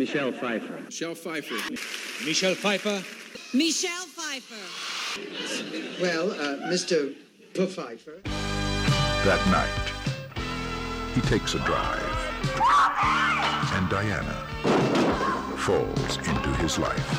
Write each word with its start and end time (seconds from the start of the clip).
Michelle 0.00 0.32
Pfeiffer. 0.32 0.80
Michelle 0.86 1.14
Pfeiffer. 1.14 2.24
Michelle 2.24 2.54
Pfeiffer. 2.54 3.02
Michelle 3.52 4.06
Pfeiffer. 4.06 4.54
Well, 6.00 6.30
uh, 6.30 6.70
Mr. 6.72 7.14
Pfeiffer. 7.52 8.22
That 8.24 9.46
night, 9.50 9.92
he 11.14 11.20
takes 11.20 11.52
a 11.52 11.58
drive, 11.58 12.00
and 13.74 13.90
Diana 13.90 14.32
falls 15.58 16.16
into 16.16 16.48
his 16.62 16.78
life. 16.78 17.10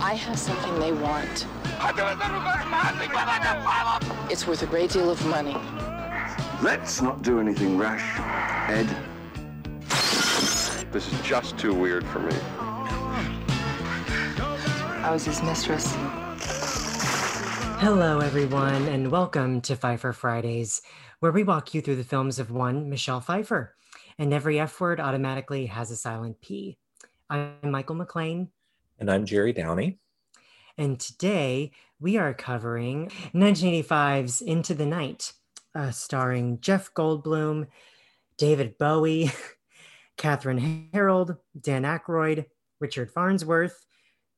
I 0.00 0.14
have 0.18 0.38
something 0.38 0.80
they 0.80 0.92
want. 0.92 1.46
It's 4.30 4.46
worth 4.46 4.62
a 4.62 4.66
great 4.66 4.90
deal 4.90 5.10
of 5.10 5.22
money. 5.26 5.54
Let's 6.64 7.02
not 7.02 7.20
do 7.20 7.40
anything 7.40 7.76
rash, 7.76 8.18
Ed. 8.66 8.88
This 10.90 11.12
is 11.12 11.20
just 11.20 11.58
too 11.58 11.74
weird 11.74 12.02
for 12.06 12.20
me. 12.20 12.34
I 15.02 15.10
was 15.12 15.26
his 15.26 15.42
mistress. 15.42 15.94
Hello, 17.78 18.20
everyone, 18.20 18.88
and 18.88 19.10
welcome 19.10 19.60
to 19.62 19.76
Pfeiffer 19.76 20.14
Fridays, 20.14 20.80
where 21.20 21.30
we 21.30 21.44
walk 21.44 21.74
you 21.74 21.82
through 21.82 21.96
the 21.96 22.04
films 22.04 22.38
of 22.38 22.50
one 22.50 22.88
Michelle 22.88 23.20
Pfeiffer, 23.20 23.76
and 24.18 24.32
every 24.32 24.58
F 24.58 24.80
word 24.80 24.98
automatically 24.98 25.66
has 25.66 25.90
a 25.90 25.96
silent 25.96 26.40
P. 26.40 26.78
I'm 27.28 27.56
Michael 27.64 27.96
McLean. 27.96 28.48
And 28.98 29.10
I'm 29.10 29.26
Jerry 29.26 29.52
Downey. 29.52 29.98
And 30.78 30.98
today 30.98 31.72
we 32.00 32.16
are 32.16 32.32
covering 32.32 33.10
1985's 33.34 34.40
Into 34.40 34.72
the 34.72 34.86
Night, 34.86 35.34
uh, 35.74 35.90
starring 35.90 36.60
Jeff 36.62 36.94
Goldblum, 36.94 37.66
David 38.38 38.78
Bowie, 38.78 39.30
Kathryn 40.18 40.92
Harrold, 40.92 41.36
Dan 41.60 41.82
Aykroyd, 41.82 42.46
Richard 42.80 43.10
Farnsworth, 43.10 43.84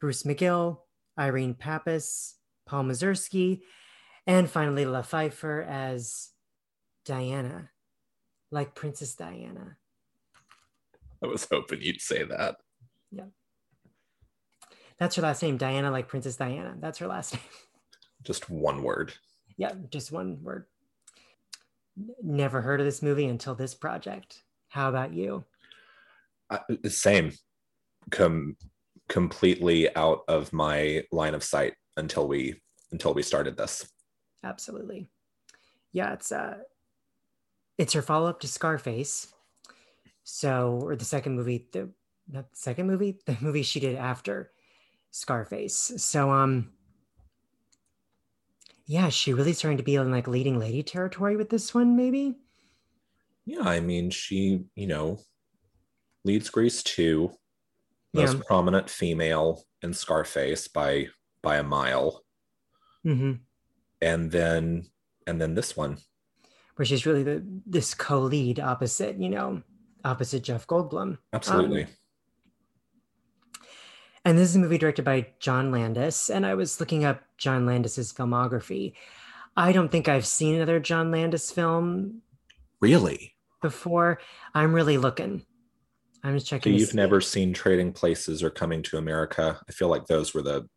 Bruce 0.00 0.22
McGill, 0.24 0.78
Irene 1.18 1.54
Papas, 1.54 2.34
Paul 2.66 2.84
Mazursky, 2.84 3.62
and 4.26 4.50
finally 4.50 4.84
La 4.84 5.02
Pfeiffer 5.02 5.62
as 5.62 6.30
Diana, 7.04 7.70
like 8.50 8.74
Princess 8.74 9.14
Diana. 9.14 9.76
I 11.22 11.26
was 11.26 11.46
hoping 11.50 11.80
you'd 11.80 12.00
say 12.00 12.24
that. 12.24 12.56
Yeah. 13.10 13.24
That's 14.98 15.16
her 15.16 15.22
last 15.22 15.42
name, 15.42 15.56
Diana, 15.56 15.90
like 15.90 16.08
Princess 16.08 16.36
Diana. 16.36 16.74
That's 16.78 16.98
her 16.98 17.06
last 17.06 17.34
name. 17.34 17.42
Just 18.22 18.50
one 18.50 18.82
word. 18.82 19.14
Yeah, 19.56 19.72
just 19.90 20.12
one 20.12 20.42
word. 20.42 20.66
Never 22.22 22.60
heard 22.60 22.80
of 22.80 22.86
this 22.86 23.02
movie 23.02 23.26
until 23.26 23.54
this 23.54 23.74
project. 23.74 24.42
How 24.68 24.88
about 24.88 25.12
you? 25.14 25.44
Uh, 26.50 26.58
same. 26.88 27.32
Com- 28.10 28.56
completely 29.08 29.94
out 29.96 30.20
of 30.28 30.52
my 30.52 31.04
line 31.12 31.34
of 31.34 31.44
sight 31.44 31.74
until 31.96 32.26
we 32.26 32.60
until 32.92 33.14
we 33.14 33.22
started 33.22 33.56
this. 33.56 33.88
Absolutely. 34.44 35.08
Yeah, 35.92 36.12
it's 36.12 36.32
uh 36.32 36.58
it's 37.78 37.92
her 37.92 38.02
follow-up 38.02 38.40
to 38.40 38.48
Scarface. 38.48 39.28
So, 40.24 40.80
or 40.82 40.96
the 40.96 41.04
second 41.04 41.36
movie, 41.36 41.68
the 41.72 41.90
not 42.28 42.50
the 42.50 42.56
second 42.56 42.86
movie, 42.86 43.18
the 43.26 43.36
movie 43.40 43.62
she 43.62 43.80
did 43.80 43.96
after 43.96 44.50
Scarface. 45.10 45.92
So 45.96 46.30
um 46.30 46.72
yeah, 48.86 49.08
she 49.08 49.32
really 49.32 49.52
starting 49.52 49.78
to 49.78 49.84
be 49.84 49.96
in 49.96 50.10
like 50.10 50.28
leading 50.28 50.58
lady 50.58 50.82
territory 50.82 51.36
with 51.36 51.50
this 51.50 51.74
one, 51.74 51.96
maybe. 51.96 52.36
Yeah, 53.44 53.62
I 53.62 53.80
mean, 53.80 54.10
she, 54.10 54.64
you 54.74 54.86
know, 54.86 55.18
leads 56.24 56.50
Grease 56.50 56.82
2, 56.82 57.30
most 58.14 58.34
yeah. 58.34 58.40
prominent 58.46 58.88
female 58.88 59.62
in 59.82 59.92
Scarface 59.92 60.68
by 60.68 61.08
by 61.42 61.56
a 61.56 61.62
mile. 61.62 62.24
Mm-hmm. 63.04 63.32
And 64.00 64.30
then 64.30 64.86
and 65.26 65.40
then 65.40 65.54
this 65.54 65.76
one. 65.76 65.98
Where 66.76 66.86
she's 66.86 67.06
really 67.06 67.22
the 67.22 67.44
this 67.66 67.94
co-lead 67.94 68.60
opposite, 68.60 69.18
you 69.18 69.30
know, 69.30 69.62
opposite 70.04 70.42
Jeff 70.42 70.66
Goldblum. 70.66 71.18
Absolutely. 71.32 71.84
Um, 71.84 71.90
and 74.26 74.36
this 74.36 74.50
is 74.50 74.56
a 74.56 74.58
movie 74.58 74.76
directed 74.76 75.04
by 75.04 75.28
John 75.38 75.70
Landis. 75.70 76.30
And 76.30 76.44
I 76.44 76.54
was 76.54 76.80
looking 76.80 77.04
up 77.04 77.22
John 77.38 77.64
Landis's 77.64 78.12
filmography. 78.12 78.94
I 79.56 79.70
don't 79.70 79.88
think 79.88 80.08
I've 80.08 80.26
seen 80.26 80.56
another 80.56 80.80
John 80.80 81.12
Landis 81.12 81.52
film. 81.52 82.22
Really? 82.80 83.36
Before. 83.62 84.18
I'm 84.52 84.74
really 84.74 84.98
looking. 84.98 85.46
I'm 86.24 86.34
just 86.34 86.48
checking. 86.48 86.72
So 86.72 86.80
you've 86.80 86.94
never 86.94 87.20
seen 87.20 87.52
Trading 87.52 87.92
Places 87.92 88.42
or 88.42 88.50
Coming 88.50 88.82
to 88.82 88.98
America? 88.98 89.60
I 89.68 89.72
feel 89.72 89.88
like 89.88 90.06
those 90.06 90.34
were 90.34 90.42
the. 90.42 90.68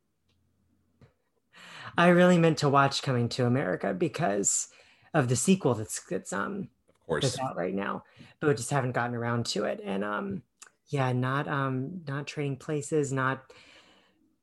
I 1.98 2.10
really 2.10 2.38
meant 2.38 2.60
to 2.60 2.70
watch 2.70 3.02
Coming 3.02 3.30
to 3.30 3.48
America 3.48 3.96
because 3.96 4.68
of 5.16 5.28
the 5.28 5.36
sequel 5.36 5.74
that's 5.74 6.04
that's 6.08 6.32
um 6.32 6.70
of 6.88 7.08
course 7.08 7.24
that's 7.24 7.40
out 7.40 7.58
right 7.58 7.74
now, 7.74 8.04
but 8.40 8.48
we 8.48 8.54
just 8.54 8.70
haven't 8.70 8.92
gotten 8.92 9.16
around 9.16 9.48
to 9.48 9.64
it. 9.64 9.82
And 9.84 10.04
um 10.04 10.44
yeah, 10.90 11.14
not 11.14 11.48
um 11.48 12.02
not 12.08 12.28
trading 12.28 12.58
places, 12.58 13.14
not 13.14 13.54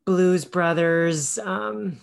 Blues 0.05 0.45
Brothers. 0.45 1.39
Um 1.39 1.99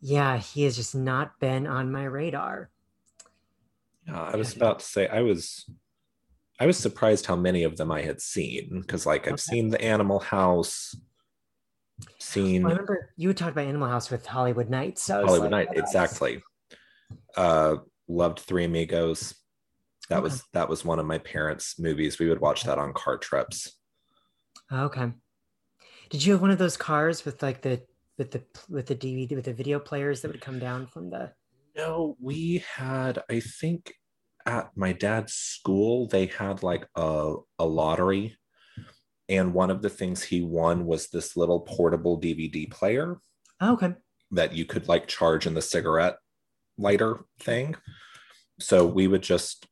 yeah, 0.00 0.38
he 0.38 0.64
has 0.64 0.76
just 0.76 0.94
not 0.94 1.38
been 1.40 1.66
on 1.66 1.90
my 1.90 2.04
radar. 2.04 2.70
I 4.12 4.36
was 4.36 4.54
about 4.54 4.80
to 4.80 4.84
say 4.84 5.08
I 5.08 5.22
was 5.22 5.68
I 6.60 6.66
was 6.66 6.76
surprised 6.76 7.26
how 7.26 7.36
many 7.36 7.64
of 7.64 7.76
them 7.76 7.90
I 7.90 8.02
had 8.02 8.20
seen 8.20 8.80
because 8.80 9.06
like 9.06 9.26
I've 9.26 9.34
okay. 9.34 9.42
seen 9.42 9.68
the 9.68 9.80
Animal 9.80 10.18
House, 10.18 10.94
seen 12.18 12.66
I 12.66 12.70
remember 12.70 13.12
you 13.16 13.32
talked 13.32 13.52
about 13.52 13.66
Animal 13.66 13.88
House 13.88 14.10
with 14.10 14.26
Hollywood 14.26 14.68
Knights. 14.68 15.02
So 15.02 15.24
Hollywood 15.24 15.50
like, 15.52 15.68
Night, 15.68 15.78
exactly. 15.78 16.42
Uh 17.36 17.76
loved 18.08 18.40
Three 18.40 18.64
Amigos. 18.64 19.34
That 20.08 20.16
okay. 20.16 20.24
was 20.24 20.44
that 20.52 20.68
was 20.68 20.84
one 20.84 20.98
of 20.98 21.06
my 21.06 21.18
parents' 21.18 21.78
movies. 21.78 22.18
We 22.18 22.28
would 22.28 22.40
watch 22.40 22.64
that 22.64 22.78
on 22.78 22.92
car 22.92 23.18
trips. 23.18 23.78
Okay. 24.70 25.12
Did 26.10 26.24
you 26.24 26.32
have 26.32 26.42
one 26.42 26.50
of 26.50 26.58
those 26.58 26.76
cars 26.76 27.24
with 27.24 27.42
like 27.42 27.62
the 27.62 27.82
with 28.18 28.30
the 28.32 28.42
with 28.68 28.86
the 28.86 28.94
DVD 28.94 29.34
with 29.34 29.44
the 29.44 29.54
video 29.54 29.78
players 29.78 30.20
that 30.20 30.30
would 30.30 30.40
come 30.40 30.58
down 30.58 30.86
from 30.86 31.10
the? 31.10 31.32
No, 31.76 32.16
we 32.20 32.64
had. 32.76 33.22
I 33.30 33.40
think 33.40 33.94
at 34.44 34.70
my 34.76 34.92
dad's 34.92 35.34
school 35.34 36.08
they 36.08 36.26
had 36.26 36.62
like 36.62 36.86
a 36.96 37.34
a 37.58 37.64
lottery, 37.64 38.36
and 39.28 39.54
one 39.54 39.70
of 39.70 39.82
the 39.82 39.90
things 39.90 40.22
he 40.22 40.42
won 40.42 40.84
was 40.84 41.08
this 41.08 41.36
little 41.36 41.60
portable 41.60 42.20
DVD 42.20 42.70
player. 42.70 43.18
Oh, 43.60 43.74
okay. 43.74 43.94
That 44.32 44.54
you 44.54 44.64
could 44.64 44.88
like 44.88 45.06
charge 45.06 45.46
in 45.46 45.54
the 45.54 45.62
cigarette 45.62 46.16
lighter 46.78 47.20
thing 47.38 47.76
so 48.62 48.86
we 48.86 49.06
would 49.06 49.22
just 49.22 49.66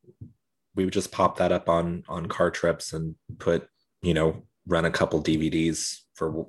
we 0.75 0.84
would 0.84 0.93
just 0.93 1.12
pop 1.12 1.39
that 1.39 1.53
up 1.53 1.69
on 1.69 2.03
on 2.09 2.27
car 2.27 2.51
trips 2.51 2.93
and 2.93 3.15
put 3.39 3.69
you 4.03 4.15
know 4.15 4.43
run 4.67 4.84
a 4.84 4.91
couple 4.91 5.23
dvds 5.23 5.99
for 6.15 6.47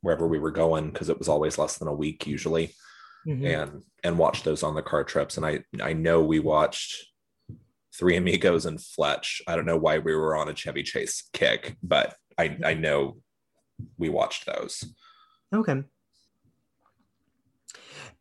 wherever 0.00 0.26
we 0.26 0.38
were 0.38 0.50
going 0.50 0.90
because 0.90 1.08
it 1.08 1.18
was 1.18 1.28
always 1.28 1.58
less 1.58 1.78
than 1.78 1.88
a 1.88 1.94
week 1.94 2.26
usually. 2.26 2.72
Mm-hmm. 3.26 3.46
and 3.46 3.82
and 4.02 4.18
watch 4.18 4.42
those 4.42 4.62
on 4.62 4.74
the 4.74 4.82
car 4.82 5.02
trips. 5.02 5.38
And 5.38 5.46
i 5.46 5.60
i 5.82 5.94
know 5.94 6.20
we 6.22 6.40
watched 6.40 7.06
three 7.98 8.16
amigos 8.16 8.66
and 8.66 8.78
fletch. 8.78 9.40
I 9.46 9.56
don't 9.56 9.64
know 9.64 9.78
why 9.78 9.98
we 9.98 10.14
were 10.14 10.36
on 10.36 10.50
a 10.50 10.54
chevy 10.54 10.82
chase 10.82 11.30
kick 11.32 11.76
but 11.82 12.14
i 12.36 12.58
i 12.62 12.74
know 12.74 13.16
we 13.96 14.10
watched 14.10 14.44
those. 14.44 14.84
Okay 15.54 15.84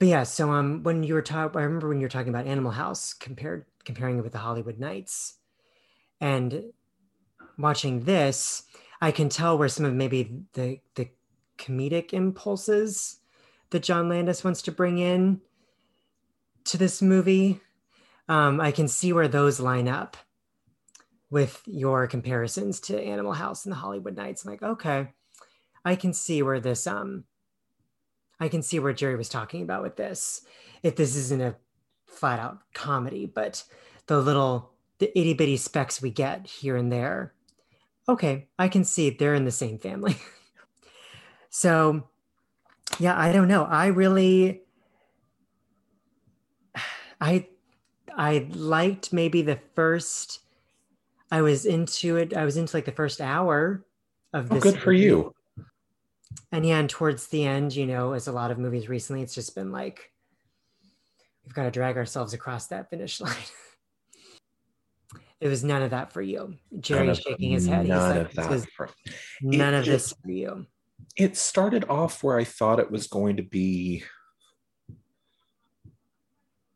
but 0.04 0.10
yeah, 0.10 0.24
so 0.24 0.52
um, 0.52 0.84
when 0.84 1.02
you 1.04 1.14
were 1.14 1.22
talking, 1.22 1.58
I 1.58 1.64
remember 1.64 1.88
when 1.88 2.02
you 2.02 2.04
were 2.04 2.10
talking 2.10 2.28
about 2.28 2.46
Animal 2.46 2.74
House, 2.74 3.14
compared 3.14 3.64
comparing 3.86 4.18
it 4.18 4.22
with 4.22 4.34
the 4.34 4.38
Hollywood 4.38 4.78
Knights, 4.78 5.36
and 6.20 6.74
watching 7.58 8.04
this, 8.04 8.64
I 9.00 9.12
can 9.12 9.30
tell 9.30 9.58
where 9.58 9.70
some 9.70 9.86
of 9.86 9.94
maybe 9.94 10.42
the 10.56 10.82
the 10.96 11.08
comedic 11.58 12.12
impulses 12.12 13.20
that 13.70 13.84
John 13.84 14.10
Landis 14.10 14.44
wants 14.44 14.62
to 14.64 14.74
bring 14.74 14.98
in 14.98 15.40
to 16.66 16.78
this 16.78 17.02
movie. 17.02 17.62
Um, 18.28 18.60
I 18.60 18.72
can 18.72 18.90
see 18.90 19.14
where 19.14 19.30
those 19.30 19.62
line 19.62 19.88
up 19.88 20.18
with 21.30 21.62
your 21.66 22.08
comparisons 22.08 22.82
to 22.82 23.02
Animal 23.02 23.32
House 23.32 23.64
and 23.64 23.72
the 23.72 23.78
Hollywood 23.78 24.18
Knights. 24.18 24.44
I'm 24.44 24.52
like, 24.52 24.64
okay, 24.64 25.14
I 25.86 25.96
can 25.96 26.12
see 26.12 26.44
where 26.44 26.60
this 26.60 26.88
um 26.88 27.24
I 28.40 28.48
can 28.50 28.62
see 28.62 28.80
where 28.80 28.94
Jerry 28.94 29.16
was 29.16 29.30
talking 29.30 29.62
about 29.62 29.84
with 29.84 29.96
this. 29.96 30.42
If 30.82 30.96
this 30.96 31.16
isn't 31.16 31.42
a 31.42 31.56
flat 32.06 32.40
out 32.40 32.60
comedy, 32.74 33.26
but 33.26 33.64
the 34.08 34.20
little 34.20 34.72
the 35.00 35.18
itty 35.18 35.34
bitty 35.34 35.58
specks 35.58 36.02
we 36.02 36.10
get 36.12 36.46
here 36.48 36.76
and 36.76 36.92
there. 36.92 37.34
Okay, 38.10 38.48
I 38.60 38.68
can 38.68 38.84
see 38.84 39.10
they're 39.10 39.34
in 39.36 39.46
the 39.46 39.52
same 39.52 39.80
family. 39.80 40.18
so 41.50 42.08
yeah, 43.00 43.18
I 43.18 43.32
don't 43.32 43.48
know. 43.48 43.64
I 43.64 43.88
really 43.88 44.62
I 47.22 47.48
I 48.16 48.48
liked 48.52 49.14
maybe 49.14 49.42
the 49.42 49.60
first 49.76 50.40
I 51.32 51.42
was 51.42 51.66
into 51.66 52.18
it. 52.18 52.34
I 52.36 52.46
was 52.46 52.58
into 52.58 52.76
like 52.76 52.86
the 52.86 52.92
first 52.92 53.20
hour 53.22 53.86
of 54.34 54.52
Oh, 54.52 54.56
this. 54.56 54.64
good 54.64 54.80
for 54.80 54.92
movie. 54.92 55.04
you. 55.06 55.34
And 56.52 56.66
yeah, 56.66 56.80
and 56.80 56.90
towards 56.90 57.28
the 57.28 57.46
end, 57.46 57.76
you 57.76 57.86
know, 57.86 58.14
as 58.14 58.28
a 58.28 58.32
lot 58.32 58.52
of 58.52 58.58
movies 58.58 58.88
recently, 58.90 59.22
it's 59.22 59.36
just 59.36 59.56
been 59.56 59.72
like 59.72 60.12
we've 61.46 61.54
got 61.54 61.64
to 61.64 61.72
drag 61.72 61.98
ourselves 61.98 62.34
across 62.34 62.68
that 62.68 62.90
finish 62.90 63.20
line. 63.22 63.34
it 65.42 65.48
was 65.48 65.64
none 65.64 65.82
of 65.82 65.92
that 65.92 66.14
for 66.14 66.22
you. 66.22 66.56
Jerry 66.80 67.14
shaking 67.16 67.52
his 67.52 67.66
head. 67.68 67.82
He's 67.82 67.90
None 67.90 68.18
like, 68.18 68.28
of 68.30 68.36
that. 68.36 68.68
for- 68.76 68.90
none 69.42 69.74
of 69.74 69.86
this 69.86 70.14
for 70.24 70.32
you. 70.32 70.66
it 71.18 71.36
started 71.36 71.86
off 71.90 72.24
where 72.24 72.38
I 72.38 72.44
thought 72.46 72.80
it 72.80 72.90
was 72.92 73.08
going 73.08 73.38
to 73.38 73.44
be 73.44 74.04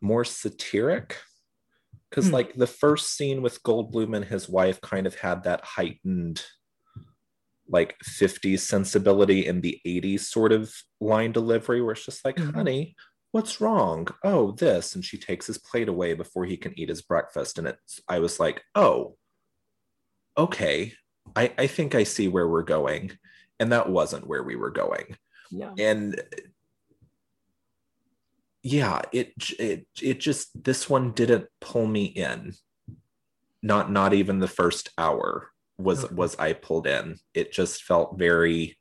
more 0.02 0.26
satiric. 0.26 1.18
Because, 2.10 2.28
Hmm. 2.28 2.34
like, 2.34 2.54
the 2.56 2.68
first 2.68 3.16
scene 3.18 3.42
with 3.42 3.62
Goldblum 3.64 4.16
and 4.16 4.24
his 4.26 4.48
wife 4.48 4.80
kind 4.82 5.06
of 5.08 5.16
had 5.16 5.44
that 5.44 5.64
heightened, 5.64 6.42
like, 7.70 7.96
50s 8.04 8.60
sensibility 8.66 9.46
in 9.46 9.62
the 9.62 9.80
80s 9.86 10.30
sort 10.30 10.52
of 10.52 10.74
line 11.00 11.32
delivery 11.32 11.82
where 11.82 11.94
it's 11.94 12.06
just 12.06 12.24
like, 12.26 12.36
Mhm. 12.38 12.54
honey, 12.56 12.96
what's 13.32 13.60
wrong? 13.62 14.08
Oh, 14.24 14.52
this. 14.52 14.96
And 14.96 15.04
she 15.04 15.18
takes 15.18 15.48
his 15.48 15.58
plate 15.58 15.90
away 15.90 16.14
before 16.14 16.46
he 16.46 16.58
can 16.58 16.78
eat 16.80 16.90
his 16.90 17.02
breakfast. 17.02 17.58
And 17.58 17.68
it's, 17.68 18.00
I 18.08 18.20
was 18.20 18.40
like, 18.40 18.62
oh, 18.76 19.18
okay. 20.38 20.94
I, 21.36 21.54
I 21.58 21.68
think 21.68 21.94
I 21.96 22.04
see 22.04 22.28
where 22.28 22.48
we're 22.48 22.64
going. 22.64 23.18
And 23.60 23.72
that 23.72 23.90
wasn't 23.90 24.28
where 24.28 24.44
we 24.44 24.56
were 24.56 24.70
going 24.72 25.18
No. 25.52 25.74
and 25.78 26.22
yeah 28.64 29.02
it 29.14 29.34
it 29.60 29.88
it 30.02 30.20
just 30.20 30.62
this 30.64 30.90
one 30.90 31.12
didn't 31.14 31.48
pull 31.62 31.88
me 31.88 32.06
in 32.06 32.54
not 33.64 33.90
not 33.92 34.14
even 34.14 34.40
the 34.40 34.48
first 34.48 34.90
hour 34.98 35.50
was 35.78 36.04
Okay. 36.06 36.16
was 36.16 36.36
i 36.38 36.54
pulled 36.54 36.88
in 36.88 37.18
it 37.34 37.52
just 37.52 37.84
felt 37.84 38.18
very 38.18 38.78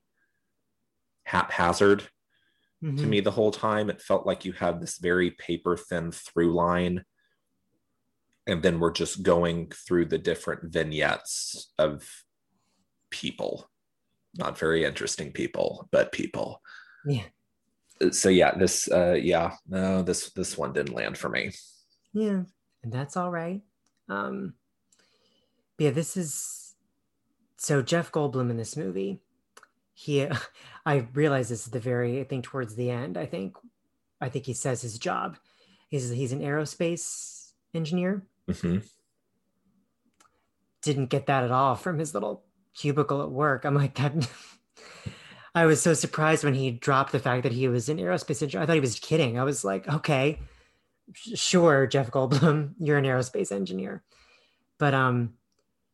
haphazard 1.25 2.01
to 2.01 2.87
Mhm. 2.87 3.09
me 3.09 3.21
the 3.21 3.31
whole 3.31 3.51
time 3.51 3.91
it 3.91 4.01
felt 4.03 4.27
like 4.27 4.45
you 4.45 4.53
had 4.53 4.81
this 4.81 4.99
very 4.99 5.31
paper 5.33 5.77
thin 5.77 6.13
through 6.13 6.55
line 6.55 7.05
and 8.47 8.63
then 8.63 8.79
we're 8.79 8.93
just 8.93 9.23
going 9.23 9.71
through 9.71 10.05
the 10.07 10.19
different 10.19 10.73
vignettes 10.73 11.73
of 11.79 12.09
people 13.11 13.69
not 14.35 14.59
very 14.59 14.85
interesting 14.85 15.33
people 15.33 15.89
but 15.91 16.13
people 16.13 16.63
Yeah. 17.05 17.25
so 18.13 18.29
yeah 18.29 18.55
this 18.57 18.91
uh 18.91 19.19
yeah 19.21 19.57
no 19.67 20.03
this 20.03 20.31
this 20.33 20.57
one 20.57 20.73
didn't 20.73 20.95
land 20.95 21.19
for 21.19 21.29
me 21.29 21.53
Yeah. 22.13 22.45
And 22.83 22.93
that's 22.93 23.17
all 23.17 23.31
right. 23.31 23.63
Um 24.09 24.55
yeah, 25.79 25.91
this 25.91 26.17
is 26.17 26.66
so 27.67 27.83
Jeff 27.83 28.13
Goldblum 28.13 28.49
in 28.49 28.57
this 28.57 28.77
movie. 28.77 29.19
He 29.93 30.29
I 30.87 31.09
realize 31.15 31.49
this 31.49 31.67
is 31.67 31.73
the 31.73 31.81
very 31.81 32.21
I 32.21 32.25
think 32.25 32.45
towards 32.45 32.77
the 32.77 32.91
end. 32.91 33.17
I 33.19 33.27
think 33.27 33.57
I 34.21 34.29
think 34.29 34.47
he 34.47 34.55
says 34.55 34.83
his 34.83 34.99
job. 34.99 35.37
He's 35.89 36.11
he's 36.11 36.31
an 36.33 36.41
aerospace 36.43 37.51
engineer. 37.75 38.25
Mhm. 38.49 38.89
Didn't 40.83 41.07
get 41.11 41.27
that 41.27 41.43
at 41.43 41.51
all 41.51 41.75
from 41.75 41.99
his 41.99 42.15
little 42.15 42.45
cubicle 42.75 43.21
at 43.23 43.31
work. 43.31 43.65
I'm 43.65 43.75
like 43.75 43.97
that 43.97 44.29
I 45.57 45.67
was 45.67 45.83
so 45.83 45.93
surprised 45.93 46.45
when 46.45 46.55
he 46.55 46.71
dropped 46.71 47.11
the 47.11 47.19
fact 47.19 47.43
that 47.43 47.53
he 47.53 47.67
was 47.67 47.89
an 47.89 47.99
aerospace 47.99 48.43
engineer. 48.43 48.63
I 48.63 48.67
thought 48.67 48.75
he 48.75 48.81
was 48.81 49.01
kidding. 49.01 49.41
I 49.41 49.45
was 49.45 49.65
like, 49.65 49.89
okay, 49.89 50.39
sure, 51.15 51.87
Jeff 51.87 52.11
Goldblum, 52.13 52.75
you're 52.79 52.99
an 52.99 53.05
aerospace 53.07 53.51
engineer. 53.51 54.05
But 54.79 54.95
um 54.95 55.35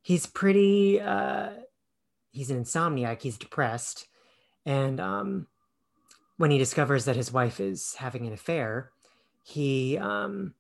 he's 0.03 0.27
pretty 0.27 1.01
uh 1.01 1.51
he's 2.33 2.51
an 2.51 2.63
insomniac, 2.63 3.23
he's 3.23 3.39
depressed. 3.39 4.09
And 4.67 5.01
um 5.01 5.47
when 6.39 6.51
he 6.51 6.59
discovers 6.59 7.05
that 7.05 7.17
his 7.17 7.33
wife 7.33 7.61
is 7.61 7.95
having 7.99 8.27
an 8.27 8.33
affair, 8.33 8.91
he 9.45 9.99
um 9.99 10.55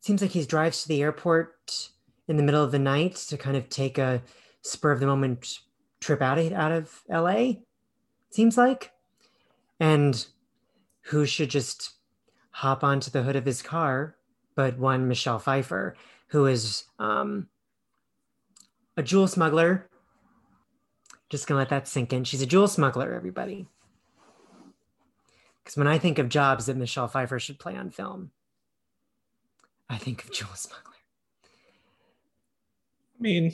seems 0.00 0.22
like 0.22 0.30
he 0.30 0.44
drives 0.44 0.82
to 0.82 0.88
the 0.88 1.02
airport 1.02 1.90
in 2.28 2.36
the 2.36 2.42
middle 2.42 2.62
of 2.62 2.72
the 2.72 2.78
night 2.78 3.16
to 3.16 3.36
kind 3.36 3.56
of 3.56 3.68
take 3.68 3.98
a 3.98 4.22
spur 4.62 4.92
of 4.92 5.00
the 5.00 5.06
moment 5.06 5.58
trip 6.00 6.22
out 6.22 6.38
of, 6.38 6.52
out 6.52 6.72
of 6.72 7.02
LA 7.08 7.52
seems 8.30 8.56
like 8.56 8.92
and 9.80 10.26
who 11.02 11.26
should 11.26 11.50
just 11.50 11.94
hop 12.50 12.84
onto 12.84 13.10
the 13.10 13.22
hood 13.22 13.36
of 13.36 13.46
his 13.46 13.62
car 13.62 14.14
but 14.54 14.78
one 14.78 15.08
Michelle 15.08 15.38
Pfeiffer 15.38 15.96
who 16.28 16.46
is 16.46 16.84
um 16.98 17.48
a 18.96 19.02
jewel 19.02 19.26
smuggler 19.26 19.88
just 21.30 21.46
gonna 21.46 21.58
let 21.58 21.68
that 21.70 21.88
sink 21.88 22.12
in. 22.12 22.24
She's 22.24 22.42
a 22.42 22.46
jewel 22.46 22.68
smuggler 22.68 23.12
everybody. 23.12 23.66
Because 25.62 25.76
when 25.76 25.86
I 25.86 25.98
think 25.98 26.18
of 26.18 26.28
jobs 26.28 26.66
that 26.66 26.76
Michelle 26.76 27.08
Pfeiffer 27.08 27.38
should 27.38 27.58
play 27.58 27.76
on 27.76 27.90
film 27.90 28.30
I 29.90 29.96
think 29.96 30.24
of 30.24 30.30
jewel 30.32 30.54
smuggler. 30.54 30.94
I 33.18 33.22
mean 33.22 33.52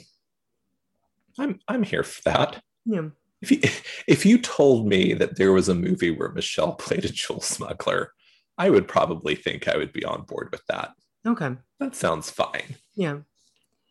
i'm 1.37 1.59
i'm 1.67 1.83
here 1.83 2.03
for 2.03 2.21
that. 2.23 2.61
Yeah. 2.85 3.09
If 3.41 3.51
you 3.51 3.59
if 4.07 4.25
you 4.25 4.37
told 4.37 4.87
me 4.87 5.13
that 5.13 5.37
there 5.37 5.51
was 5.51 5.69
a 5.69 5.75
movie 5.75 6.11
where 6.11 6.29
michelle 6.29 6.73
played 6.75 7.05
a 7.05 7.09
jewel 7.09 7.41
smuggler 7.41 8.13
i 8.57 8.69
would 8.69 8.87
probably 8.87 9.35
think 9.35 9.67
i 9.67 9.75
would 9.75 9.91
be 9.91 10.05
on 10.05 10.23
board 10.23 10.49
with 10.51 10.65
that. 10.67 10.91
Okay. 11.25 11.55
That 11.79 11.95
sounds 11.95 12.29
fine. 12.29 12.75
Yeah. 12.95 13.19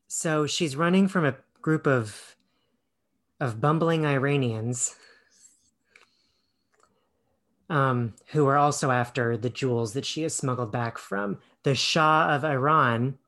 So 0.07 0.47
she's 0.47 0.77
running 0.77 1.09
from 1.09 1.25
a 1.25 1.37
group 1.61 1.87
of 1.87 2.34
of 3.41 3.61
bumbling 3.61 4.07
Iranians 4.07 4.95
um, 7.69 8.15
who 8.29 8.47
are 8.47 8.57
also 8.57 8.91
after 8.91 9.37
the 9.37 9.51
jewels 9.51 9.95
that 9.95 10.05
she 10.05 10.23
has 10.23 10.35
smuggled 10.35 10.71
back 10.71 10.99
from 10.99 11.39
the 11.63 11.75
Shah 11.75 12.35
of 12.35 12.45
Iran 12.45 13.19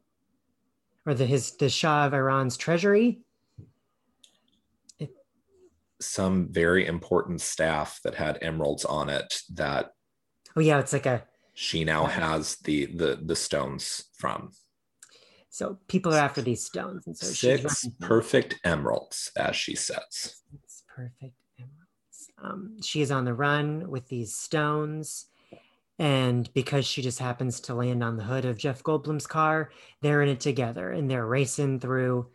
or 1.05 1.15
the 1.15 1.27
his 1.27 1.53
the 1.57 1.69
Shah 1.69 2.07
of 2.07 2.15
Iran's 2.15 2.57
treasury. 2.57 3.21
some 5.99 6.49
very 6.53 6.87
important 6.87 7.41
staff 7.41 8.01
that 8.05 8.15
had 8.15 8.39
emeralds 8.43 8.85
on 8.85 9.09
it 9.09 9.41
that 9.55 9.93
Oh 10.55 10.61
yeah, 10.61 10.79
it's 10.79 10.93
like 10.93 11.07
a 11.07 11.25
she 11.55 11.85
now 11.85 12.05
has 12.05 12.57
the 12.65 12.87
the 12.87 13.19
the 13.23 13.37
stones 13.37 14.05
from 14.15 14.51
so 15.51 15.79
people 15.89 16.15
are 16.15 16.19
after 16.19 16.43
these 16.43 16.65
stones, 16.65 17.07
and 17.07 17.17
so 17.17 17.27
she's 17.27 17.81
six 17.81 17.89
perfect 18.01 18.61
emeralds 18.65 19.31
as 19.37 19.57
she 19.57 19.75
says 19.75 20.43
It's 20.55 20.83
perfect 20.95 21.35
emeralds. 21.59 22.31
Um, 22.43 22.83
she 22.83 23.01
is 23.01 23.11
on 23.11 23.25
the 23.25 23.35
run 23.35 23.89
with 23.89 24.09
these 24.09 24.37
stones. 24.37 25.27
And 25.99 26.53
because 26.53 26.85
she 26.85 27.01
just 27.01 27.19
happens 27.19 27.61
to 27.61 27.75
land 27.75 28.05
on 28.05 28.17
the 28.17 28.25
hood 28.25 28.45
of 28.45 28.59
Jeff 28.59 28.83
Goldblum's 28.83 29.27
car, 29.27 29.71
they're 30.03 30.23
in 30.23 30.29
it 30.29 30.41
together 30.41 30.91
and 30.91 31.11
they're 31.11 31.27
racing 31.27 31.81
through 31.81 32.29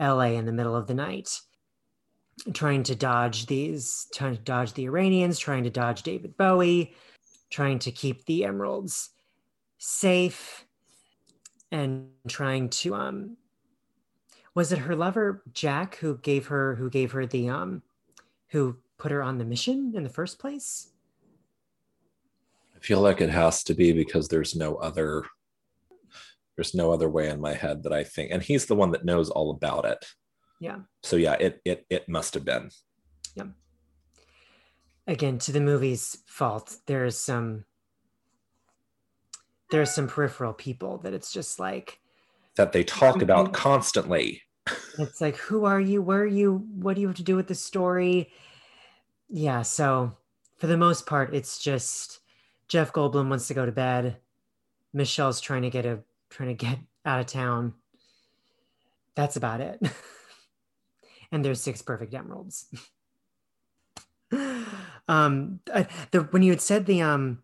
LA 0.00 0.34
in 0.34 0.46
the 0.46 0.52
middle 0.52 0.76
of 0.76 0.86
the 0.86 0.94
night, 0.94 1.40
trying 2.52 2.82
to 2.84 2.94
dodge 2.94 3.46
these, 3.46 4.06
trying 4.14 4.36
to 4.36 4.42
dodge 4.42 4.74
the 4.74 4.84
Iranians, 4.84 5.38
trying 5.38 5.64
to 5.64 5.70
dodge 5.70 6.02
David 6.02 6.36
Bowie, 6.36 6.94
trying 7.50 7.78
to 7.80 7.90
keep 7.90 8.24
the 8.26 8.44
emeralds 8.44 9.10
safe, 9.78 10.65
and 11.72 12.08
trying 12.28 12.68
to 12.68 12.94
um 12.94 13.36
was 14.54 14.72
it 14.72 14.78
her 14.78 14.96
lover 14.96 15.42
Jack 15.52 15.96
who 15.96 16.18
gave 16.18 16.46
her 16.46 16.74
who 16.76 16.88
gave 16.90 17.12
her 17.12 17.26
the 17.26 17.48
um 17.48 17.82
who 18.48 18.76
put 18.98 19.12
her 19.12 19.22
on 19.22 19.38
the 19.38 19.44
mission 19.44 19.92
in 19.94 20.02
the 20.02 20.08
first 20.08 20.38
place? 20.38 20.88
i 22.74 22.78
feel 22.78 23.00
like 23.00 23.20
it 23.20 23.30
has 23.30 23.64
to 23.64 23.74
be 23.74 23.92
because 23.92 24.28
there's 24.28 24.54
no 24.54 24.76
other 24.76 25.24
there's 26.56 26.74
no 26.74 26.92
other 26.92 27.08
way 27.08 27.28
in 27.28 27.40
my 27.40 27.52
head 27.54 27.82
that 27.82 27.92
i 27.92 28.04
think 28.04 28.30
and 28.30 28.42
he's 28.42 28.66
the 28.66 28.74
one 28.74 28.90
that 28.92 29.04
knows 29.04 29.28
all 29.30 29.50
about 29.50 29.84
it 29.84 30.04
Yeah. 30.60 30.80
so 31.02 31.16
yeah 31.16 31.34
it 31.40 31.60
it 31.64 31.84
it 31.90 32.08
must 32.08 32.34
have 32.34 32.44
been 32.44 32.70
Yeah. 33.34 33.48
Again, 35.08 35.38
to 35.38 35.52
the 35.52 35.60
movie's 35.60 36.18
fault, 36.26 36.76
there's 36.86 37.16
some 37.16 37.64
there's 39.70 39.90
some 39.94 40.06
peripheral 40.06 40.52
people 40.52 40.98
that 40.98 41.12
it's 41.12 41.32
just 41.32 41.58
like 41.58 42.00
that 42.56 42.72
they 42.72 42.84
talk 42.84 43.20
about 43.22 43.52
constantly. 43.52 44.42
It's 44.98 45.20
like 45.20 45.36
who 45.36 45.64
are 45.64 45.80
you? 45.80 46.00
Where 46.02 46.20
are 46.22 46.26
you? 46.26 46.64
What 46.76 46.94
do 46.94 47.00
you 47.00 47.06
have 47.08 47.16
to 47.16 47.22
do 47.22 47.36
with 47.36 47.46
the 47.48 47.54
story? 47.54 48.30
Yeah 49.28 49.62
so 49.62 50.16
for 50.56 50.66
the 50.68 50.76
most 50.76 51.04
part 51.06 51.34
it's 51.34 51.58
just 51.58 52.20
jeff 52.68 52.92
goldblum 52.92 53.28
wants 53.28 53.48
to 53.48 53.54
go 53.54 53.66
to 53.66 53.72
bed. 53.72 54.16
Michelle's 54.92 55.40
trying 55.40 55.62
to 55.62 55.70
get 55.70 55.84
a 55.84 55.98
trying 56.30 56.48
to 56.48 56.54
get 56.54 56.78
out 57.04 57.20
of 57.20 57.26
town. 57.26 57.74
That's 59.14 59.36
about 59.36 59.60
it. 59.60 59.80
And 61.32 61.44
there's 61.44 61.60
six 61.60 61.82
perfect 61.82 62.14
emeralds. 62.14 62.66
Um 65.08 65.60
I- 65.72 65.86
the 66.10 66.22
when 66.30 66.42
you 66.42 66.50
had 66.50 66.60
said 66.60 66.86
the 66.86 67.02
um 67.02 67.42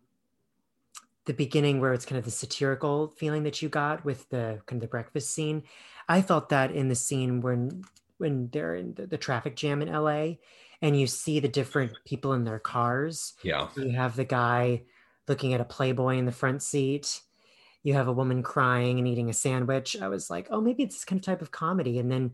the 1.25 1.33
beginning 1.33 1.79
where 1.79 1.93
it's 1.93 2.05
kind 2.05 2.19
of 2.19 2.25
the 2.25 2.31
satirical 2.31 3.07
feeling 3.07 3.43
that 3.43 3.61
you 3.61 3.69
got 3.69 4.03
with 4.03 4.27
the 4.29 4.61
kind 4.65 4.81
of 4.81 4.81
the 4.81 4.91
breakfast 4.91 5.31
scene 5.31 5.63
I 6.07 6.21
felt 6.21 6.49
that 6.49 6.71
in 6.71 6.89
the 6.89 6.95
scene 6.95 7.41
when 7.41 7.83
when 8.17 8.49
they're 8.51 8.75
in 8.75 8.93
the, 8.93 9.07
the 9.07 9.17
traffic 9.17 9.55
jam 9.55 9.81
in 9.81 9.91
LA 9.91 10.35
and 10.81 10.99
you 10.99 11.07
see 11.07 11.39
the 11.39 11.47
different 11.47 11.91
people 12.05 12.33
in 12.33 12.43
their 12.43 12.59
cars. 12.59 13.33
Yeah. 13.43 13.69
You 13.75 13.91
have 13.91 14.15
the 14.15 14.25
guy 14.25 14.83
looking 15.27 15.53
at 15.53 15.61
a 15.61 15.65
Playboy 15.65 16.17
in 16.17 16.25
the 16.25 16.31
front 16.31 16.61
seat. 16.61 17.21
You 17.83 17.95
have 17.95 18.07
a 18.07 18.13
woman 18.13 18.43
crying 18.43 18.99
and 18.99 19.07
eating 19.07 19.29
a 19.29 19.33
sandwich. 19.33 19.97
I 19.99 20.07
was 20.07 20.29
like, 20.29 20.47
oh, 20.51 20.61
maybe 20.61 20.83
it's 20.83 20.95
this 20.95 21.05
kind 21.05 21.19
of 21.19 21.25
type 21.25 21.41
of 21.41 21.51
comedy. 21.51 21.99
And 21.99 22.11
then 22.11 22.31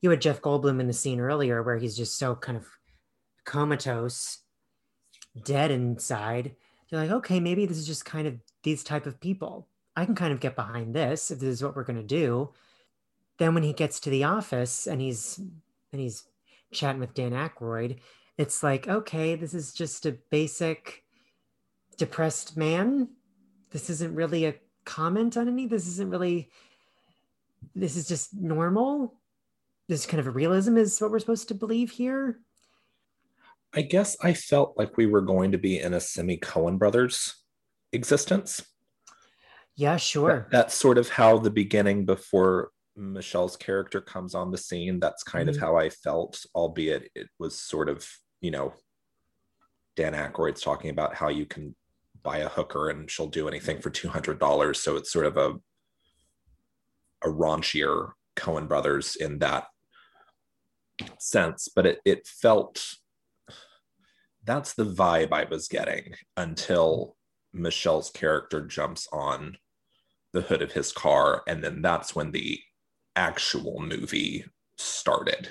you 0.00 0.10
had 0.10 0.20
Jeff 0.20 0.40
Goldblum 0.40 0.80
in 0.80 0.86
the 0.86 0.92
scene 0.92 1.20
earlier 1.20 1.62
where 1.62 1.78
he's 1.78 1.96
just 1.96 2.18
so 2.18 2.34
kind 2.34 2.58
of 2.58 2.66
comatose, 3.44 4.38
dead 5.42 5.70
inside. 5.70 6.54
You're 6.94 7.02
like, 7.02 7.10
okay, 7.10 7.40
maybe 7.40 7.66
this 7.66 7.78
is 7.78 7.88
just 7.88 8.04
kind 8.04 8.28
of 8.28 8.38
these 8.62 8.84
type 8.84 9.04
of 9.04 9.18
people. 9.18 9.66
I 9.96 10.04
can 10.04 10.14
kind 10.14 10.32
of 10.32 10.38
get 10.38 10.54
behind 10.54 10.94
this 10.94 11.32
if 11.32 11.40
this 11.40 11.48
is 11.48 11.60
what 11.60 11.74
we're 11.74 11.82
going 11.82 12.00
to 12.00 12.04
do. 12.04 12.50
Then 13.38 13.52
when 13.52 13.64
he 13.64 13.72
gets 13.72 13.98
to 14.00 14.10
the 14.10 14.22
office 14.22 14.86
and 14.86 15.00
he's 15.00 15.38
and 15.38 16.00
he's 16.00 16.22
chatting 16.72 17.00
with 17.00 17.12
Dan 17.12 17.32
Aykroyd, 17.32 17.98
it's 18.38 18.62
like, 18.62 18.86
okay, 18.86 19.34
this 19.34 19.54
is 19.54 19.72
just 19.72 20.06
a 20.06 20.12
basic 20.30 21.02
depressed 21.96 22.56
man. 22.56 23.08
This 23.70 23.90
isn't 23.90 24.14
really 24.14 24.44
a 24.44 24.54
comment 24.84 25.36
on 25.36 25.48
any. 25.48 25.66
This 25.66 25.88
isn't 25.88 26.10
really. 26.10 26.48
This 27.74 27.96
is 27.96 28.06
just 28.06 28.34
normal. 28.34 29.14
This 29.88 30.06
kind 30.06 30.20
of 30.24 30.36
realism 30.36 30.76
is 30.76 31.00
what 31.00 31.10
we're 31.10 31.18
supposed 31.18 31.48
to 31.48 31.54
believe 31.54 31.90
here. 31.90 32.38
I 33.74 33.82
guess 33.82 34.16
I 34.22 34.34
felt 34.34 34.76
like 34.78 34.96
we 34.96 35.06
were 35.06 35.20
going 35.20 35.52
to 35.52 35.58
be 35.58 35.80
in 35.80 35.94
a 35.94 36.00
semi 36.00 36.36
Coen 36.36 36.78
brothers 36.78 37.34
existence. 37.92 38.62
Yeah, 39.76 39.96
sure. 39.96 40.28
That- 40.28 40.50
that's 40.50 40.74
sort 40.74 40.98
of 40.98 41.08
how 41.08 41.38
the 41.38 41.50
beginning 41.50 42.04
before 42.04 42.70
Michelle's 42.96 43.56
character 43.56 44.00
comes 44.00 44.34
on 44.34 44.52
the 44.52 44.58
scene. 44.58 45.00
That's 45.00 45.24
kind 45.24 45.48
Mhm. 45.48 45.54
of 45.54 45.60
how 45.60 45.76
I 45.76 45.90
felt, 45.90 46.46
albeit 46.54 47.10
it 47.16 47.28
was 47.40 47.58
sort 47.60 47.88
of, 47.88 48.08
you 48.40 48.52
know, 48.52 48.74
Dan 49.96 50.12
Aykroyd's 50.12 50.60
talking 50.62 50.90
about 50.90 51.16
how 51.16 51.28
you 51.28 51.44
can 51.46 51.74
buy 52.22 52.38
a 52.38 52.48
hooker 52.48 52.88
and 52.90 53.10
she'll 53.10 53.26
do 53.28 53.48
anything 53.48 53.80
for 53.80 53.90
two 53.90 54.08
hundred 54.08 54.38
dollars. 54.38 54.80
So 54.80 54.96
it's 54.96 55.10
sort 55.12 55.26
of 55.26 55.36
a 55.36 55.54
a 57.22 57.28
raunchier 57.28 58.12
Coen 58.36 58.68
brothers 58.68 59.16
in 59.16 59.38
that 59.40 59.66
sense, 61.18 61.68
but 61.74 61.86
it 61.86 62.00
it 62.04 62.26
felt 62.28 62.96
that's 64.44 64.74
the 64.74 64.84
vibe 64.84 65.32
I 65.32 65.44
was 65.44 65.68
getting 65.68 66.14
until 66.36 67.16
Michelle's 67.52 68.10
character 68.10 68.60
jumps 68.66 69.08
on 69.12 69.56
the 70.32 70.42
hood 70.42 70.62
of 70.62 70.72
his 70.72 70.92
car, 70.92 71.42
and 71.46 71.62
then 71.62 71.80
that's 71.80 72.14
when 72.14 72.32
the 72.32 72.60
actual 73.16 73.80
movie 73.80 74.44
started. 74.76 75.48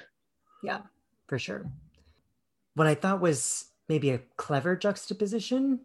Yeah, 0.61 0.81
for 1.27 1.39
sure. 1.39 1.65
What 2.75 2.87
I 2.87 2.95
thought 2.95 3.21
was 3.21 3.65
maybe 3.87 4.11
a 4.11 4.21
clever 4.37 4.75
juxtaposition 4.75 5.79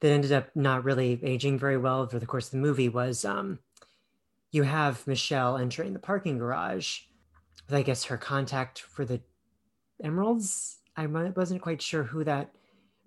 that 0.00 0.10
ended 0.10 0.32
up 0.32 0.54
not 0.54 0.84
really 0.84 1.18
aging 1.22 1.58
very 1.58 1.76
well 1.76 2.06
for 2.06 2.18
the 2.18 2.26
course 2.26 2.46
of 2.46 2.52
the 2.52 2.58
movie 2.58 2.88
was 2.88 3.24
um, 3.24 3.58
you 4.50 4.64
have 4.64 5.06
Michelle 5.06 5.56
entering 5.56 5.92
the 5.92 5.98
parking 5.98 6.38
garage 6.38 7.00
with, 7.66 7.76
I 7.76 7.82
guess, 7.82 8.04
her 8.04 8.16
contact 8.16 8.80
for 8.80 9.04
the 9.04 9.20
emeralds. 10.02 10.78
I 10.96 11.06
wasn't 11.06 11.62
quite 11.62 11.80
sure 11.80 12.02
who 12.02 12.24
that 12.24 12.50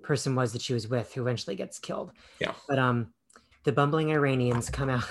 person 0.01 0.35
was 0.35 0.53
that 0.53 0.61
she 0.61 0.73
was 0.73 0.87
with 0.87 1.13
who 1.13 1.21
eventually 1.21 1.55
gets 1.55 1.79
killed. 1.79 2.11
Yeah. 2.39 2.53
But 2.67 2.79
um, 2.79 3.13
the 3.63 3.71
bumbling 3.71 4.11
Iranians 4.11 4.69
come 4.69 4.89
out 4.89 5.03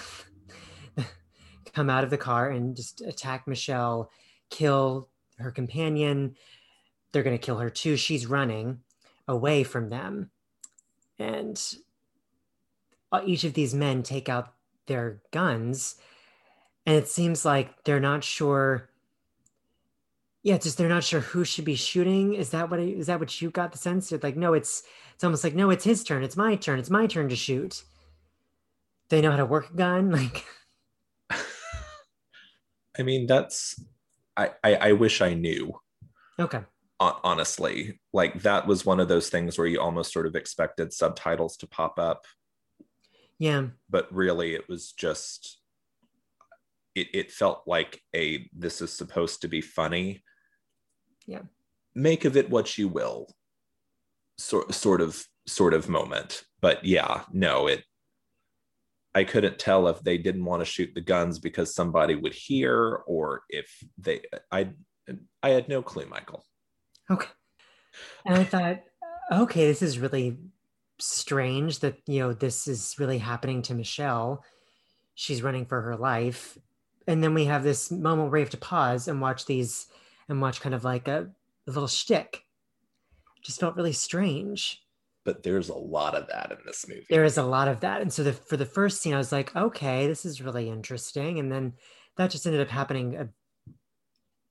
come 1.75 1.91
out 1.91 2.05
of 2.05 2.11
the 2.11 2.19
car 2.19 2.51
and 2.51 2.77
just 2.77 3.01
attack 3.01 3.47
Michelle, 3.47 4.11
kill 4.51 5.09
her 5.39 5.51
companion. 5.51 6.37
They're 7.13 7.23
going 7.23 7.39
to 7.39 7.45
kill 7.45 7.59
her 7.59 7.71
too. 7.71 7.97
She's 7.97 8.27
running 8.27 8.81
away 9.29 9.65
from 9.65 9.89
them. 9.91 10.31
And 11.19 11.61
uh, 13.13 13.23
each 13.25 13.45
of 13.45 13.55
these 13.55 13.75
men 13.75 14.03
take 14.03 14.29
out 14.29 14.55
their 14.87 15.21
guns. 15.31 15.97
And 16.87 16.97
it 16.97 17.09
seems 17.09 17.45
like 17.45 17.85
they're 17.85 18.01
not 18.01 18.25
sure. 18.25 18.91
Yeah, 20.45 20.59
just 20.59 20.77
they're 20.77 20.91
not 20.91 21.03
sure 21.03 21.21
who 21.21 21.43
should 21.43 21.65
be 21.65 21.75
shooting. 21.75 22.35
Is 22.35 22.51
that 22.51 22.71
what 22.71 22.79
is 22.79 23.07
that 23.07 23.19
what 23.19 23.41
you 23.41 23.51
got 23.51 23.73
the 23.73 23.79
sense? 23.79 24.13
It's 24.13 24.23
like 24.23 24.37
no, 24.37 24.53
it's 24.53 24.83
it's 25.15 25.25
almost 25.25 25.43
like 25.43 25.55
no, 25.55 25.71
it's 25.71 25.85
his 25.85 26.05
turn. 26.05 26.23
It's 26.23 26.37
my 26.37 26.55
turn. 26.55 26.79
It's 26.79 26.91
my 26.91 27.07
turn 27.07 27.31
to 27.31 27.37
shoot. 27.37 27.83
They 29.09 29.23
know 29.23 29.31
how 29.31 29.39
to 29.39 29.47
work 29.47 29.71
a 29.71 29.77
gun. 29.77 30.11
Like 30.21 30.45
I 32.97 33.03
mean, 33.03 33.27
that's 33.27 33.83
I 34.37 34.51
I, 34.63 34.75
I 34.75 34.93
wish 34.93 35.23
I 35.23 35.33
knew. 35.33 35.81
okay, 36.39 36.61
Honestly, 37.01 37.99
like 38.13 38.43
that 38.43 38.67
was 38.67 38.85
one 38.85 39.01
of 39.01 39.09
those 39.09 39.31
things 39.31 39.57
where 39.57 39.67
you 39.67 39.81
almost 39.81 40.13
sort 40.13 40.27
of 40.27 40.37
expected 40.37 40.93
subtitles 40.93 41.57
to 41.57 41.67
pop 41.67 41.99
up, 41.99 42.27
yeah, 43.39 43.69
but 43.89 44.15
really 44.15 44.55
it 44.55 44.69
was 44.69 44.93
just 44.93 45.59
it, 46.95 47.09
it 47.15 47.33
felt 47.33 47.63
like 47.67 48.03
a 48.15 48.47
this 48.55 48.83
is 48.83 48.93
supposed 48.93 49.41
to 49.41 49.49
be 49.49 49.63
funny 49.63 50.23
Yeah. 51.27 51.43
make 51.95 52.25
of 52.25 52.37
it 52.37 52.51
what 52.51 52.77
you 52.77 52.89
will 52.89 53.29
sort 54.37 54.75
sort 54.75 55.01
of 55.01 55.27
sort 55.47 55.75
of 55.75 55.89
moment 55.89 56.45
but 56.61 56.85
yeah 56.85 57.23
no 57.33 57.67
it 57.67 57.85
i 59.15 59.25
couldn't 59.25 59.59
tell 59.59 59.89
if 59.89 60.01
they 60.01 60.19
didn't 60.19 60.45
want 60.45 60.61
to 60.61 60.67
shoot 60.67 60.91
the 60.95 61.01
guns 61.01 61.39
because 61.39 61.75
somebody 61.75 62.15
would 62.15 62.35
hear 62.35 63.03
or 63.07 63.43
if 63.49 63.71
they 63.97 64.23
i 64.51 64.69
i 65.43 65.51
had 65.51 65.69
no 65.69 65.83
clue 65.83 66.07
michael 66.07 66.45
okay. 67.11 67.29
And 68.27 68.37
I 68.37 68.45
thought, 68.45 68.81
okay, 69.33 69.67
this 69.67 69.83
is 69.83 69.99
really 69.99 70.39
strange 70.99 71.81
that 71.81 71.99
you 72.07 72.21
know 72.21 72.33
this 72.33 72.69
is 72.69 72.95
really 72.99 73.19
happening 73.19 73.63
to 73.63 73.75
Michelle. 73.75 74.45
She's 75.15 75.43
running 75.43 75.67
for 75.67 75.81
her 75.81 75.97
life, 75.97 76.59
and 77.07 77.23
then 77.23 77.35
we 77.35 77.45
have 77.47 77.63
this 77.63 77.91
moment 77.91 78.31
where 78.31 78.33
we 78.33 78.41
have 78.41 78.51
to 78.51 78.57
pause 78.57 79.09
and 79.09 79.21
watch 79.21 79.47
these 79.47 79.87
and 80.29 80.41
watch 80.41 80.61
kind 80.61 80.75
of 80.75 80.85
like 80.85 81.09
a, 81.09 81.29
a 81.67 81.71
little 81.71 81.89
shtick. 81.89 82.45
Just 83.43 83.61
felt 83.61 83.77
really 83.77 83.93
strange. 83.93 84.81
but 85.25 85.43
there's 85.43 85.69
a 85.71 85.75
lot 85.75 86.15
of 86.15 86.27
that 86.29 86.51
in 86.53 86.59
this 86.67 86.87
movie. 86.89 87.07
There 87.11 87.25
is 87.25 87.39
a 87.39 87.43
lot 87.43 87.69
of 87.69 87.81
that. 87.81 88.01
And 88.03 88.13
so 88.13 88.23
the, 88.23 88.33
for 88.33 88.57
the 88.57 88.67
first 88.67 89.01
scene 89.01 89.15
i 89.15 89.19
was 89.19 89.33
like 89.33 89.55
okay 89.57 90.07
this 90.07 90.25
is 90.25 90.43
really 90.43 90.69
interesting. 90.69 91.39
And 91.39 91.51
then 91.51 91.75
that 92.17 92.31
just 92.31 92.47
ended 92.47 92.61
up 92.61 92.69
happening 92.69 93.17
uh, 93.17 93.27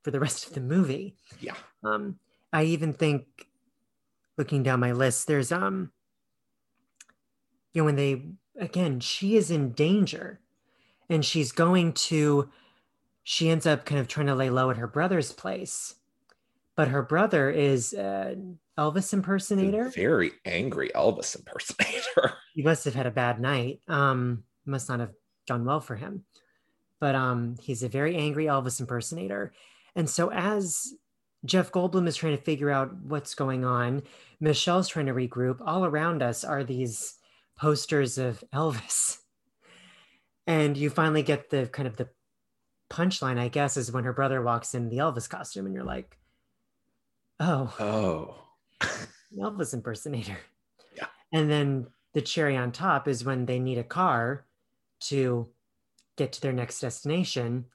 for 0.03 0.11
the 0.11 0.19
rest 0.19 0.47
of 0.47 0.53
the 0.53 0.61
movie. 0.61 1.15
Yeah. 1.39 1.55
Um 1.83 2.19
i 2.51 2.63
even 2.63 2.93
think 2.93 3.47
looking 4.37 4.61
down 4.63 4.79
my 4.79 4.91
list 4.91 5.25
there's 5.27 5.51
um 5.51 5.91
you 7.73 7.81
know 7.81 7.85
when 7.85 7.95
they 7.95 8.23
again 8.59 8.99
she 8.99 9.35
is 9.35 9.49
in 9.49 9.71
danger 9.71 10.39
and 11.09 11.25
she's 11.25 11.51
going 11.51 11.93
to 11.93 12.49
she 13.23 13.49
ends 13.49 13.65
up 13.65 13.85
kind 13.85 13.99
of 13.99 14.07
trying 14.07 14.27
to 14.27 14.35
lay 14.35 14.49
low 14.49 14.69
at 14.69 14.77
her 14.77 14.87
brother's 14.87 15.31
place 15.31 15.95
but 16.75 16.87
her 16.87 17.01
brother 17.01 17.49
is 17.49 17.93
an 17.93 18.59
elvis 18.77 19.13
A 19.13 19.17
impersonator 19.17 19.89
very 19.89 20.31
angry 20.45 20.91
elvis 20.95 21.35
impersonator 21.35 22.33
he 22.53 22.61
must 22.61 22.85
have 22.85 22.93
had 22.93 23.07
a 23.07 23.11
bad 23.11 23.39
night. 23.39 23.81
Um, 23.87 24.43
must 24.65 24.87
not 24.87 24.99
have 24.99 25.11
done 25.47 25.65
well 25.65 25.81
for 25.81 25.95
him. 25.95 26.23
But 26.99 27.15
um, 27.15 27.57
he's 27.61 27.83
a 27.83 27.89
very 27.89 28.15
angry 28.15 28.45
Elvis 28.45 28.79
impersonator. 28.79 29.53
And 29.95 30.09
so 30.09 30.31
as 30.31 30.93
Jeff 31.43 31.71
Goldblum 31.71 32.07
is 32.07 32.15
trying 32.15 32.37
to 32.37 32.43
figure 32.43 32.69
out 32.69 32.95
what's 33.01 33.35
going 33.35 33.65
on, 33.65 34.03
Michelle's 34.39 34.87
trying 34.87 35.07
to 35.07 35.13
regroup. 35.13 35.57
All 35.65 35.83
around 35.83 36.23
us 36.23 36.43
are 36.43 36.63
these 36.63 37.15
posters 37.57 38.17
of 38.17 38.43
Elvis. 38.53 39.17
And 40.45 40.75
you 40.75 40.89
finally 40.89 41.23
get 41.23 41.51
the 41.51 41.67
kind 41.67 41.87
of 41.87 41.95
the 41.95 42.09
punchline, 42.89 43.39
I 43.39 43.47
guess, 43.47 43.77
is 43.77 43.91
when 43.91 44.03
her 44.03 44.13
brother 44.13 44.41
walks 44.41 44.75
in 44.75 44.89
the 44.89 44.97
Elvis 44.97 45.29
costume, 45.29 45.65
and 45.65 45.73
you're 45.73 45.83
like, 45.83 46.17
oh, 47.39 47.73
oh 47.79 48.35
Elvis 49.37 49.73
impersonator. 49.73 50.37
Yeah. 50.95 51.07
And 51.31 51.49
then 51.49 51.87
the 52.13 52.21
cherry 52.21 52.55
on 52.55 52.71
top 52.71 53.07
is 53.07 53.25
when 53.25 53.45
they 53.45 53.59
need 53.59 53.77
a 53.77 53.83
car 53.83 54.45
to 55.01 55.47
get 56.15 56.31
to 56.33 56.41
their 56.41 56.53
next 56.53 56.79
destination. 56.79 57.65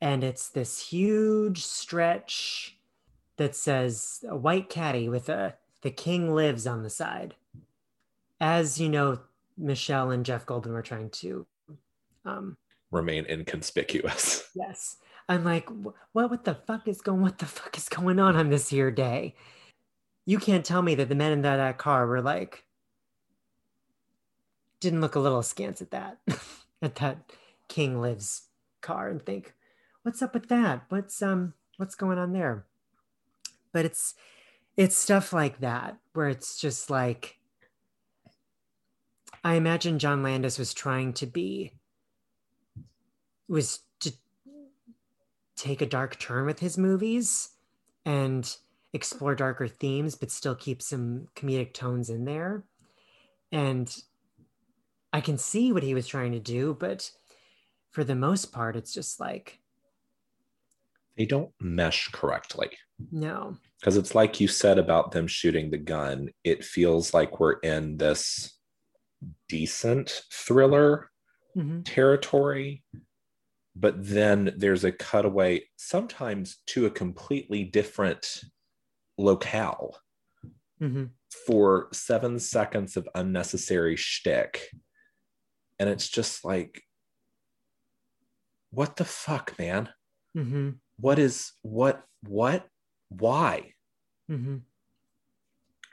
And 0.00 0.24
it's 0.24 0.48
this 0.48 0.88
huge 0.88 1.64
stretch 1.64 2.76
that 3.36 3.54
says 3.54 4.24
a 4.28 4.36
white 4.36 4.68
caddy 4.68 5.08
with 5.08 5.28
a 5.28 5.54
the 5.82 5.90
king 5.90 6.34
lives 6.34 6.66
on 6.66 6.82
the 6.82 6.90
side. 6.90 7.34
As 8.40 8.80
you 8.80 8.88
know, 8.88 9.20
Michelle 9.56 10.10
and 10.10 10.24
Jeff 10.24 10.46
Goldblum 10.46 10.74
are 10.74 10.82
trying 10.82 11.10
to 11.10 11.46
um 12.24 12.56
remain 12.92 13.24
inconspicuous 13.26 14.48
yes. 14.54 14.96
I'm 15.28 15.44
like, 15.44 15.68
what 16.12 16.30
what 16.30 16.44
the 16.44 16.54
fuck 16.54 16.88
is 16.88 17.00
going 17.00 17.22
what 17.22 17.38
the 17.38 17.46
fuck 17.46 17.76
is 17.76 17.88
going 17.88 18.18
on 18.18 18.36
on 18.36 18.50
this 18.50 18.68
here 18.68 18.90
day? 18.90 19.34
You 20.26 20.38
can't 20.38 20.64
tell 20.64 20.82
me 20.82 20.94
that 20.96 21.08
the 21.08 21.14
men 21.14 21.32
in 21.32 21.42
that, 21.42 21.56
that 21.56 21.78
car 21.78 22.06
were 22.06 22.20
like 22.20 22.64
didn't 24.80 25.00
look 25.00 25.14
a 25.14 25.20
little 25.20 25.38
askance 25.38 25.80
at 25.80 25.92
that 25.92 26.18
at 26.82 26.96
that 26.96 27.32
King 27.68 28.00
Lives 28.00 28.48
car 28.80 29.08
and 29.08 29.24
think, 29.24 29.54
what's 30.02 30.22
up 30.22 30.34
with 30.34 30.48
that? 30.48 30.84
What's 30.88 31.22
um 31.22 31.54
what's 31.76 31.94
going 31.94 32.18
on 32.18 32.32
there? 32.32 32.66
But 33.72 33.84
it's 33.84 34.14
it's 34.76 34.98
stuff 34.98 35.32
like 35.32 35.60
that 35.60 35.96
where 36.14 36.28
it's 36.28 36.58
just 36.58 36.90
like 36.90 37.38
I 39.44 39.54
imagine 39.54 39.98
John 39.98 40.22
Landis 40.22 40.58
was 40.58 40.74
trying 40.74 41.12
to 41.14 41.26
be 41.26 41.72
was 43.48 43.80
to 44.00 44.12
take 45.56 45.80
a 45.80 45.86
dark 45.86 46.18
turn 46.18 46.46
with 46.46 46.58
his 46.60 46.76
movies 46.78 47.50
and 48.04 48.56
explore 48.92 49.34
darker 49.34 49.68
themes 49.68 50.14
but 50.16 50.30
still 50.30 50.54
keep 50.54 50.82
some 50.82 51.28
comedic 51.34 51.72
tones 51.72 52.10
in 52.10 52.24
there 52.24 52.64
and 53.50 54.02
I 55.12 55.20
can 55.20 55.38
see 55.38 55.72
what 55.72 55.82
he 55.82 55.94
was 55.94 56.06
trying 56.06 56.32
to 56.32 56.40
do 56.40 56.74
but 56.78 57.10
for 57.90 58.04
the 58.04 58.14
most 58.14 58.52
part 58.52 58.76
it's 58.76 58.92
just 58.92 59.20
like 59.20 59.60
They 61.16 61.26
don't 61.26 61.52
mesh 61.60 62.08
correctly. 62.08 62.70
no 63.10 63.56
Because 63.80 63.96
it's 63.96 64.14
like 64.14 64.40
you 64.40 64.48
said 64.48 64.78
about 64.78 65.12
them 65.12 65.26
shooting 65.26 65.70
the 65.70 65.78
gun, 65.78 66.30
it 66.44 66.64
feels 66.64 67.12
like 67.14 67.38
we're 67.40 67.58
in 67.60 67.96
this 67.98 68.58
decent 69.48 70.22
thriller 70.32 71.10
Mhm. 71.56 71.82
territory. 71.84 72.82
But 73.74 73.94
then 74.04 74.54
there's 74.56 74.84
a 74.84 74.92
cutaway, 74.92 75.68
sometimes 75.76 76.58
to 76.66 76.86
a 76.86 76.90
completely 76.90 77.64
different 77.64 78.44
locale 79.18 79.98
Mhm. 80.80 81.10
for 81.46 81.88
seven 81.92 82.38
seconds 82.38 82.96
of 82.96 83.08
unnecessary 83.14 83.96
shtick. 83.96 84.70
And 85.78 85.88
it's 85.88 86.08
just 86.08 86.44
like, 86.44 86.82
what 88.70 88.96
the 88.96 89.04
fuck, 89.04 89.58
man? 89.58 89.90
Mhm. 90.36 90.80
What 90.96 91.18
is 91.18 91.52
what 91.62 92.04
what 92.22 92.68
why? 93.08 93.74
Mhm. 94.30 94.62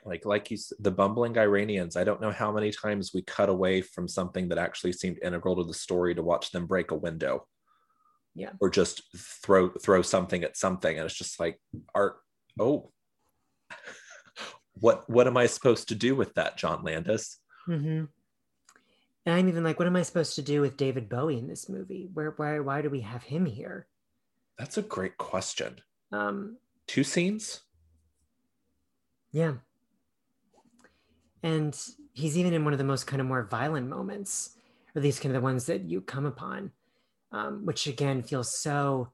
Like 0.04 0.24
like 0.24 0.50
you 0.50 0.58
the 0.78 0.90
bumbling 0.90 1.36
Iranians, 1.36 1.96
I 1.96 2.04
don't 2.04 2.20
know 2.20 2.30
how 2.30 2.52
many 2.52 2.70
times 2.70 3.12
we 3.12 3.22
cut 3.22 3.48
away 3.48 3.82
from 3.82 4.08
something 4.08 4.48
that 4.48 4.58
actually 4.58 4.92
seemed 4.92 5.18
integral 5.22 5.56
to 5.56 5.64
the 5.64 5.74
story 5.74 6.14
to 6.14 6.22
watch 6.22 6.52
them 6.52 6.66
break 6.66 6.90
a 6.90 6.94
window. 6.96 7.46
Yeah. 8.34 8.50
Or 8.60 8.70
just 8.70 9.02
throw 9.16 9.70
throw 9.70 10.02
something 10.02 10.44
at 10.44 10.56
something. 10.56 10.96
And 10.96 11.06
it's 11.06 11.16
just 11.16 11.40
like 11.40 11.60
art, 11.94 12.16
oh. 12.58 12.90
what 14.74 15.08
what 15.10 15.26
am 15.26 15.36
I 15.36 15.46
supposed 15.46 15.88
to 15.88 15.94
do 15.94 16.14
with 16.14 16.34
that, 16.34 16.56
John 16.56 16.82
Landis? 16.84 17.38
Mm-hmm. 17.68 18.04
And 19.26 19.34
I'm 19.34 19.48
even 19.48 19.64
like, 19.64 19.78
what 19.78 19.86
am 19.86 19.96
I 19.96 20.02
supposed 20.02 20.34
to 20.36 20.42
do 20.42 20.60
with 20.60 20.76
David 20.76 21.08
Bowie 21.08 21.38
in 21.38 21.46
this 21.46 21.68
movie? 21.68 22.08
Where, 22.12 22.32
why, 22.36 22.58
why 22.60 22.80
do 22.80 22.88
we 22.88 23.00
have 23.00 23.22
him 23.22 23.44
here? 23.44 23.86
That's 24.58 24.78
a 24.78 24.82
great 24.82 25.18
question. 25.18 25.76
Um, 26.10 26.56
Two 26.86 27.04
scenes? 27.04 27.60
yeah. 29.32 29.54
And 31.42 31.78
he's 32.12 32.36
even 32.36 32.52
in 32.52 32.64
one 32.64 32.74
of 32.74 32.78
the 32.78 32.84
most 32.84 33.06
kind 33.06 33.20
of 33.20 33.26
more 33.26 33.44
violent 33.44 33.88
moments, 33.88 34.56
or 34.94 35.00
these 35.00 35.18
kind 35.18 35.34
of 35.34 35.40
the 35.40 35.44
ones 35.44 35.66
that 35.66 35.82
you 35.82 36.00
come 36.00 36.26
upon, 36.26 36.72
um, 37.32 37.64
which 37.64 37.86
again 37.86 38.22
feels 38.22 38.54
so, 38.54 39.10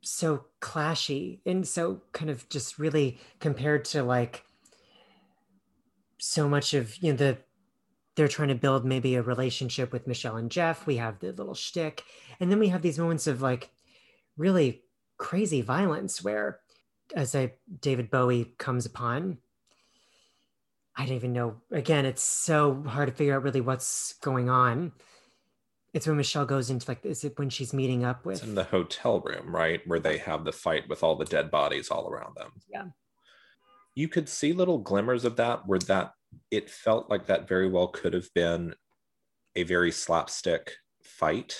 so 0.00 0.46
clashy 0.60 1.40
and 1.46 1.66
so 1.66 2.02
kind 2.12 2.30
of 2.30 2.48
just 2.48 2.78
really 2.78 3.18
compared 3.40 3.84
to 3.86 4.02
like 4.02 4.44
so 6.18 6.48
much 6.48 6.72
of 6.72 6.96
you 7.02 7.10
know 7.10 7.16
the 7.16 7.38
they're 8.14 8.28
trying 8.28 8.48
to 8.48 8.54
build 8.54 8.84
maybe 8.84 9.14
a 9.14 9.22
relationship 9.22 9.92
with 9.92 10.06
Michelle 10.06 10.36
and 10.36 10.50
Jeff. 10.50 10.86
We 10.86 10.96
have 10.96 11.18
the 11.18 11.32
little 11.32 11.54
shtick. 11.54 12.04
And 12.40 12.50
then 12.50 12.58
we 12.58 12.68
have 12.68 12.82
these 12.82 12.98
moments 12.98 13.26
of 13.26 13.40
like 13.40 13.70
really 14.36 14.82
crazy 15.16 15.62
violence 15.62 16.22
where 16.22 16.60
as 17.14 17.34
I 17.34 17.54
David 17.80 18.10
Bowie 18.10 18.54
comes 18.58 18.86
upon, 18.86 19.38
I 20.96 21.06
don't 21.06 21.16
even 21.16 21.32
know. 21.32 21.56
Again, 21.70 22.04
it's 22.04 22.22
so 22.22 22.82
hard 22.86 23.08
to 23.08 23.14
figure 23.14 23.34
out 23.34 23.42
really 23.42 23.60
what's 23.60 24.14
going 24.14 24.50
on. 24.50 24.92
It's 25.94 26.06
when 26.06 26.16
Michelle 26.16 26.46
goes 26.46 26.70
into 26.70 26.90
like, 26.90 27.04
is 27.04 27.22
it 27.22 27.38
when 27.38 27.50
she's 27.50 27.74
meeting 27.74 28.04
up 28.04 28.18
It's 28.20 28.40
with 28.40 28.44
in 28.44 28.54
the 28.54 28.64
hotel 28.64 29.20
room, 29.20 29.54
right? 29.54 29.80
Where 29.86 30.00
they 30.00 30.18
have 30.18 30.44
the 30.44 30.52
fight 30.52 30.88
with 30.88 31.02
all 31.02 31.16
the 31.16 31.26
dead 31.26 31.50
bodies 31.50 31.90
all 31.90 32.08
around 32.08 32.34
them. 32.36 32.52
Yeah. 32.68 32.86
You 33.94 34.08
could 34.08 34.28
see 34.28 34.54
little 34.54 34.78
glimmers 34.78 35.24
of 35.26 35.36
that 35.36 35.66
where 35.66 35.78
that 35.80 36.12
it 36.50 36.70
felt 36.70 37.10
like 37.10 37.26
that 37.26 37.46
very 37.46 37.68
well 37.68 37.88
could 37.88 38.14
have 38.14 38.32
been 38.34 38.74
a 39.54 39.64
very 39.64 39.92
slapstick 39.92 40.76
fight. 41.02 41.58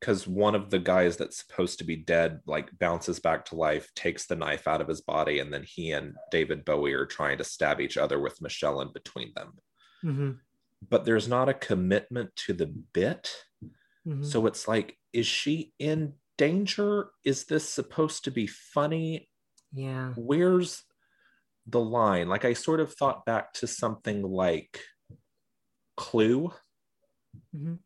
Because 0.00 0.26
one 0.26 0.54
of 0.54 0.70
the 0.70 0.78
guys 0.78 1.18
that's 1.18 1.36
supposed 1.36 1.78
to 1.78 1.84
be 1.84 1.96
dead, 1.96 2.40
like 2.46 2.76
bounces 2.78 3.20
back 3.20 3.44
to 3.46 3.56
life, 3.56 3.88
takes 3.94 4.26
the 4.26 4.34
knife 4.34 4.66
out 4.66 4.80
of 4.80 4.88
his 4.88 5.02
body, 5.02 5.38
and 5.38 5.52
then 5.52 5.62
he 5.64 5.92
and 5.92 6.16
David 6.32 6.64
Bowie 6.64 6.94
are 6.94 7.06
trying 7.06 7.38
to 7.38 7.44
stab 7.44 7.78
each 7.80 7.98
other 7.98 8.18
with 8.18 8.40
Michelle 8.40 8.80
in 8.80 8.90
between 8.92 9.32
them. 9.36 9.58
Mhm, 10.02 10.40
But 10.88 11.04
there's 11.04 11.28
not 11.28 11.48
a 11.48 11.54
commitment 11.54 12.34
to 12.46 12.52
the 12.52 12.66
bit. 12.66 13.30
mhm. 14.06 14.24
So 14.24 14.46
it's 14.46 14.66
like, 14.66 14.98
is 15.12 15.26
she 15.26 15.72
in 15.78 16.14
danger? 16.38 17.10
Is 17.24 17.44
this 17.44 17.68
supposed 17.68 18.24
to 18.24 18.30
be 18.30 18.46
funny? 18.46 19.28
yeah. 19.74 20.12
Where's 20.16 20.82
the 21.66 21.80
line? 21.80 22.28
Like, 22.28 22.44
I 22.44 22.52
sort 22.52 22.80
of 22.80 22.92
thought 22.92 23.24
back 23.24 23.52
to 23.54 23.66
something 23.66 24.22
like 24.22 24.80
Clue. 25.96 26.52
Mhm. 27.54 27.78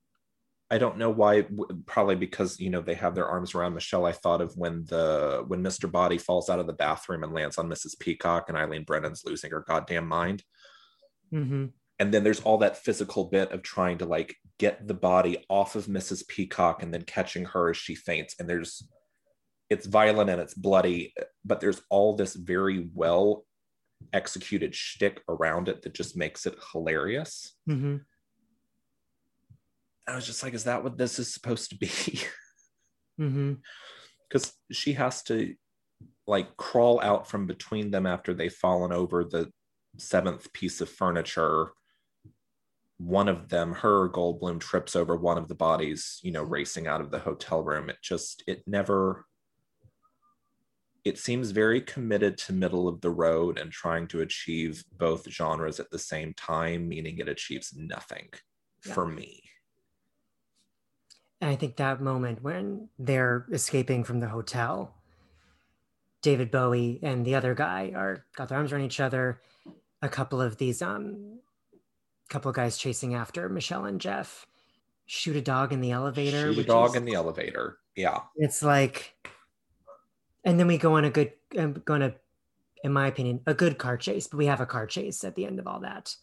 I 0.69 0.79
don't 0.79 0.99
know 0.99 1.11
why, 1.11 1.47
probably 1.87 2.17
because, 2.17 2.59
you 2.59 2.71
know, 2.71 2.81
they 2.81 2.95
have 2.95 3.15
their 3.15 3.29
arms 3.29 3.55
around 3.55 3.75
Michelle. 3.75 4.05
I 4.05 4.11
thought 4.13 4.41
of 4.41 4.57
when 4.57 4.85
the 4.87 5.45
when 5.47 5.63
Mr. 5.63 5.91
Boddy 5.91 6.19
falls 6.19 6.51
out 6.51 6.59
of 6.59 6.67
the 6.67 6.73
bathroom 6.73 7.23
and 7.23 7.33
lands 7.33 7.57
on 7.59 7.69
Mrs. 7.69 7.97
Peacock 8.01 8.49
and 8.49 8.59
Eileen 8.59 8.83
Brennan's 8.85 9.25
losing 9.25 9.53
her 9.53 9.61
goddamn 9.61 10.09
mind. 10.09 10.43
Mhm. 11.33 11.73
And 11.99 12.13
then 12.13 12.25
there's 12.25 12.41
all 12.41 12.59
that 12.59 12.77
physical 12.77 13.25
bit 13.25 13.53
of 13.53 13.63
trying 13.63 13.99
to 13.99 14.05
like 14.07 14.37
get 14.59 14.87
the 14.87 14.95
body 14.95 15.45
off 15.49 15.77
of 15.77 15.87
Mrs. 15.87 16.27
Peacock 16.29 16.83
and 16.83 16.93
then 16.93 17.03
catching 17.03 17.45
her 17.47 17.71
as 17.71 17.77
she 17.77 17.95
faints. 17.95 18.35
And 18.39 18.49
there's 18.49 18.87
it's 19.69 19.87
violent 19.87 20.31
and 20.31 20.41
it's 20.41 20.55
bloody, 20.55 21.15
but 21.45 21.61
there's 21.61 21.81
all 21.91 22.15
this 22.15 22.35
very 22.35 22.89
well 22.95 23.45
executed 24.13 24.75
shtick 24.75 25.23
around 25.29 25.69
it 25.69 25.83
that 25.83 25.95
just 25.95 26.17
makes 26.17 26.47
it 26.47 26.57
hilarious. 26.73 27.55
Mhm. 27.69 28.05
I 30.07 30.15
was 30.15 30.27
just 30.27 30.43
like, 30.43 30.55
is 30.55 30.65
that 30.65 30.85
what 30.85 30.99
this 30.99 31.19
is 31.19 31.33
supposed 31.33 31.71
to 31.71 31.77
be? 31.77 32.21
Because 34.29 34.53
she 34.71 34.93
has 34.93 35.23
to 35.25 35.55
like 36.27 36.55
crawl 36.57 37.01
out 37.01 37.29
from 37.29 37.47
between 37.47 37.91
them 37.91 38.05
after 38.07 38.35
they've 38.35 38.53
fallen 38.53 38.93
over 38.93 39.25
the 39.25 39.51
seventh 39.97 40.53
piece 40.53 40.81
of 40.81 40.91
furniture. 40.91 41.71
One 42.99 43.29
of 43.29 43.49
them, 43.49 43.73
her 43.73 44.09
Goldblum, 44.09 44.61
trips 44.61 44.97
over 44.97 45.17
one 45.17 45.37
of 45.39 45.49
the 45.49 45.55
bodies, 45.55 46.19
you 46.23 46.33
know, 46.33 46.43
racing 46.43 46.87
out 46.87 47.01
of 47.01 47.11
the 47.11 47.19
hotel 47.19 47.63
room. 47.63 47.91
It 47.91 47.99
just, 48.03 48.43
it 48.47 48.63
never, 48.67 49.27
it 51.05 51.19
seems 51.19 51.51
very 51.51 51.81
committed 51.81 52.39
to 52.39 52.53
middle 52.53 52.89
of 52.89 53.01
the 53.03 53.11
road 53.11 53.59
and 53.59 53.71
trying 53.71 54.09
to 54.09 54.23
achieve 54.23 54.83
both 54.97 55.31
genres 55.31 55.79
at 55.79 55.91
the 55.91 55.99
same 55.99 56.33
time, 56.35 56.89
meaning 56.89 57.19
it 57.19 57.29
achieves 57.29 57.75
nothing 57.77 58.31
for 58.81 59.07
me. 59.07 59.43
And 61.41 61.51
I 61.51 61.57
think 61.57 61.77
that 61.77 62.01
moment 62.01 62.43
when 62.43 62.89
they're 62.99 63.47
escaping 63.53 64.05
from 64.05 64.21
the 64.21 64.29
hotel, 64.29 64.95
David 66.23 66.51
Bowie 66.51 66.99
and 67.03 67.25
the 67.25 67.35
other 67.35 67.55
guy 67.55 67.93
are 67.95 68.25
got 68.35 68.49
their 68.49 68.59
arms 68.59 68.73
around 68.73 68.85
each 68.85 69.01
other. 69.01 69.43
A 70.03 70.09
couple 70.09 70.41
of 70.41 70.57
these 70.57 70.83
um 70.83 71.41
couple 72.29 72.49
of 72.49 72.57
guys 72.57 72.77
chasing 72.79 73.15
after 73.15 73.49
Michelle 73.49 73.85
and 73.85 74.01
Jeff 74.01 74.47
shoot 75.07 75.37
a 75.37 75.41
dog 75.41 75.73
in 75.73 75.81
the 75.81 75.93
elevator. 75.93 76.53
Shoot 76.53 76.65
a 76.65 76.67
dog 76.67 76.91
is- 76.91 76.97
in 76.97 77.05
the 77.05 77.15
elevator. 77.15 77.79
Yeah. 77.95 78.21
It's 78.37 78.63
like, 78.63 79.15
and 80.45 80.59
then 80.61 80.67
we 80.67 80.79
go 80.79 80.95
on 80.97 81.05
a 81.05 81.11
good, 81.11 81.33
um, 81.59 81.75
go 81.85 81.95
on 81.95 82.03
a, 82.03 82.15
in 82.85 82.93
my 82.93 83.07
opinion, 83.07 83.41
a 83.47 83.55
good 83.55 83.79
car 83.79 83.97
chase. 83.97 84.27
But 84.27 84.37
we 84.39 84.47
have 84.47 84.61
a 84.61 84.67
car 84.67 84.87
chase 84.87 85.25
at 85.25 85.35
the 85.35 85.47
end 85.47 85.59
of 85.59 85.67
all 85.67 85.81
that. 85.81 86.15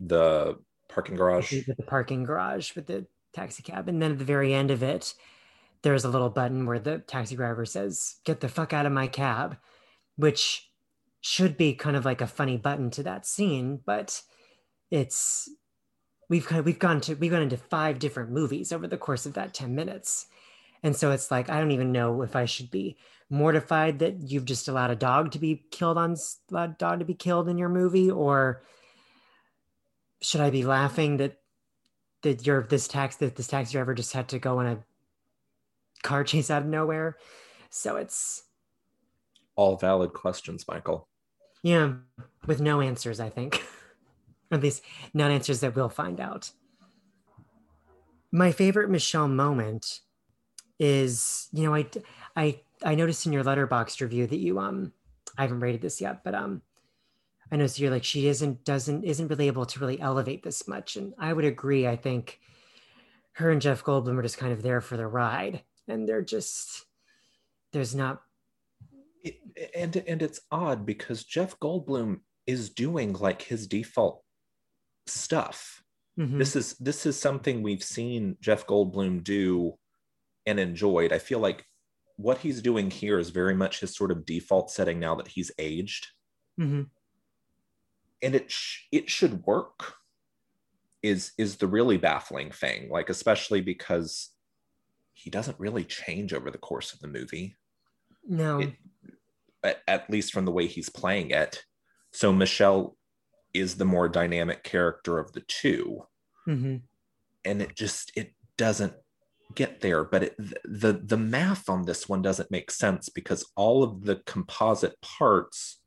The 0.00 0.58
parking 0.88 1.16
garage. 1.16 1.52
with 1.52 1.76
the 1.76 1.82
parking 1.84 2.24
garage 2.24 2.74
with 2.74 2.86
the 2.86 3.06
taxi 3.32 3.62
cab. 3.62 3.88
And 3.88 4.02
then 4.02 4.12
at 4.12 4.18
the 4.18 4.24
very 4.24 4.52
end 4.52 4.70
of 4.70 4.82
it, 4.82 5.14
there's 5.82 6.04
a 6.04 6.08
little 6.08 6.30
button 6.30 6.66
where 6.66 6.78
the 6.80 6.98
taxi 6.98 7.36
driver 7.36 7.64
says, 7.64 8.16
Get 8.24 8.40
the 8.40 8.48
fuck 8.48 8.72
out 8.72 8.86
of 8.86 8.92
my 8.92 9.06
cab, 9.06 9.58
which 10.16 10.70
should 11.20 11.56
be 11.56 11.74
kind 11.74 11.96
of 11.96 12.04
like 12.04 12.20
a 12.20 12.26
funny 12.26 12.56
button 12.56 12.90
to 12.92 13.02
that 13.04 13.26
scene, 13.26 13.80
but 13.84 14.22
it's 14.90 15.48
we've 16.28 16.46
kind 16.46 16.60
of 16.60 16.66
we've 16.66 16.78
gone 16.78 17.00
to 17.02 17.14
we've 17.14 17.30
gone 17.30 17.42
into 17.42 17.56
five 17.56 17.98
different 17.98 18.30
movies 18.30 18.72
over 18.72 18.86
the 18.86 18.96
course 18.96 19.26
of 19.26 19.34
that 19.34 19.54
10 19.54 19.74
minutes. 19.74 20.26
And 20.82 20.94
so 20.94 21.10
it's 21.10 21.30
like 21.30 21.48
I 21.50 21.58
don't 21.58 21.70
even 21.72 21.92
know 21.92 22.22
if 22.22 22.36
I 22.36 22.44
should 22.44 22.70
be 22.70 22.96
mortified 23.28 23.98
that 23.98 24.22
you've 24.30 24.44
just 24.44 24.68
allowed 24.68 24.90
a 24.90 24.96
dog 24.96 25.32
to 25.32 25.38
be 25.38 25.64
killed 25.70 25.98
on 25.98 26.16
allowed 26.50 26.70
a 26.70 26.76
dog 26.78 26.98
to 27.00 27.04
be 27.04 27.14
killed 27.14 27.48
in 27.48 27.58
your 27.58 27.68
movie 27.68 28.10
or 28.10 28.62
should 30.22 30.40
I 30.40 30.50
be 30.50 30.64
laughing 30.64 31.16
that 31.16 31.38
that 32.22 32.46
your 32.46 32.62
this 32.62 32.88
tax 32.88 33.16
that 33.16 33.36
this 33.36 33.48
taxi 33.48 33.72
driver 33.72 33.94
just 33.94 34.12
had 34.12 34.28
to 34.28 34.38
go 34.38 34.58
on 34.58 34.66
a 34.66 34.78
car 36.02 36.24
chase 36.24 36.50
out 36.50 36.62
of 36.62 36.68
nowhere. 36.68 37.16
So 37.70 37.96
it's 37.96 38.44
All 39.56 39.76
valid 39.76 40.12
questions, 40.12 40.66
Michael. 40.68 41.08
yeah, 41.62 41.94
with 42.46 42.60
no 42.60 42.80
answers, 42.80 43.20
I 43.20 43.28
think. 43.28 43.62
At 44.50 44.62
least 44.62 44.82
not 45.12 45.30
answers 45.30 45.60
that 45.60 45.74
we'll 45.74 45.88
find 45.88 46.20
out. 46.20 46.50
My 48.32 48.52
favorite 48.52 48.90
Michelle 48.90 49.28
moment 49.28 50.00
is, 50.78 51.48
you 51.52 51.64
know, 51.64 51.74
I 51.74 51.86
I 52.36 52.60
I 52.84 52.94
noticed 52.94 53.26
in 53.26 53.32
your 53.32 53.44
Letterboxd 53.44 54.00
review 54.00 54.26
that 54.26 54.38
you 54.38 54.58
um 54.58 54.92
I 55.38 55.42
haven't 55.42 55.60
rated 55.60 55.80
this 55.80 56.00
yet, 56.00 56.22
but 56.22 56.34
um 56.34 56.62
I 57.50 57.56
noticed 57.56 57.78
you're 57.78 57.90
like 57.90 58.04
she 58.04 58.28
isn't 58.28 58.64
doesn't 58.64 59.04
isn't 59.04 59.28
really 59.28 59.46
able 59.46 59.66
to 59.66 59.80
really 59.80 60.00
elevate 60.00 60.42
this 60.42 60.68
much. 60.68 60.96
And 60.96 61.14
I 61.18 61.32
would 61.32 61.44
agree. 61.44 61.86
I 61.86 61.96
think 61.96 62.40
her 63.32 63.50
and 63.50 63.62
Jeff 63.62 63.84
Goldblum 63.84 64.18
are 64.18 64.22
just 64.22 64.38
kind 64.38 64.52
of 64.52 64.62
there 64.62 64.80
for 64.80 64.96
the 64.96 65.06
ride. 65.06 65.62
And 65.88 66.08
they're 66.08 66.22
just 66.22 66.84
there's 67.72 67.94
not 67.94 68.22
It, 69.22 69.40
and 69.74 69.96
and 69.96 70.22
it's 70.22 70.40
odd 70.50 70.84
because 70.84 71.24
Jeff 71.24 71.58
Goldblum 71.58 72.20
is 72.46 72.70
doing 72.70 73.12
like 73.14 73.42
his 73.42 73.66
default 73.66 74.22
stuff. 75.06 75.82
Mhm. 76.18 76.38
This 76.38 76.56
is 76.56 76.74
this 76.78 77.06
is 77.06 77.18
something 77.18 77.62
we've 77.62 77.82
seen 77.84 78.36
Jeff 78.40 78.66
Goldblum 78.66 79.22
do 79.22 79.78
and 80.46 80.58
enjoyed. 80.60 81.12
I 81.12 81.18
feel 81.18 81.38
like 81.40 81.64
what 82.16 82.38
he's 82.38 82.62
doing 82.62 82.90
here 82.90 83.18
is 83.18 83.30
very 83.30 83.54
much 83.54 83.80
his 83.80 83.94
sort 83.94 84.10
of 84.10 84.24
default 84.24 84.70
setting 84.70 84.98
now 84.98 85.14
that 85.16 85.28
he's 85.28 85.50
aged. 85.58 86.08
Mhm. 86.58 86.88
and 88.22 88.34
it 88.34 88.50
sh- 88.50 88.86
it 88.90 89.10
should 89.10 89.44
work 89.44 89.96
is 91.02 91.32
is 91.36 91.58
the 91.58 91.66
really 91.66 91.98
baffling 91.98 92.50
thing 92.50 92.88
like 92.88 93.10
especially 93.10 93.60
because 93.60 94.30
he 95.12 95.28
doesn't 95.28 95.60
really 95.60 95.84
change 95.84 96.32
over 96.32 96.50
the 96.50 96.56
course 96.56 96.94
of 96.94 97.00
the 97.00 97.08
movie 97.08 97.56
no. 98.26 98.60
It- 98.60 98.74
at, 99.62 99.82
at 99.86 100.08
least 100.10 100.32
from 100.32 100.46
the 100.46 100.50
way 100.52 100.66
he's 100.66 100.88
playing 100.88 101.30
it 101.30 101.62
so 102.12 102.32
michelle 102.32 102.96
is 103.58 103.76
the 103.76 103.84
more 103.84 104.08
dynamic 104.08 104.62
character 104.62 105.18
of 105.18 105.32
the 105.32 105.40
two. 105.42 106.06
Mhm. 106.46 106.82
and 107.44 107.60
it 107.62 107.74
just 107.76 108.12
it 108.16 108.34
doesn't 108.56 108.94
get 109.54 109.80
there 109.80 110.02
but 110.04 110.22
it, 110.24 110.36
the 110.64 110.92
the 110.92 111.16
math 111.16 111.68
on 111.68 111.84
this 111.84 112.08
one 112.08 112.22
doesn't 112.22 112.50
make 112.50 112.70
sense 112.70 113.08
because 113.08 113.50
all 113.56 113.82
of 113.84 114.02
the 114.04 114.16
composite 114.26 115.00
parts 115.00 115.80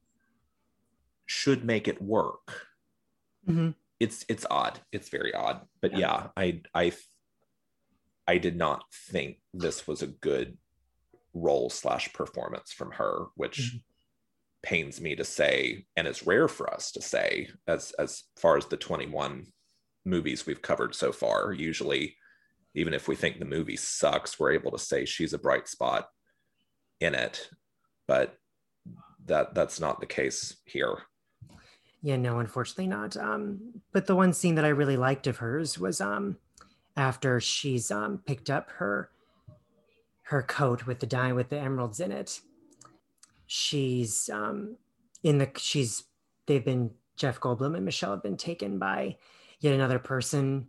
should 1.25 1.63
make 1.65 1.87
it 1.87 2.01
work. 2.01 2.67
Mhm. 3.47 3.75
it's 3.99 4.25
it's 4.29 4.45
odd. 4.49 4.79
It's 4.91 5.09
very 5.09 5.33
odd. 5.33 5.67
But 5.81 5.97
yeah, 5.97 6.29
i 6.37 6.61
i 6.73 6.91
i 8.27 8.37
did 8.37 8.55
not 8.55 8.83
think 8.93 9.39
this 9.53 9.87
was 9.87 10.01
a 10.01 10.07
good 10.07 10.57
role 11.33 11.69
slash 11.69 12.11
performance 12.13 12.71
from 12.71 12.91
her 12.93 13.27
which 13.35 13.77
pains 14.61 14.99
me 14.99 15.15
to 15.15 15.23
say 15.23 15.85
and 15.95 16.07
it's 16.07 16.27
rare 16.27 16.47
for 16.47 16.71
us 16.73 16.91
to 16.91 17.01
say 17.01 17.47
as 17.67 17.93
as 17.97 18.23
far 18.37 18.57
as 18.57 18.65
the 18.65 18.77
21 18.77 19.45
movies 20.05 20.45
we've 20.45 20.61
covered 20.61 20.93
so 20.93 21.11
far 21.11 21.53
usually 21.53 22.15
even 22.75 22.93
if 22.93 23.07
we 23.07 23.15
think 23.15 23.39
the 23.39 23.45
movie 23.45 23.77
sucks 23.77 24.39
we're 24.39 24.51
able 24.51 24.71
to 24.71 24.77
say 24.79 25.05
she's 25.05 25.33
a 25.33 25.39
bright 25.39 25.67
spot 25.67 26.09
in 26.99 27.15
it 27.15 27.49
but 28.07 28.35
that 29.25 29.53
that's 29.55 29.79
not 29.79 29.99
the 29.99 30.05
case 30.05 30.57
here 30.65 30.97
Yeah, 32.01 32.15
no, 32.15 32.39
unfortunately 32.39 32.87
not. 32.87 33.17
Um, 33.17 33.81
but 33.91 34.07
the 34.07 34.15
one 34.15 34.31
scene 34.33 34.55
that 34.55 34.65
I 34.65 34.69
really 34.69 34.97
liked 34.97 35.27
of 35.27 35.37
hers 35.37 35.77
was 35.77 35.99
um 36.01 36.37
after 36.95 37.39
she's 37.39 37.91
um 37.91 38.21
picked 38.25 38.49
up 38.49 38.69
her 38.71 39.09
her 40.23 40.43
coat 40.43 40.85
with 40.85 40.99
the 40.99 41.07
dye 41.07 41.33
with 41.33 41.49
the 41.49 41.59
emeralds 41.59 41.99
in 41.99 42.11
it. 42.11 42.39
She's 43.51 44.29
um 44.29 44.77
in 45.23 45.39
the 45.39 45.49
she's 45.57 46.03
they've 46.45 46.63
been 46.63 46.91
Jeff 47.17 47.39
Goldblum 47.39 47.75
and 47.75 47.83
Michelle 47.83 48.11
have 48.11 48.21
been 48.21 48.37
taken 48.37 48.77
by 48.77 49.17
yet 49.59 49.73
another 49.73 49.97
person 49.97 50.67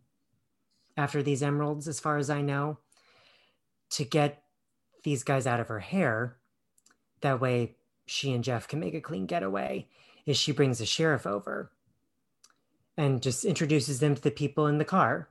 after 0.96 1.22
these 1.22 1.42
emeralds, 1.42 1.88
as 1.88 2.00
far 2.00 2.16
as 2.16 2.30
I 2.30 2.40
know, 2.40 2.78
to 3.90 4.04
get 4.04 4.44
these 5.04 5.22
guys 5.24 5.46
out 5.46 5.60
of 5.60 5.68
her 5.68 5.78
hair. 5.78 6.38
That 7.20 7.38
way 7.38 7.76
she 8.06 8.32
and 8.32 8.42
Jeff 8.42 8.66
can 8.66 8.80
make 8.80 8.94
a 8.94 9.00
clean 9.02 9.26
getaway 9.26 9.86
is 10.24 10.38
she 10.38 10.52
brings 10.52 10.78
the 10.78 10.86
sheriff 10.86 11.26
over 11.26 11.70
and 12.96 13.20
just 13.20 13.44
introduces 13.44 14.00
them 14.00 14.14
to 14.14 14.22
the 14.22 14.30
people 14.30 14.68
in 14.68 14.78
the 14.78 14.86
car. 14.86 15.28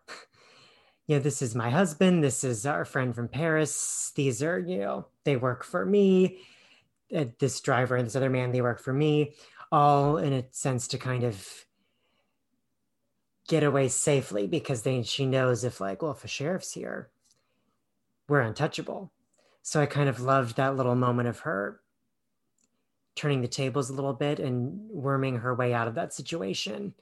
you 1.08 1.16
know, 1.16 1.20
this 1.20 1.42
is 1.42 1.56
my 1.56 1.72
husband. 1.72 2.24
This 2.24 2.44
is 2.44 2.68
our 2.68 2.86
friend 2.86 3.16
from 3.16 3.28
Paris. 3.28 4.12
These 4.16 4.44
are, 4.44 4.60
you 4.60 4.78
know, 4.78 5.08
they 5.24 5.36
work 5.36 5.64
for 5.64 5.84
me. 5.84 6.42
Uh, 7.16 7.26
this 7.40 7.60
driver 7.62 7.96
and 7.96 8.06
this 8.06 8.16
other 8.16 8.30
man, 8.30 8.52
they 8.52 8.62
work 8.62 8.80
for 8.80 8.94
me. 8.94 9.34
All 9.72 10.18
in 10.18 10.34
a 10.34 10.46
sense 10.52 10.88
to 10.90 10.98
kind 10.98 11.24
of 11.24 11.48
get 13.48 13.64
away 13.64 13.88
safely 13.88 14.48
because 14.48 14.84
they 14.84 15.02
she 15.04 15.26
knows 15.26 15.64
if 15.64 15.82
like, 15.82 16.02
well, 16.02 16.12
if 16.12 16.24
a 16.24 16.28
sheriff's 16.28 16.72
here, 16.72 17.10
we're 18.28 18.42
untouchable. 18.42 19.12
So 19.62 19.82
I 19.82 19.86
kind 19.86 20.08
of 20.08 20.22
loved 20.22 20.58
that 20.58 20.76
little 20.76 20.96
moment 20.96 21.28
of 21.28 21.40
her 21.40 21.82
turning 23.16 23.42
the 23.42 23.48
tables 23.48 23.90
a 23.90 23.94
little 23.94 24.14
bit 24.14 24.40
and 24.40 24.90
worming 24.90 25.38
her 25.38 25.54
way 25.54 25.74
out 25.74 25.88
of 25.88 25.96
that 25.96 26.14
situation. 26.14 26.94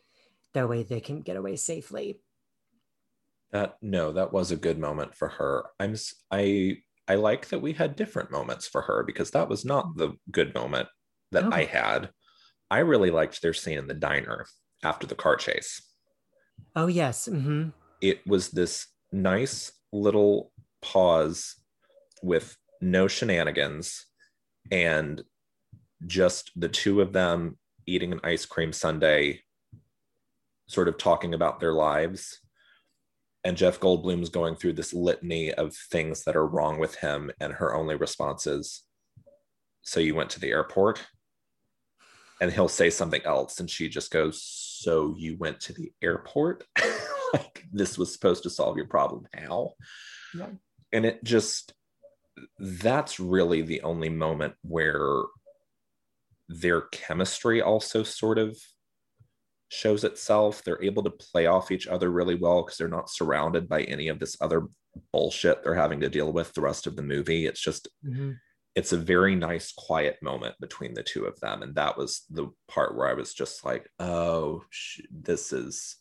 That 0.54 0.68
way 0.68 0.84
they 0.84 1.00
can 1.00 1.22
get 1.22 1.38
away 1.38 1.58
safely. 1.58 2.22
That 3.52 3.78
no, 3.82 4.14
that 4.14 4.34
was 4.34 4.52
a 4.52 4.58
good 4.58 4.80
moment 4.80 5.16
for 5.16 5.28
her. 5.28 5.66
I'm 5.80 5.96
I 6.32 6.78
I 7.08 7.16
like 7.16 7.50
that 7.50 7.62
we 7.62 7.74
had 7.74 7.96
different 7.96 8.32
moments 8.32 8.68
for 8.68 8.82
her 8.82 9.04
because 9.04 9.32
that 9.32 9.48
was 9.50 9.64
not 9.64 9.96
the 9.96 10.14
good 10.32 10.54
moment 10.54 10.90
that 11.32 11.54
I 11.54 11.64
had. 11.64 12.10
I 12.70 12.80
really 12.80 13.12
liked 13.12 13.42
their 13.42 13.54
scene 13.54 13.78
in 13.78 13.88
the 13.88 13.94
diner 13.94 14.46
after 14.84 15.08
the 15.08 15.16
car 15.16 15.38
chase. 15.38 15.82
Oh 16.76 16.88
yes. 16.88 17.26
hmm 17.26 17.70
It 18.02 18.26
was 18.28 18.50
this 18.50 18.88
nice 19.12 19.72
little 19.94 20.52
pause 20.82 21.56
with 22.22 22.58
no 22.82 23.08
shenanigans 23.08 24.06
and 24.70 25.24
just 26.06 26.52
the 26.56 26.70
two 26.70 27.02
of 27.02 27.14
them 27.14 27.58
eating 27.86 28.12
an 28.12 28.20
ice 28.24 28.46
cream 28.46 28.74
sundae, 28.74 29.40
sort 30.68 30.88
of 30.88 30.98
talking 30.98 31.34
about 31.34 31.60
their 31.60 31.74
lives. 31.74 32.40
And 33.48 33.56
Jeff 33.56 33.80
Goldblum's 33.80 34.28
going 34.28 34.58
through 34.58 34.74
this 34.74 34.94
litany 34.94 35.54
of 35.54 35.74
things 35.74 36.26
that 36.26 36.36
are 36.36 36.46
wrong 36.46 36.80
with 36.80 36.96
him. 36.96 37.32
And 37.40 37.54
her 37.54 37.74
only 37.74 37.96
response 37.96 38.46
is, 38.46 38.84
So 39.84 40.02
you 40.02 40.16
went 40.16 40.32
to 40.32 40.42
the 40.42 40.50
airport? 40.50 41.02
And 42.42 42.52
he'll 42.52 42.68
say 42.68 42.90
something 42.90 43.22
else. 43.24 43.62
And 43.62 43.70
she 43.70 43.88
just 43.88 44.12
goes, 44.12 44.44
So 44.44 45.16
you 45.18 45.38
went 45.38 45.62
to 45.62 45.72
the 45.72 45.94
airport? 46.02 46.66
like 47.34 47.64
this 47.72 47.98
was 47.98 48.12
supposed 48.12 48.44
to 48.44 48.50
solve 48.50 48.76
your 48.76 48.88
problem. 48.88 49.26
How? 49.34 49.72
Yeah. 50.36 50.50
And 50.92 51.06
it 51.06 51.24
just, 51.24 51.74
that's 52.60 53.18
really 53.18 53.62
the 53.62 53.82
only 53.84 54.10
moment 54.10 54.56
where 54.62 55.22
their 56.50 56.82
chemistry 56.82 57.62
also 57.62 58.04
sort 58.04 58.40
of 58.40 58.58
shows 59.70 60.04
itself. 60.04 60.64
They're 60.64 60.82
able 60.84 61.04
to 61.04 61.10
play 61.10 61.46
off 61.46 61.72
each 61.72 61.88
other 61.88 62.10
really 62.10 62.36
well 62.36 62.64
because 62.64 62.78
they're 62.78 62.88
not 62.88 63.10
surrounded 63.10 63.68
by 63.68 63.84
any 63.84 64.08
of 64.08 64.20
this 64.20 64.38
other 64.42 64.68
bullshit 65.14 65.64
they're 65.64 65.76
having 65.76 66.00
to 66.02 66.10
deal 66.10 66.32
with 66.34 66.54
the 66.54 66.62
rest 66.62 66.88
of 66.88 66.96
the 66.96 67.02
movie. 67.04 67.46
It's 67.46 67.62
just, 67.62 67.88
hmm 68.04 68.34
it's 68.76 68.94
a 68.94 68.98
very 68.98 69.36
nice, 69.36 69.72
quiet 69.72 70.22
moment 70.22 70.54
between 70.62 70.94
the 70.94 71.02
two 71.02 71.26
of 71.26 71.40
them. 71.40 71.64
And 71.64 71.74
that 71.74 71.98
was 71.98 72.26
the 72.30 72.50
part 72.68 72.96
where 72.96 73.08
I 73.08 73.14
was 73.14 73.34
just 73.34 73.66
like, 73.66 73.90
oh, 73.98 74.62
sh- 74.70 75.02
this 75.10 75.52
is, 75.52 75.96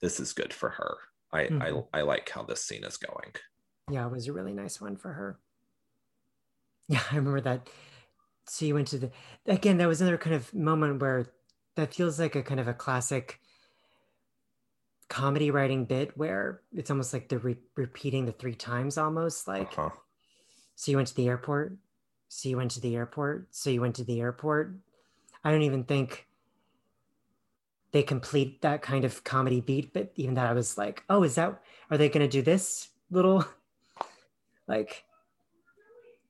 this 0.00 0.18
is 0.18 0.32
good 0.32 0.52
for 0.52 0.70
her. 0.70 0.96
I, 1.32 1.44
Mhm. 1.44 1.86
I, 1.94 1.98
I 2.00 2.02
like 2.02 2.28
how 2.28 2.42
this 2.42 2.64
scene 2.64 2.82
is 2.82 2.96
going. 2.96 3.34
Yeah, 3.88 4.04
it 4.04 4.10
was 4.10 4.26
a 4.26 4.32
really 4.32 4.52
nice 4.52 4.80
one 4.80 4.96
for 4.96 5.12
her. 5.12 5.38
Yeah, 6.88 7.02
I 7.12 7.16
remember 7.16 7.40
that. 7.42 7.68
So 8.48 8.64
you 8.64 8.74
went 8.74 8.88
to 8.88 8.98
the 8.98 9.10
again. 9.46 9.78
That 9.78 9.86
was 9.88 10.00
another 10.00 10.18
kind 10.18 10.34
of 10.34 10.52
moment 10.54 11.00
where 11.00 11.26
that 11.76 11.94
feels 11.94 12.18
like 12.18 12.34
a 12.34 12.42
kind 12.42 12.60
of 12.60 12.68
a 12.68 12.74
classic 12.74 13.40
comedy 15.08 15.50
writing 15.50 15.84
bit 15.84 16.16
where 16.16 16.62
it's 16.74 16.90
almost 16.90 17.12
like 17.12 17.28
they're 17.28 17.38
re- 17.38 17.56
repeating 17.76 18.26
the 18.26 18.32
three 18.32 18.54
times 18.54 18.98
almost 18.98 19.46
like 19.46 19.78
Uh-huh. 19.78 19.90
So 20.74 20.90
you 20.90 20.98
went 20.98 21.08
to 21.08 21.14
the 21.14 21.28
airport. 21.28 21.76
So 22.28 22.48
you 22.48 22.56
went 22.58 22.72
to 22.72 22.80
the 22.80 22.96
airport. 22.96 23.48
So 23.50 23.70
you 23.70 23.80
went 23.80 23.96
to 23.96 24.04
the 24.04 24.20
airport. 24.20 24.76
I 25.42 25.50
don't 25.50 25.62
even 25.62 25.84
think 25.84 26.26
they 27.92 28.02
complete 28.02 28.60
that 28.60 28.82
kind 28.82 29.04
of 29.04 29.24
comedy 29.24 29.60
beat, 29.60 29.94
but 29.94 30.12
even 30.16 30.34
that 30.34 30.46
I 30.46 30.52
was 30.52 30.76
like, 30.76 31.02
oh, 31.08 31.22
is 31.22 31.36
that 31.36 31.62
are 31.90 31.96
they 31.96 32.10
gonna 32.10 32.28
do 32.28 32.42
this 32.42 32.88
little 33.10 33.44
like 34.68 35.04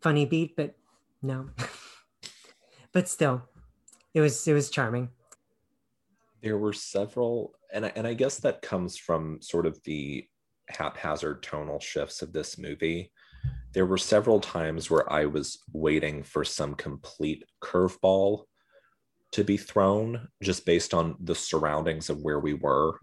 funny 0.00 0.26
beat? 0.26 0.54
But 0.54 0.76
no. 1.22 1.50
but 2.92 3.08
still, 3.08 3.42
it 4.14 4.20
was 4.20 4.46
it 4.46 4.52
was 4.52 4.70
charming. 4.70 5.08
There 6.46 6.56
were 6.56 6.72
several 6.72 7.56
and 7.72 7.86
I, 7.86 7.92
and 7.96 8.06
I 8.06 8.14
guess 8.14 8.38
that 8.38 8.62
comes 8.62 8.96
from 8.96 9.42
sort 9.42 9.66
of 9.66 9.82
the 9.82 10.24
haphazard 10.68 11.42
tonal 11.42 11.80
shifts 11.80 12.22
of 12.22 12.32
this 12.32 12.56
movie. 12.56 13.10
There 13.72 13.84
were 13.84 13.98
several 13.98 14.38
times 14.38 14.88
where 14.88 15.12
I 15.12 15.26
was 15.26 15.58
waiting 15.72 16.22
for 16.22 16.44
some 16.44 16.76
complete 16.76 17.44
curveball 17.60 18.44
to 19.32 19.42
be 19.42 19.56
thrown 19.56 20.28
just 20.40 20.64
based 20.64 20.94
on 20.94 21.16
the 21.18 21.34
surroundings 21.34 22.10
of 22.10 22.22
where 22.22 22.38
we 22.38 22.54
were. 22.54 23.00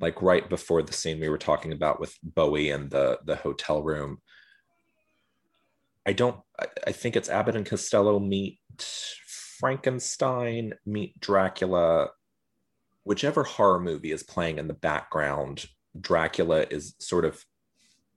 Like 0.00 0.20
right 0.20 0.50
before 0.50 0.82
the 0.82 0.92
scene 0.92 1.20
we 1.20 1.28
were 1.28 1.38
talking 1.38 1.72
about 1.72 2.00
with 2.00 2.16
Bowie 2.20 2.70
and 2.70 2.90
the 2.90 3.20
the 3.24 3.36
hotel 3.36 3.80
room. 3.80 4.18
I 6.04 6.14
don't 6.14 6.40
I, 6.58 6.66
I 6.88 6.92
think 6.92 7.14
it's 7.14 7.30
Abbott 7.30 7.54
and 7.54 7.64
Costello 7.64 8.18
meet 8.18 8.58
Frankenstein, 9.60 10.74
meet 10.84 11.18
Dracula, 11.20 12.08
whichever 13.06 13.44
horror 13.44 13.78
movie 13.78 14.10
is 14.10 14.24
playing 14.24 14.58
in 14.58 14.66
the 14.66 14.74
background, 14.74 15.64
Dracula 15.98 16.66
is 16.68 16.96
sort 16.98 17.24
of 17.24 17.42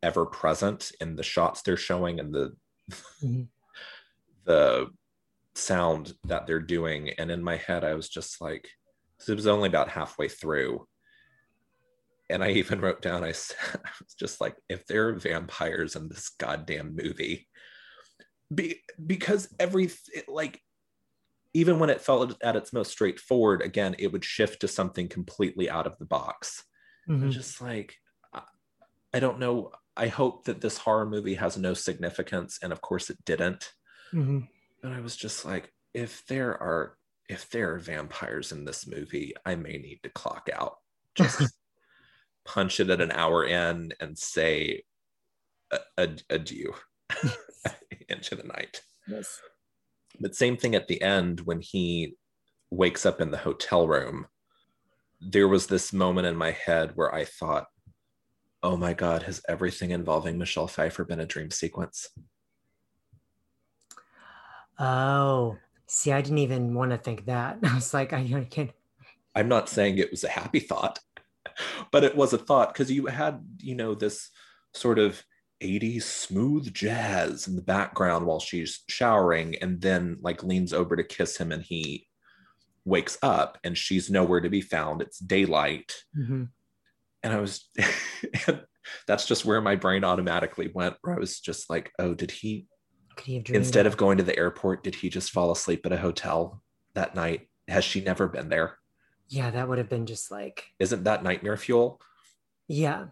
ever 0.01 0.25
present 0.25 0.91
in 0.99 1.15
the 1.15 1.21
shots 1.21 1.61
they're 1.61 1.77
showing 1.77 2.19
and 2.19 2.33
the 2.33 2.55
Mhm. 3.21 3.47
the 4.45 4.89
sound 5.53 6.15
that 6.23 6.47
they're 6.47 6.59
doing. 6.59 7.11
And 7.19 7.29
in 7.29 7.43
my 7.43 7.57
head, 7.57 7.83
I 7.83 7.93
was 7.93 8.09
just 8.09 8.41
like, 8.41 8.67
it 9.27 9.35
was 9.35 9.45
only 9.45 9.67
about 9.67 9.89
halfway 9.89 10.27
through. 10.27 10.87
And 12.27 12.43
I 12.43 12.51
even 12.53 12.81
wrote 12.81 13.03
down, 13.03 13.23
I 13.23 13.33
said, 13.33 13.57
I 13.85 13.91
was 14.03 14.15
just 14.15 14.41
like, 14.41 14.55
if 14.69 14.87
there 14.87 15.09
are 15.09 15.13
vampires 15.13 15.95
in 15.95 16.09
this 16.09 16.29
goddamn 16.29 16.95
movie, 16.95 17.47
be, 18.53 18.81
because 19.05 19.53
every 19.59 19.91
like 20.27 20.59
even 21.53 21.79
when 21.79 21.89
it 21.89 22.01
felt 22.01 22.35
at 22.43 22.55
its 22.55 22.71
most 22.73 22.91
straightforward 22.91 23.61
again 23.61 23.95
it 23.99 24.11
would 24.11 24.23
shift 24.25 24.61
to 24.61 24.67
something 24.67 25.07
completely 25.07 25.69
out 25.69 25.87
of 25.87 25.97
the 25.97 26.05
box 26.05 26.63
I'm 27.07 27.21
Mhm. 27.23 27.31
just 27.31 27.59
like 27.61 27.95
I- 29.13 29.19
don't 29.19 29.39
know 29.39 29.71
i 29.97 30.07
hope 30.07 30.45
that 30.45 30.61
this 30.61 30.77
horror 30.77 31.05
movie 31.07 31.33
has 31.35 31.57
no 31.57 31.73
significance 31.73 32.59
and 32.61 32.71
of 32.71 32.81
course 32.81 33.09
it 33.09 33.17
didn't 33.25 33.73
Mhm. 34.13 34.47
but 34.83 34.91
i 34.91 34.99
was 34.99 35.15
just 35.15 35.45
like 35.45 35.73
if 35.93 36.23
there 36.27 36.51
are 36.61 36.97
if 37.27 37.49
there 37.49 37.73
are 37.73 37.79
vampires 37.79 38.51
in 38.51 38.65
this 38.65 38.85
movie 38.87 39.33
i 39.45 39.55
may 39.55 39.77
need 39.77 39.99
to 40.03 40.09
clock 40.09 40.47
out 40.53 40.77
just 41.15 41.41
punch 42.45 42.79
it 42.79 42.89
at 42.91 43.01
an 43.01 43.11
hour 43.11 43.43
in 43.45 43.91
and 43.99 44.17
say 44.17 44.83
a- 45.71 45.79
ad- 45.97 46.23
adieu 46.29 46.73
into 48.09 48.35
the 48.35 48.43
night 48.43 48.81
Yes. 49.07 49.41
But 50.19 50.35
same 50.35 50.57
thing 50.57 50.75
at 50.75 50.87
the 50.87 51.01
end 51.01 51.41
when 51.41 51.61
he 51.61 52.15
wakes 52.71 53.05
up 53.05 53.19
in 53.21 53.31
the 53.31 53.37
hotel 53.37 53.87
room 53.87 54.27
there 55.21 55.47
was 55.47 55.67
this 55.67 55.91
moment 55.91 56.27
in 56.27 56.35
my 56.35 56.51
head 56.51 56.91
where 56.95 57.13
i 57.13 57.25
thought 57.25 57.67
oh 58.63 58.77
my 58.77 58.93
god 58.93 59.23
has 59.23 59.41
everything 59.49 59.91
involving 59.91 60.37
michelle 60.37 60.67
pfeiffer 60.67 61.03
been 61.03 61.19
a 61.19 61.25
dream 61.25 61.51
sequence 61.51 62.09
Oh, 64.79 65.57
see, 65.87 66.13
I 66.13 66.21
didn't 66.21 66.37
even 66.37 66.73
want 66.73 66.91
to 66.91 66.97
think 66.97 67.25
that. 67.25 67.59
I 67.63 67.75
was 67.75 67.93
like, 67.93 68.13
I, 68.13 68.23
can't. 68.49 68.71
i'm 69.35 69.47
not 69.49 69.69
saying 69.69 69.97
it 69.97 70.09
was 70.09 70.23
a 70.23 70.29
happy 70.29 70.59
thought 70.59 70.99
but 71.91 72.03
it 72.03 72.15
was 72.15 72.33
a 72.33 72.37
thought 72.37 72.73
because 72.73 72.91
you 72.91 73.05
had 73.05 73.43
you 73.59 73.75
know 73.75 73.93
this 73.93 74.29
sort 74.73 74.97
of 74.97 75.21
80s 75.61 76.03
smooth 76.03 76.73
jazz 76.73 77.47
in 77.47 77.55
the 77.55 77.61
background 77.61 78.25
while 78.25 78.39
she's 78.39 78.83
showering 78.87 79.55
and 79.61 79.81
then 79.81 80.17
like 80.21 80.43
leans 80.43 80.73
over 80.73 80.95
to 80.95 81.03
kiss 81.03 81.37
him 81.37 81.51
and 81.51 81.61
he 81.63 82.07
wakes 82.85 83.17
up 83.21 83.57
and 83.63 83.77
she's 83.77 84.09
nowhere 84.09 84.39
to 84.41 84.49
be 84.49 84.61
found. 84.61 85.01
It's 85.01 85.19
daylight. 85.19 85.93
Mhm. 86.17 86.49
and 87.23 87.33
I 87.33 87.39
was 87.41 87.69
and 88.47 88.61
that's 89.07 89.25
just 89.25 89.45
where 89.45 89.61
my 89.61 89.75
brain 89.75 90.03
automatically 90.03 90.71
went 90.73 90.95
where 91.01 91.15
I 91.15 91.19
was 91.19 91.39
just 91.39 91.69
like 91.69 91.91
oh 91.99 92.13
did 92.13 92.31
he 92.31 92.65
Could 93.17 93.25
he 93.25 93.35
have 93.35 93.49
instead 93.49 93.85
of 93.85 93.97
going 93.97 94.17
to 94.17 94.23
the 94.23 94.37
airport 94.37 94.83
did 94.83 94.95
he 94.95 95.09
just 95.09 95.31
fall 95.31 95.51
asleep 95.51 95.85
at 95.85 95.91
a 95.91 95.97
hotel 95.97 96.61
that 96.95 97.15
night? 97.15 97.49
Has 97.67 97.83
she 97.83 98.01
never 98.01 98.27
been 98.27 98.49
there? 98.49 98.77
Yeah, 99.27 99.51
that 99.51 99.67
would 99.69 99.77
have 99.77 99.89
been 99.89 100.07
just 100.07 100.31
like, 100.31 100.65
isn't 100.79 101.03
that 101.03 101.23
nightmare 101.23 101.57
fuel? 101.57 102.01
Yeah. 102.67 103.07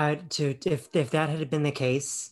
I 0.00 0.14
to 0.14 0.56
if 0.64 0.88
if 0.94 1.10
that 1.10 1.28
had 1.28 1.50
been 1.50 1.62
the 1.62 1.70
case, 1.70 2.30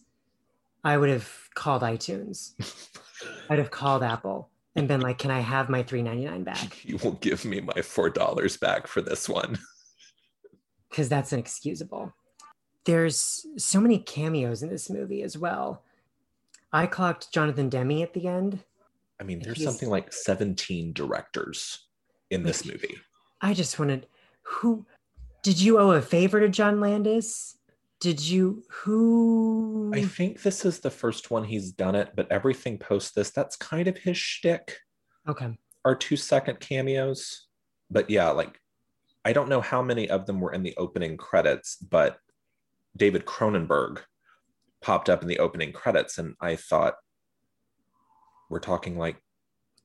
I 0.82 0.96
would 0.96 1.10
have 1.10 1.30
called 1.54 1.82
iTunes. 1.82 2.54
I'd 3.50 3.58
have 3.58 3.70
called 3.70 4.02
Apple 4.02 4.48
and 4.74 4.88
been 4.88 5.02
like, 5.02 5.18
"Can 5.18 5.30
I 5.30 5.40
have 5.40 5.68
my 5.68 5.82
three 5.82 6.00
ninety 6.00 6.24
nine 6.24 6.44
back?" 6.44 6.82
you 6.84 6.96
will 7.04 7.12
give 7.12 7.44
me 7.44 7.60
my 7.60 7.82
four 7.82 8.08
dollars 8.08 8.56
back 8.56 8.86
for 8.86 9.02
this 9.02 9.28
one 9.28 9.58
Because 10.88 11.10
that's 11.10 11.34
inexcusable. 11.34 12.14
There's 12.86 13.44
so 13.58 13.78
many 13.78 13.98
cameos 13.98 14.62
in 14.62 14.70
this 14.70 14.88
movie 14.88 15.22
as 15.22 15.36
well. 15.36 15.82
I 16.72 16.86
clocked 16.86 17.30
Jonathan 17.34 17.68
Demme 17.68 18.00
at 18.00 18.14
the 18.14 18.26
end. 18.26 18.60
I 19.20 19.24
mean 19.24 19.40
there's 19.40 19.58
He's- 19.58 19.70
something 19.70 19.90
like 19.90 20.10
17 20.14 20.94
directors 20.94 21.86
in 22.30 22.44
this 22.44 22.64
movie 22.64 22.94
I 23.42 23.52
just 23.52 23.78
wanted 23.78 24.06
who 24.42 24.86
did 25.42 25.60
you 25.60 25.78
owe 25.78 25.90
a 25.90 26.00
favor 26.02 26.40
to 26.40 26.48
John 26.48 26.80
Landis? 26.80 27.57
Did 28.00 28.20
you 28.20 28.62
who 28.70 29.92
I 29.94 30.02
think 30.02 30.42
this 30.42 30.64
is 30.64 30.80
the 30.80 30.90
first 30.90 31.30
one 31.30 31.44
he's 31.44 31.72
done 31.72 31.94
it 31.94 32.12
but 32.14 32.30
everything 32.30 32.78
post 32.78 33.14
this 33.14 33.30
that's 33.30 33.56
kind 33.56 33.88
of 33.88 33.98
his 33.98 34.16
shtick 34.16 34.78
okay. 35.28 35.56
are 35.84 35.94
two 35.94 36.16
second 36.16 36.60
cameos. 36.60 37.46
But 37.90 38.10
yeah, 38.10 38.30
like 38.30 38.60
I 39.24 39.32
don't 39.32 39.48
know 39.48 39.60
how 39.60 39.82
many 39.82 40.08
of 40.08 40.26
them 40.26 40.40
were 40.40 40.52
in 40.52 40.62
the 40.62 40.74
opening 40.76 41.16
credits, 41.16 41.76
but 41.76 42.18
David 42.96 43.24
Cronenberg 43.24 44.00
popped 44.80 45.08
up 45.08 45.22
in 45.22 45.28
the 45.28 45.38
opening 45.38 45.72
credits, 45.72 46.18
and 46.18 46.34
I 46.40 46.56
thought 46.56 46.94
we're 48.48 48.60
talking 48.60 48.96
like 48.96 49.16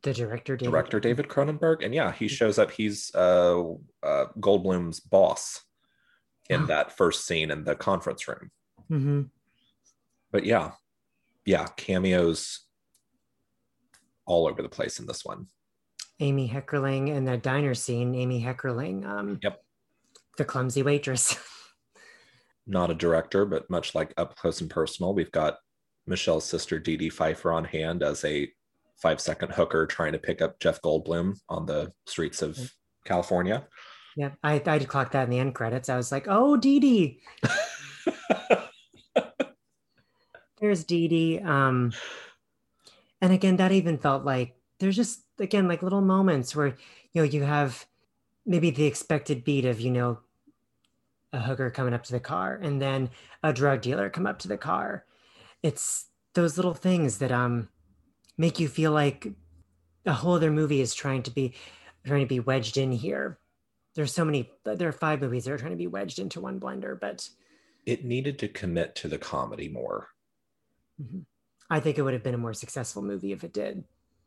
The 0.03 0.13
director 0.13 0.55
David 0.55 0.71
director 0.71 0.99
David 0.99 1.27
Cronenberg, 1.27 1.83
and 1.83 1.93
yeah, 1.93 2.11
he 2.11 2.27
shows 2.27 2.59
up. 2.59 2.71
He's 2.71 3.13
uh, 3.15 3.63
uh, 4.03 4.25
Goldblum's 4.39 4.99
boss 4.99 5.61
in 6.49 6.65
that 6.67 6.95
first 6.95 7.25
scene 7.25 7.51
in 7.51 7.63
the 7.63 7.75
conference 7.75 8.27
room. 8.27 8.51
hmm 8.89 9.21
But 10.31 10.45
yeah, 10.45 10.71
yeah, 11.45 11.67
cameos 11.77 12.61
all 14.25 14.47
over 14.47 14.61
the 14.61 14.69
place 14.69 14.99
in 14.99 15.05
this 15.05 15.25
one. 15.25 15.47
Amy 16.19 16.47
Heckerling 16.49 17.09
in 17.09 17.25
the 17.25 17.37
diner 17.37 17.73
scene, 17.73 18.13
Amy 18.15 18.41
Heckerling, 18.43 19.05
um 19.05 19.39
Yep. 19.41 19.61
the 20.37 20.45
clumsy 20.45 20.83
waitress. 20.83 21.35
not 22.67 22.91
a 22.91 22.95
director, 22.95 23.45
but 23.45 23.69
much 23.69 23.93
like 23.95 24.13
Up 24.17 24.35
Close 24.35 24.61
and 24.61 24.69
Personal, 24.69 25.13
we've 25.13 25.31
got 25.31 25.57
Michelle's 26.07 26.45
sister 26.45 26.79
Dee 26.79 26.97
Dee 26.97 27.09
Pfeiffer 27.09 27.51
on 27.51 27.65
hand 27.65 28.03
as 28.03 28.23
a 28.25 28.49
five 29.01 29.19
second 29.19 29.51
hooker 29.51 29.85
trying 29.85 30.13
to 30.13 30.19
pick 30.19 30.41
up 30.41 30.59
Jeff 30.59 30.81
Goldblum 30.81 31.37
on 31.49 31.65
the 31.65 31.91
streets 32.05 32.41
of 32.41 32.57
California. 33.05 33.67
Yeah, 34.15 34.31
I 34.43 34.61
I 34.65 34.77
did 34.77 34.87
clock 34.87 35.11
that 35.11 35.23
in 35.23 35.29
the 35.29 35.39
end 35.39 35.55
credits. 35.55 35.89
I 35.89 35.97
was 35.97 36.11
like, 36.11 36.25
oh 36.27 36.57
Dee 36.57 36.79
Dee. 36.79 37.21
There's 40.59 40.83
Dee 40.83 41.07
Dee. 41.07 41.39
Um 41.39 41.93
and 43.21 43.31
again, 43.33 43.57
that 43.57 43.71
even 43.71 43.97
felt 43.97 44.25
like 44.25 44.55
there's 44.79 44.95
just 44.95 45.23
again 45.39 45.67
like 45.67 45.81
little 45.83 46.01
moments 46.01 46.55
where 46.55 46.75
you 47.13 47.21
know 47.21 47.23
you 47.23 47.43
have 47.43 47.85
maybe 48.45 48.69
the 48.71 48.85
expected 48.85 49.43
beat 49.43 49.65
of, 49.65 49.79
you 49.79 49.91
know, 49.91 50.19
a 51.31 51.39
hooker 51.39 51.69
coming 51.71 51.93
up 51.93 52.03
to 52.03 52.11
the 52.11 52.19
car 52.19 52.59
and 52.61 52.81
then 52.81 53.09
a 53.41 53.53
drug 53.53 53.81
dealer 53.81 54.09
come 54.09 54.27
up 54.27 54.39
to 54.39 54.47
the 54.47 54.57
car. 54.57 55.05
It's 55.63 56.07
those 56.33 56.57
little 56.57 56.73
things 56.73 57.19
that 57.19 57.31
um 57.31 57.69
make 58.37 58.59
you 58.59 58.67
feel 58.67 58.91
like 58.91 59.27
a 60.05 60.13
whole 60.13 60.35
other 60.35 60.51
movie 60.51 60.81
is 60.81 60.93
trying 60.93 61.23
to 61.23 61.31
be 61.31 61.55
trying 62.05 62.21
to 62.21 62.27
be 62.27 62.39
wedged 62.39 62.77
in 62.77 62.91
here. 62.91 63.39
There's 63.95 64.13
so 64.13 64.25
many 64.25 64.51
there 64.65 64.89
are 64.89 64.93
five 64.93 65.21
movies 65.21 65.45
that 65.45 65.53
are 65.53 65.57
trying 65.57 65.71
to 65.71 65.77
be 65.77 65.87
wedged 65.87 66.19
into 66.19 66.41
one 66.41 66.59
blender, 66.59 66.99
but 66.99 67.29
it 67.85 68.05
needed 68.05 68.39
to 68.39 68.47
commit 68.47 68.95
to 68.95 69.07
the 69.07 69.17
comedy 69.17 69.67
more. 69.69 70.09
mhm. 71.01 71.25
I 71.69 71.79
think 71.79 71.97
it 71.97 72.01
would 72.03 72.13
have 72.13 72.23
been 72.23 72.33
a 72.35 72.37
more 72.39 72.53
successful 72.53 73.01
movie 73.01 73.31
if 73.31 73.43
it 73.43 73.53
did. 73.53 73.83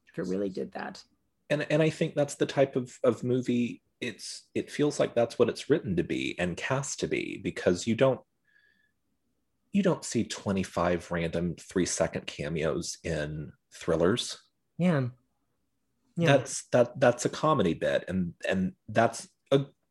If 0.08 0.18
it 0.18 0.26
really 0.30 0.48
did 0.48 0.72
that. 0.72 1.02
And 1.50 1.66
and 1.70 1.82
I 1.82 1.90
think 1.90 2.14
that's 2.14 2.34
the 2.34 2.46
type 2.46 2.76
of, 2.76 2.98
of 3.04 3.22
movie 3.22 3.82
it's 4.00 4.44
it 4.54 4.70
feels 4.70 5.00
like 5.00 5.14
that's 5.14 5.38
what 5.38 5.48
it's 5.48 5.70
written 5.70 5.96
to 5.96 6.04
be 6.04 6.36
and 6.38 6.56
cast 6.56 7.00
to 7.00 7.06
be 7.06 7.40
because 7.42 7.86
you 7.86 7.94
don't 7.94 8.20
you 9.72 9.82
don't 9.82 10.04
see 10.04 10.24
25 10.24 11.10
random 11.10 11.54
three 11.58 11.86
second 11.86 12.26
cameos 12.26 12.98
in 13.04 13.52
thrillers. 13.72 14.38
Yeah. 14.78 15.08
Yeah. 16.18 16.38
that's 16.38 16.64
that 16.72 16.98
that's 16.98 17.26
a 17.26 17.28
comedy 17.28 17.74
bit 17.74 18.04
and 18.08 18.32
and 18.48 18.72
that's 18.88 19.28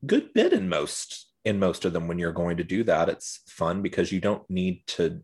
good 0.05 0.33
bit 0.33 0.53
in 0.53 0.69
most 0.69 1.31
in 1.43 1.59
most 1.59 1.85
of 1.85 1.93
them 1.93 2.07
when 2.07 2.17
you're 2.17 2.31
going 2.31 2.57
to 2.57 2.63
do 2.63 2.83
that. 2.83 3.09
It's 3.09 3.41
fun 3.47 3.81
because 3.81 4.11
you 4.11 4.19
don't 4.19 4.47
need 4.49 4.85
to 4.87 5.21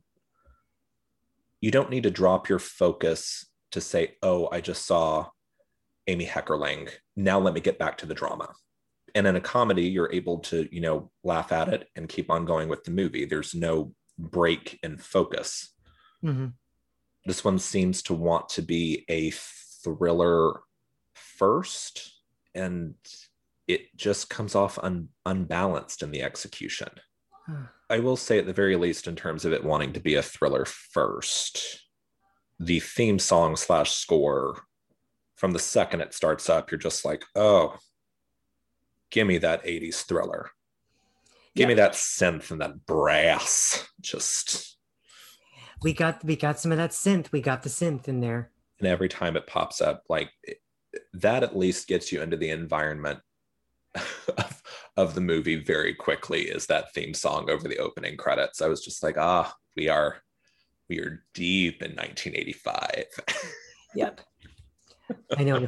you 1.60 1.72
don't 1.72 1.90
need 1.90 2.04
to 2.04 2.12
drop 2.12 2.50
your 2.50 2.60
focus 2.60 3.46
to 3.72 3.80
say 3.80 4.16
oh 4.22 4.50
i 4.52 4.60
just 4.60 4.86
saw 4.86 5.28
amy 6.08 6.26
heckerling. 6.26 6.90
Now 7.16 7.40
let 7.40 7.54
me 7.54 7.62
get 7.62 7.80
back 7.80 7.98
to 8.00 8.06
the 8.06 8.14
drama. 8.14 8.54
And 9.14 9.28
in 9.28 9.36
a 9.36 9.42
comedy 9.42 9.84
you're 9.84 10.12
able 10.12 10.40
to 10.40 10.68
you 10.72 10.82
know 10.82 11.12
laugh 11.24 11.52
at 11.52 11.70
it 11.70 11.88
and 11.96 12.10
keep 12.10 12.30
on 12.30 12.46
going 12.46 12.70
with 12.70 12.84
the 12.84 12.92
movie. 12.92 13.26
There's 13.26 13.54
no 13.54 13.94
break 14.18 14.80
in 14.84 14.98
focus. 14.98 15.74
Hmm 16.22 16.48
this 17.26 17.44
one 17.44 17.60
seems 17.60 18.02
to 18.04 18.14
want 18.14 18.50
to 18.50 18.62
be 18.62 19.06
a 19.08 19.32
thriller 19.32 20.62
first 21.14 22.14
and 22.56 22.96
it 23.74 23.96
just 23.96 24.30
comes 24.30 24.56
off 24.56 24.80
un- 24.82 25.10
unbalanced 25.26 26.04
in 26.04 26.12
the 26.12 26.22
execution. 26.22 26.90
Huh. 27.48 27.64
i 27.90 27.98
will 27.98 28.18
say 28.18 28.38
at 28.38 28.46
the 28.46 28.54
very 28.54 28.76
least 28.76 29.08
in 29.08 29.16
terms 29.16 29.46
of 29.46 29.52
it 29.52 29.64
wanting 29.64 29.94
to 29.94 30.00
be 30.00 30.14
a 30.14 30.22
thriller 30.22 30.64
first 30.66 31.82
the 32.60 32.80
theme 32.80 33.18
song 33.18 33.56
slash 33.56 33.92
score 33.94 34.62
from 35.36 35.52
the 35.52 35.58
second 35.58 36.02
it 36.02 36.14
starts 36.14 36.50
up 36.52 36.70
you're 36.70 36.78
just 36.78 37.04
like 37.04 37.26
oh 37.36 37.80
give 39.12 39.28
me 39.28 39.38
that 39.40 39.64
80s 39.64 40.04
thriller. 40.04 40.50
Give 41.54 41.68
me 41.68 41.76
that 41.76 41.94
synth 41.94 42.50
and 42.50 42.62
that 42.62 42.86
brass. 42.86 43.86
Just 44.00 44.78
we 45.84 45.94
got 45.94 46.24
we 46.24 46.38
got 46.38 46.60
some 46.60 46.72
of 46.72 46.78
that 46.78 46.92
synth. 46.92 47.32
We 47.32 47.42
got 47.42 47.62
the 47.62 47.70
synth 47.70 48.08
in 48.08 48.22
there. 48.22 48.52
And 48.80 48.88
every 48.88 49.10
time 49.10 49.36
it 49.36 49.48
pops 49.48 49.82
up 49.82 50.04
like 50.10 50.32
it, 50.44 50.62
that 51.14 51.44
at 51.44 51.58
least 51.58 51.88
gets 51.88 52.12
you 52.12 52.22
into 52.22 52.38
the 52.38 52.50
environment 52.50 53.20
of, 53.96 54.62
of 54.98 55.16
the 55.16 55.22
movie 55.22 55.58
very 55.58 55.94
quickly 55.94 56.44
is 56.44 56.66
that 56.68 56.94
theme 56.94 57.14
song 57.14 57.50
over 57.50 57.68
the 57.68 57.78
opening 57.78 58.18
credits. 58.18 58.62
I 58.62 58.68
was 58.68 58.84
just 58.84 59.04
like 59.04 59.18
ah 59.18 59.54
we 59.76 59.90
are 59.90 60.22
we 60.90 61.00
are 61.00 61.24
deep 61.34 61.82
in 61.82 61.92
1985 61.92 63.06
yep. 63.96 64.22
I 65.38 65.44
know. 65.44 65.68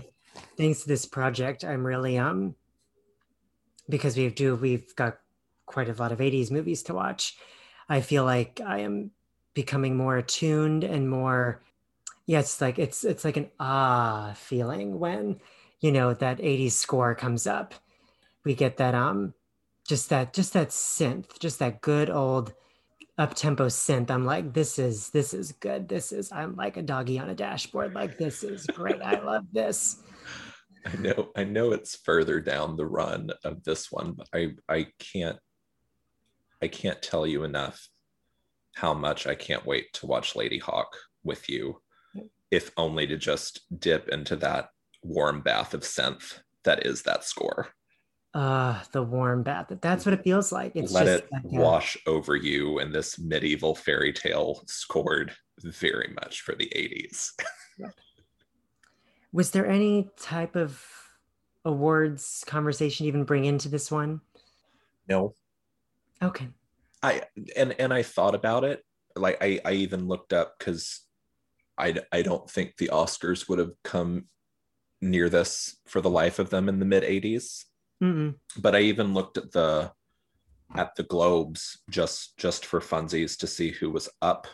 Thanks 0.57 0.81
to 0.81 0.87
this 0.87 1.05
project 1.05 1.63
i'm 1.63 1.85
really 1.85 2.17
um 2.17 2.55
because 3.89 4.17
we 4.17 4.29
do 4.29 4.55
we've 4.55 4.95
got 4.95 5.17
quite 5.65 5.89
a 5.89 5.93
lot 5.93 6.11
of 6.11 6.19
80s 6.19 6.51
movies 6.51 6.83
to 6.83 6.93
watch 6.93 7.37
i 7.89 8.01
feel 8.01 8.23
like 8.23 8.61
i 8.65 8.79
am 8.79 9.11
becoming 9.53 9.95
more 9.95 10.17
attuned 10.17 10.83
and 10.83 11.09
more 11.09 11.61
yeah 12.25 12.39
it's 12.39 12.61
like 12.61 12.79
it's 12.79 13.03
it's 13.03 13.23
like 13.23 13.37
an 13.37 13.49
ah 13.59 14.33
feeling 14.35 14.99
when 14.99 15.39
you 15.79 15.91
know 15.91 16.13
that 16.13 16.39
80s 16.39 16.71
score 16.71 17.13
comes 17.15 17.45
up 17.47 17.73
we 18.45 18.55
get 18.55 18.77
that 18.77 18.95
um 18.95 19.33
just 19.87 20.09
that 20.09 20.33
just 20.33 20.53
that 20.53 20.69
synth 20.69 21.39
just 21.39 21.59
that 21.59 21.81
good 21.81 22.09
old 22.09 22.53
up 23.17 23.35
tempo 23.35 23.67
synth. 23.67 24.09
I'm 24.09 24.25
like 24.25 24.53
this 24.53 24.79
is 24.79 25.09
this 25.09 25.33
is 25.33 25.51
good. 25.53 25.87
This 25.87 26.11
is 26.11 26.31
i'm 26.31 26.55
like 26.55 26.77
a 26.77 26.81
doggy 26.81 27.19
on 27.19 27.29
a 27.29 27.35
dashboard. 27.35 27.93
Like 27.93 28.17
this 28.17 28.43
is 28.43 28.65
great. 28.65 29.01
I 29.01 29.19
love 29.19 29.45
this. 29.51 30.01
I 30.85 30.95
know 30.97 31.29
i 31.35 31.43
know 31.45 31.71
it's 31.71 31.95
further 31.95 32.41
down 32.41 32.75
the 32.75 32.85
run 32.85 33.29
of 33.45 33.63
this 33.63 33.89
one 33.89 34.11
but 34.17 34.27
i 34.33 34.49
i 34.67 34.87
can't 34.99 35.37
i 36.61 36.67
can't 36.67 37.01
tell 37.01 37.25
you 37.25 37.45
enough 37.45 37.87
how 38.75 38.93
much 38.93 39.25
i 39.25 39.33
can't 39.33 39.65
wait 39.65 39.93
to 39.93 40.07
watch 40.07 40.33
Ladyhawke 40.33 40.93
with 41.23 41.47
you 41.49 41.81
if 42.51 42.71
only 42.75 43.07
to 43.07 43.15
just 43.15 43.61
dip 43.79 44.09
into 44.09 44.35
that 44.35 44.71
warm 45.03 45.39
bath 45.39 45.73
of 45.73 45.83
synth 45.83 46.39
that 46.65 46.85
is 46.85 47.03
that 47.03 47.23
score 47.23 47.69
uh 48.33 48.81
the 48.91 49.03
warm 49.03 49.43
bath 49.43 49.71
that's 49.81 50.05
what 50.05 50.13
it 50.13 50.23
feels 50.23 50.51
like. 50.51 50.71
It's 50.75 50.91
let 50.91 51.05
just 51.05 51.23
it 51.23 51.29
like 51.31 51.43
a- 51.43 51.61
wash 51.61 51.97
over 52.07 52.35
you 52.35 52.79
in 52.79 52.91
this 52.91 53.19
medieval 53.19 53.75
fairy 53.75 54.11
tale 54.11 54.63
scored 54.67 55.33
very 55.61 56.13
much 56.19 56.41
for 56.41 56.55
the 56.55 56.71
80s 56.75 57.31
was 59.33 59.51
there 59.51 59.67
any 59.67 60.09
type 60.17 60.55
of 60.55 60.81
awards 61.65 62.43
conversation 62.47 63.07
even 63.07 63.23
bring 63.23 63.45
into 63.45 63.67
this 63.67 63.91
one? 63.91 64.21
No. 65.09 65.35
Okay. 66.21 66.47
I 67.01 67.23
and 67.57 67.73
and 67.79 67.93
i 67.93 68.03
thought 68.03 68.35
about 68.35 68.63
it. 68.63 68.83
Like 69.15 69.37
i 69.41 69.59
i 69.65 69.73
even 69.73 70.07
looked 70.07 70.31
up 70.31 70.55
because 70.57 71.01
i 71.77 71.95
i 72.11 72.21
don't 72.21 72.49
think 72.49 72.77
the 72.77 72.89
oscars 72.93 73.49
would 73.49 73.59
have 73.59 73.73
come 73.83 74.25
near 75.01 75.27
this 75.29 75.77
for 75.87 75.99
the 75.99 76.09
life 76.09 76.39
of 76.39 76.49
them 76.49 76.69
in 76.69 76.79
the 76.79 76.85
mid 76.85 77.03
80s 77.03 77.65
Mm-mm. 78.03 78.35
but 78.57 78.75
i 78.75 78.79
even 78.81 79.13
looked 79.13 79.37
at 79.37 79.51
the 79.53 79.91
at 80.75 80.93
the 80.95 81.03
globes 81.03 81.81
just 81.89 82.37
just 82.37 82.65
for 82.65 82.79
funsies 82.81 83.37
to 83.37 83.47
see 83.47 83.71
who 83.71 83.89
was 83.89 84.09
up 84.21 84.47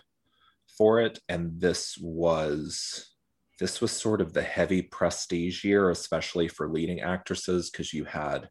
for 0.78 1.00
it 1.02 1.20
and 1.30 1.60
this 1.60 1.98
was 2.00 3.16
this 3.60 3.82
was 3.82 3.92
sort 3.92 4.22
of 4.22 4.32
the 4.34 4.42
heavy 4.42 4.82
prestige 4.84 5.64
year 5.66 5.90
especially 5.90 6.48
for 6.48 6.70
leading 6.70 7.02
actresses 7.02 7.70
because 7.70 7.92
you 7.94 8.06
had 8.06 8.50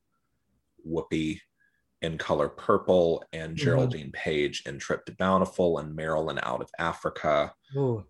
whoopi 0.87 1.39
in 2.03 2.19
color 2.19 2.49
purple 2.49 3.25
and 3.33 3.53
Mhm. 3.57 3.61
geraldine 3.61 4.13
page 4.13 4.63
in 4.67 4.79
trip 4.79 5.05
to 5.07 5.13
bountiful 5.17 5.79
and 5.79 5.95
marilyn 5.95 6.39
out 6.43 6.61
of 6.63 6.71
africa 6.79 7.53
Ooh. 7.77 8.05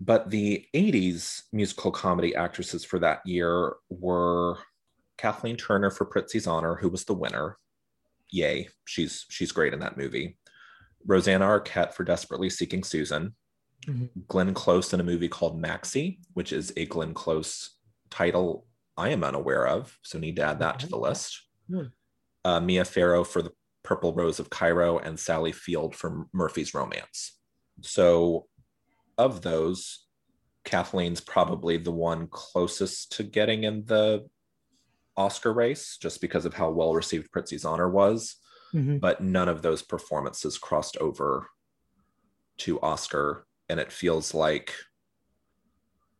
but 0.00 0.30
the 0.30 0.66
80s 0.74 1.42
musical 1.52 1.90
comedy 1.90 2.34
actresses 2.34 2.84
for 2.84 2.98
that 3.00 3.20
year 3.26 3.74
were 3.88 4.58
Kathleen 5.18 5.56
Turner 5.56 5.90
for 5.90 6.06
Prizzi's 6.06 6.46
Honor, 6.46 6.76
who 6.76 6.88
was 6.88 7.04
the 7.04 7.14
winner. 7.14 7.56
Yay, 8.30 8.68
she's 8.86 9.24
she's 9.30 9.52
great 9.52 9.72
in 9.72 9.80
that 9.80 9.96
movie. 9.96 10.38
Rosanna 11.06 11.46
Arquette 11.46 11.92
for 11.92 12.04
Desperately 12.04 12.50
Seeking 12.50 12.82
Susan. 12.82 13.34
Mhm. 13.86 14.26
Glenn 14.26 14.54
Close 14.54 14.92
in 14.92 15.00
a 15.00 15.04
movie 15.04 15.28
called 15.28 15.60
Maxie, 15.60 16.20
which 16.34 16.52
is 16.52 16.72
a 16.76 16.86
Glenn 16.86 17.14
Close 17.14 17.78
title 18.10 18.66
I 18.96 19.10
am 19.10 19.22
unaware 19.22 19.66
of, 19.66 19.96
so 20.02 20.18
need 20.18 20.36
to 20.36 20.42
add 20.42 20.58
that 20.60 20.80
to 20.80 20.86
the 20.86 20.96
list. 20.96 21.42
Hmm. 21.68 21.82
Uh, 22.44 22.60
Mia 22.60 22.84
Farrow 22.84 23.24
for 23.24 23.42
The 23.42 23.52
Purple 23.82 24.14
Rose 24.14 24.40
of 24.40 24.50
Cairo, 24.50 24.98
and 24.98 25.20
Sally 25.20 25.52
Field 25.52 25.94
for 25.94 26.26
Murphy's 26.32 26.74
Romance. 26.74 27.38
So 27.82 28.48
of 29.18 29.42
those, 29.42 30.06
Kathleen's 30.64 31.20
probably 31.20 31.76
the 31.76 31.92
one 31.92 32.26
closest 32.28 33.12
to 33.12 33.22
getting 33.22 33.64
in 33.64 33.84
the 33.84 34.28
Oscar 35.16 35.52
race, 35.52 35.96
just 36.00 36.20
because 36.20 36.44
of 36.44 36.54
how 36.54 36.70
well 36.70 36.94
received 36.94 37.30
Prizzi's 37.32 37.64
Honor 37.64 37.88
was. 37.88 38.36
Mhm. 38.74 39.00
But 39.00 39.22
none 39.22 39.48
of 39.48 39.62
those 39.62 39.82
performances 39.82 40.58
crossed 40.58 40.96
over 40.98 41.48
to 42.58 42.80
Oscar, 42.80 43.46
and 43.68 43.78
it 43.80 43.92
feels 43.92 44.34
like 44.34 44.74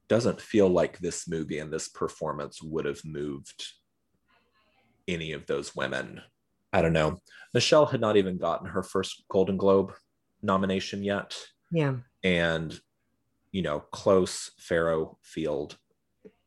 doesn't 0.09 0.41
feel 0.41 0.69
like 0.69 0.99
this 0.99 1.27
movie 1.27 1.59
and 1.59 1.73
this 1.73 1.89
performance 1.89 2.63
would 2.63 2.85
have 2.85 3.05
moved 3.05 3.67
any 5.09 5.33
of 5.33 5.47
those 5.47 5.75
women. 5.75 6.23
I 6.73 6.81
don't 6.81 6.93
know. 6.93 7.21
Michelle 7.53 7.87
had 7.87 8.01
not 8.01 8.17
even 8.17 8.39
gotten 8.39 8.69
her 8.69 8.85
first 8.85 9.25
Golden 9.29 9.57
Globe 9.57 9.93
nomination 10.43 11.03
yet 11.03 11.37
yeah 11.73 11.97
and 12.23 12.79
you 13.51 13.63
know 13.63 13.81
close 13.81 14.53
Farrow 14.59 15.19
Field 15.23 15.77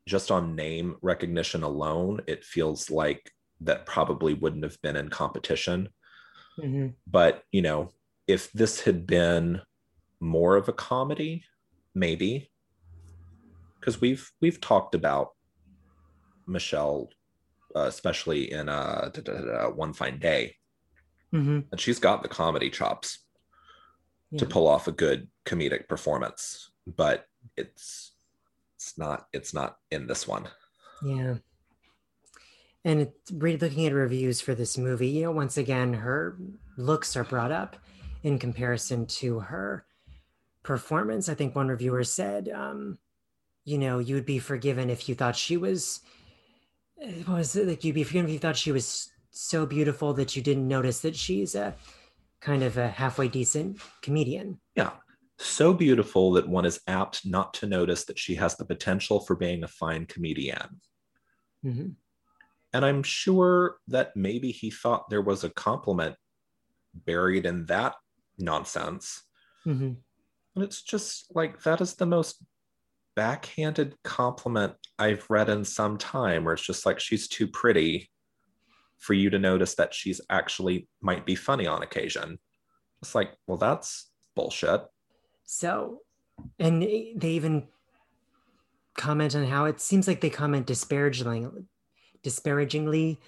just 0.10 0.32
on 0.32 0.56
name 0.56 0.95
recognition 1.04 1.62
alone 1.62 2.19
it 2.26 2.43
feels 2.43 2.89
like 2.89 3.32
that 3.62 3.86
probably 3.86 4.34
wouldn't 4.34 4.63
have 4.63 4.82
been 4.82 4.95
in 4.95 5.08
competition 5.10 5.88
Mhm. 6.58 6.95
but 7.08 7.43
you 7.52 7.62
know 7.62 7.91
if 8.28 8.52
this 8.54 8.82
had 8.82 9.06
been 9.06 9.62
more 10.19 10.56
of 10.58 10.67
a 10.67 10.74
comedy 10.74 11.43
maybe 11.93 12.52
because 13.80 14.02
we've 14.02 14.30
we've 14.41 14.60
talked 14.60 14.95
about 14.95 15.30
Michelle 16.48 17.10
uh, 17.76 17.82
especially 17.82 18.52
in 18.52 18.67
uh, 18.67 19.10
da- 19.13 19.22
da- 19.22 19.34
da- 19.34 19.45
da, 19.45 19.69
One 19.69 19.93
Fine 19.93 20.17
Day 20.19 20.56
Mhm. 21.34 21.67
and 21.72 21.80
she's 21.80 22.00
got 22.00 22.24
the 22.24 22.30
comedy 22.30 22.69
chops 22.72 23.19
to 24.38 24.45
pull 24.45 24.67
off 24.67 24.88
a 24.88 24.91
good 24.91 25.30
comedic 25.45 25.88
performance 25.88 26.72
but 26.88 27.26
it's 27.56 28.09
it's 28.89 28.97
not 28.97 29.28
it's 29.34 29.54
not 29.54 29.78
in 29.91 30.08
this 30.08 30.28
one 30.28 30.47
Yeah. 31.04 31.36
And 32.86 33.01
it, 33.01 33.13
looking 33.30 33.86
at 33.86 33.93
reviews 33.93 34.39
for 34.39 34.55
this 34.55 34.78
movie, 34.78 35.09
you 35.09 35.24
know, 35.24 35.32
once 35.32 35.57
again, 35.57 35.93
her 35.93 36.38
looks 36.78 37.18
are 37.18 37.26
brought 37.26 37.51
up 37.51 37.76
in 38.24 38.39
comparison 38.39 39.05
to 39.05 39.39
her 39.39 39.86
performance. 40.63 41.28
I 41.28 41.36
think 41.36 41.55
one 41.55 41.68
reviewer 41.68 42.03
said, 42.03 42.49
um, 42.49 42.97
you 43.66 43.78
know, 43.78 43.99
you 43.99 44.16
would 44.16 44.26
be 44.26 44.39
forgiven 44.39 44.89
if 44.89 45.09
you 45.09 45.16
thought 45.16 45.36
she 45.36 45.57
was, 45.57 45.99
what 47.26 47.38
was 47.38 47.55
it? 47.55 47.68
Like, 47.68 47.84
you'd 47.84 47.95
be 47.95 48.03
forgiven 48.03 48.30
if 48.30 48.34
you 48.34 48.39
thought 48.39 48.57
she 48.57 48.72
was 48.72 49.11
so 49.30 49.66
beautiful 49.66 50.13
that 50.13 50.36
you 50.36 50.41
didn't 50.41 50.68
notice 50.68 51.01
that 51.01 51.16
she's 51.16 51.55
a 51.55 51.76
kind 52.39 52.63
of 52.63 52.78
a 52.78 52.88
halfway 52.88 53.28
decent 53.28 53.78
comedian. 54.01 54.59
yeah 54.76 54.91
so 55.39 55.73
beautiful 55.73 56.33
that 56.33 56.47
one 56.47 56.65
is 56.65 56.81
apt 56.87 57.25
not 57.25 57.53
to 57.53 57.65
notice 57.65 58.05
that 58.05 58.19
she 58.19 58.35
has 58.35 58.55
the 58.57 58.65
potential 58.65 59.21
for 59.21 59.35
being 59.35 59.63
a 59.63 59.67
fine 59.67 60.05
comedian 60.05 60.81
Mhm. 61.63 61.95
and 62.73 62.85
i'm 62.85 63.03
sure 63.03 63.77
that 63.87 64.15
maybe 64.15 64.51
he 64.51 64.69
thought 64.69 65.09
there 65.09 65.21
was 65.21 65.43
a 65.43 65.49
compliment 65.49 66.15
buried 66.93 67.45
in 67.45 67.65
that 67.67 67.95
nonsense 68.37 69.23
Mhm. 69.65 69.97
and 70.55 70.63
it's 70.63 70.81
just 70.81 71.33
like 71.35 71.63
that 71.63 71.81
is 71.81 71.95
the 71.95 72.05
most 72.05 72.43
backhanded 73.15 73.95
compliment 74.03 74.75
i've 74.97 75.29
read 75.29 75.49
in 75.49 75.63
some 75.65 75.97
time 75.97 76.43
where 76.43 76.53
it's 76.53 76.65
just 76.65 76.85
like 76.85 76.99
she's 76.99 77.27
too 77.27 77.47
pretty 77.47 78.09
for 78.97 79.13
you 79.13 79.29
to 79.29 79.39
notice 79.39 79.75
that 79.75 79.93
she's 79.93 80.19
actually 80.29 80.87
might 81.01 81.25
be 81.25 81.33
funny 81.33 81.65
on 81.65 81.81
occasion. 81.81 82.37
It's 83.01 83.15
like, 83.15 83.33
well, 83.47 83.55
that's 83.57 84.11
bullshit. 84.35 84.81
So, 85.52 86.04
and 86.60 86.84
they 86.84 87.16
even 87.22 87.70
comment 88.95 89.36
on 89.36 89.45
how 89.45 89.66
it 89.66 89.82
seems 89.82 90.08
like 90.08 90.22
they 90.22 90.30
comment 90.30 90.68
disparagingly, 90.68 91.64
disparagingly 92.22 93.20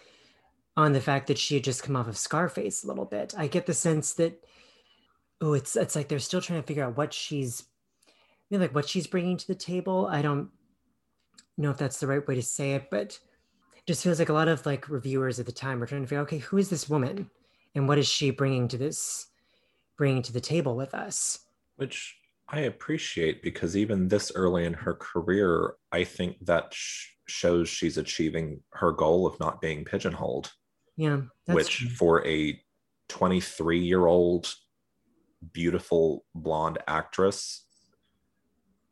on 0.77 0.93
the 0.93 1.01
fact 1.01 1.25
that 1.27 1.39
she 1.39 1.55
had 1.55 1.63
just 1.63 1.81
come 1.81 1.95
off 1.95 2.07
of 2.07 2.19
Scarface 2.19 2.83
a 2.83 2.87
little 2.87 3.05
bit. 3.05 3.33
I 3.35 3.47
get 3.47 3.65
the 3.65 3.73
sense 3.73 4.13
that 4.13 4.39
oh, 5.41 5.53
it's 5.53 5.75
it's 5.75 5.95
like 5.95 6.09
they're 6.09 6.19
still 6.19 6.41
trying 6.41 6.61
to 6.61 6.67
figure 6.67 6.83
out 6.83 6.95
what 6.95 7.11
she's, 7.11 7.63
you 8.51 8.59
know, 8.59 8.61
like 8.61 8.75
what 8.75 8.87
she's 8.87 9.07
bringing 9.07 9.35
to 9.37 9.47
the 9.47 9.55
table. 9.55 10.05
I 10.05 10.21
don't 10.21 10.51
know 11.57 11.71
if 11.71 11.77
that's 11.77 11.99
the 11.99 12.07
right 12.07 12.25
way 12.27 12.35
to 12.35 12.43
say 12.43 12.73
it, 12.73 12.91
but 12.91 13.17
it 13.75 13.87
just 13.87 14.03
feels 14.03 14.19
like 14.19 14.29
a 14.29 14.33
lot 14.33 14.47
of 14.47 14.63
like 14.67 14.89
reviewers 14.89 15.39
at 15.39 15.47
the 15.47 15.51
time 15.51 15.79
were 15.79 15.87
trying 15.87 16.03
to 16.03 16.07
figure, 16.07 16.21
okay, 16.21 16.37
who 16.37 16.59
is 16.59 16.69
this 16.69 16.87
woman, 16.87 17.31
and 17.73 17.87
what 17.87 17.97
is 17.97 18.07
she 18.07 18.29
bringing 18.29 18.67
to 18.67 18.77
this, 18.77 19.25
bringing 19.97 20.21
to 20.21 20.31
the 20.31 20.39
table 20.39 20.75
with 20.75 20.93
us? 20.93 21.39
Which 21.81 22.15
I 22.47 22.59
appreciate 22.59 23.41
because 23.41 23.75
even 23.75 24.07
this 24.07 24.31
early 24.35 24.65
in 24.65 24.73
her 24.73 24.93
career, 24.93 25.73
I 25.91 26.03
think 26.03 26.37
that 26.45 26.71
sh- 26.71 27.07
shows 27.27 27.69
she's 27.69 27.97
achieving 27.97 28.61
her 28.73 28.91
goal 28.91 29.25
of 29.25 29.39
not 29.39 29.61
being 29.61 29.83
pigeonholed. 29.83 30.51
Yeah, 30.95 31.21
which 31.47 31.79
true. 31.79 31.89
for 31.89 32.27
a 32.27 32.61
23 33.09 33.79
year 33.79 34.05
old 34.05 34.53
beautiful 35.53 36.23
blonde 36.35 36.77
actress 36.87 37.65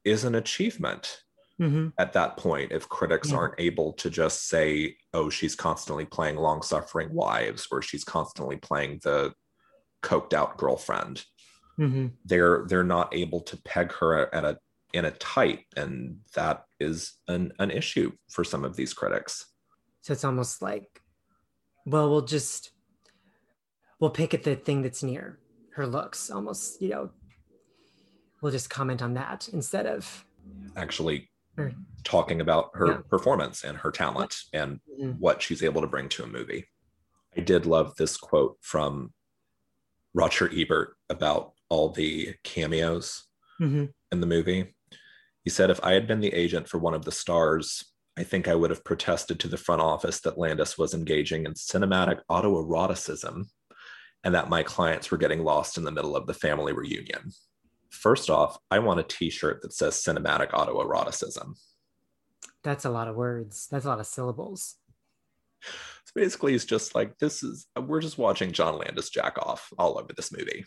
is 0.04 0.24
an 0.24 0.34
achievement 0.34 1.22
mm-hmm. 1.62 1.90
at 2.00 2.14
that 2.14 2.38
point 2.38 2.72
if 2.72 2.90
critics 2.90 3.30
yeah. 3.30 3.38
aren't 3.38 3.60
able 3.60 3.94
to 3.94 4.10
just 4.10 4.48
say 4.48 4.96
oh 5.14 5.30
she's 5.30 5.56
constantly 5.56 6.06
playing 6.06 6.36
long 6.36 6.62
suffering 6.62 7.14
wives 7.14 7.68
or 7.72 7.82
she's 7.82 8.04
constantly 8.04 8.58
playing 8.58 9.00
the 9.04 9.32
coked 10.02 10.34
out 10.34 10.58
girlfriend 10.58 11.24
mm-hmm. 11.80 12.08
they're 12.26 12.66
they're 12.68 12.84
not 12.84 13.14
able 13.16 13.42
to 13.42 13.58
peg 13.64 13.92
her 13.94 14.34
at 14.34 14.46
a 14.46 14.58
in 14.94 15.06
a 15.06 15.12
type 15.12 15.62
and 15.78 16.18
that 16.34 16.66
is 16.80 17.14
an, 17.28 17.52
an 17.60 17.70
issue 17.72 18.12
for 18.30 18.44
some 18.44 18.66
of 18.66 18.76
these 18.76 18.94
critics 18.94 19.46
so 20.02 20.14
it's 20.14 20.24
almost 20.24 20.62
like 20.62 21.02
well 21.86 22.10
we'll 22.10 22.22
just 22.22 22.72
we'll 24.00 24.10
pick 24.10 24.34
at 24.34 24.44
the 24.44 24.56
thing 24.56 24.82
that's 24.82 25.04
near 25.04 25.38
her 25.74 25.86
looks 25.86 26.32
almost 26.32 26.82
you 26.82 26.90
know 26.90 27.10
we'll 28.42 28.52
just 28.52 28.70
comment 28.70 29.02
on 29.02 29.14
that 29.14 29.48
instead 29.54 29.86
of 29.86 30.26
actually 30.76 31.30
talking 32.04 32.40
about 32.40 32.72
her 32.74 32.88
yeah. 32.88 32.98
performance 33.10 33.64
and 33.64 33.78
her 33.78 33.92
talent 33.92 34.36
and 34.54 34.80
mm-hmm. 35.00 35.12
what 35.20 35.42
she's 35.42 35.62
able 35.62 35.82
to 35.82 35.88
bring 35.88 36.08
to 36.10 36.24
a 36.24 36.28
movie 36.28 36.66
i 37.38 37.42
did 37.42 37.66
love 37.66 37.94
this 37.98 38.18
quote 38.18 38.58
from 38.62 39.14
roger 40.14 40.50
ebert 40.56 40.96
about 41.10 41.52
all 41.70 41.90
the 41.90 42.34
cameos 42.44 43.26
mm-hmm. 43.62 43.86
in 44.12 44.22
the 44.22 44.28
movie 44.28 44.76
he 45.44 45.50
said 45.50 45.70
if 45.70 45.84
i 45.84 45.94
had 45.94 46.08
been 46.08 46.20
the 46.20 46.34
agent 46.34 46.68
for 46.68 46.78
one 46.78 46.94
of 46.94 47.06
the 47.06 47.12
stars 47.12 47.86
I 48.20 48.24
think 48.24 48.50
I 48.50 48.56
would 48.56 48.70
have 48.70 48.84
protested 48.84 49.40
to 49.40 49.48
the 49.48 49.56
front 49.56 49.82
office 49.82 50.20
that 50.22 50.38
Landis 50.38 50.78
was 50.78 50.94
engaging 50.94 51.46
in 51.46 51.54
cinematic 51.54 52.20
autoeroticism 52.30 53.46
and 54.26 54.36
that 54.36 54.50
my 54.50 54.62
clients 54.62 55.10
were 55.10 55.18
getting 55.18 55.46
lost 55.46 55.78
in 55.78 55.86
the 55.86 55.92
middle 55.92 56.18
of 56.18 56.28
the 56.28 56.34
family 56.34 56.74
reunion. 56.74 57.32
First 57.90 58.30
off, 58.30 58.58
I 58.70 58.80
want 58.80 59.00
a 59.00 59.04
t 59.04 59.30
shirt 59.30 59.62
that 59.62 59.72
says 59.72 60.04
cinematic 60.06 60.52
autoeroticism. 60.52 61.58
That's 62.62 62.84
a 62.84 62.90
lot 62.90 63.08
of 63.08 63.16
words. 63.16 63.70
That's 63.72 63.86
a 63.86 63.88
lot 63.88 64.02
of 64.02 64.06
syllables. 64.06 64.76
So 65.62 66.12
basically, 66.14 66.56
it's 66.56 66.66
just 66.66 66.96
like 66.96 67.18
this 67.20 67.42
is 67.42 67.68
we're 67.80 68.02
just 68.02 68.18
watching 68.18 68.52
John 68.52 68.78
Landis 68.78 69.10
jack 69.10 69.38
off 69.38 69.72
all 69.78 69.98
over 69.98 70.12
this 70.14 70.32
movie. 70.32 70.66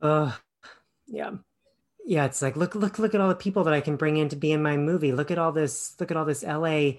Uh, 0.00 0.32
yeah, 1.06 1.32
yeah. 2.04 2.24
It's 2.26 2.42
like 2.42 2.56
look, 2.56 2.74
look, 2.74 2.98
look 2.98 3.14
at 3.14 3.20
all 3.20 3.28
the 3.28 3.34
people 3.34 3.64
that 3.64 3.74
I 3.74 3.80
can 3.80 3.96
bring 3.96 4.16
in 4.16 4.28
to 4.30 4.36
be 4.36 4.52
in 4.52 4.62
my 4.62 4.76
movie. 4.76 5.12
Look 5.12 5.30
at 5.30 5.38
all 5.38 5.52
this. 5.52 5.94
Look 6.00 6.10
at 6.10 6.16
all 6.16 6.24
this 6.24 6.42
LA, 6.42 6.92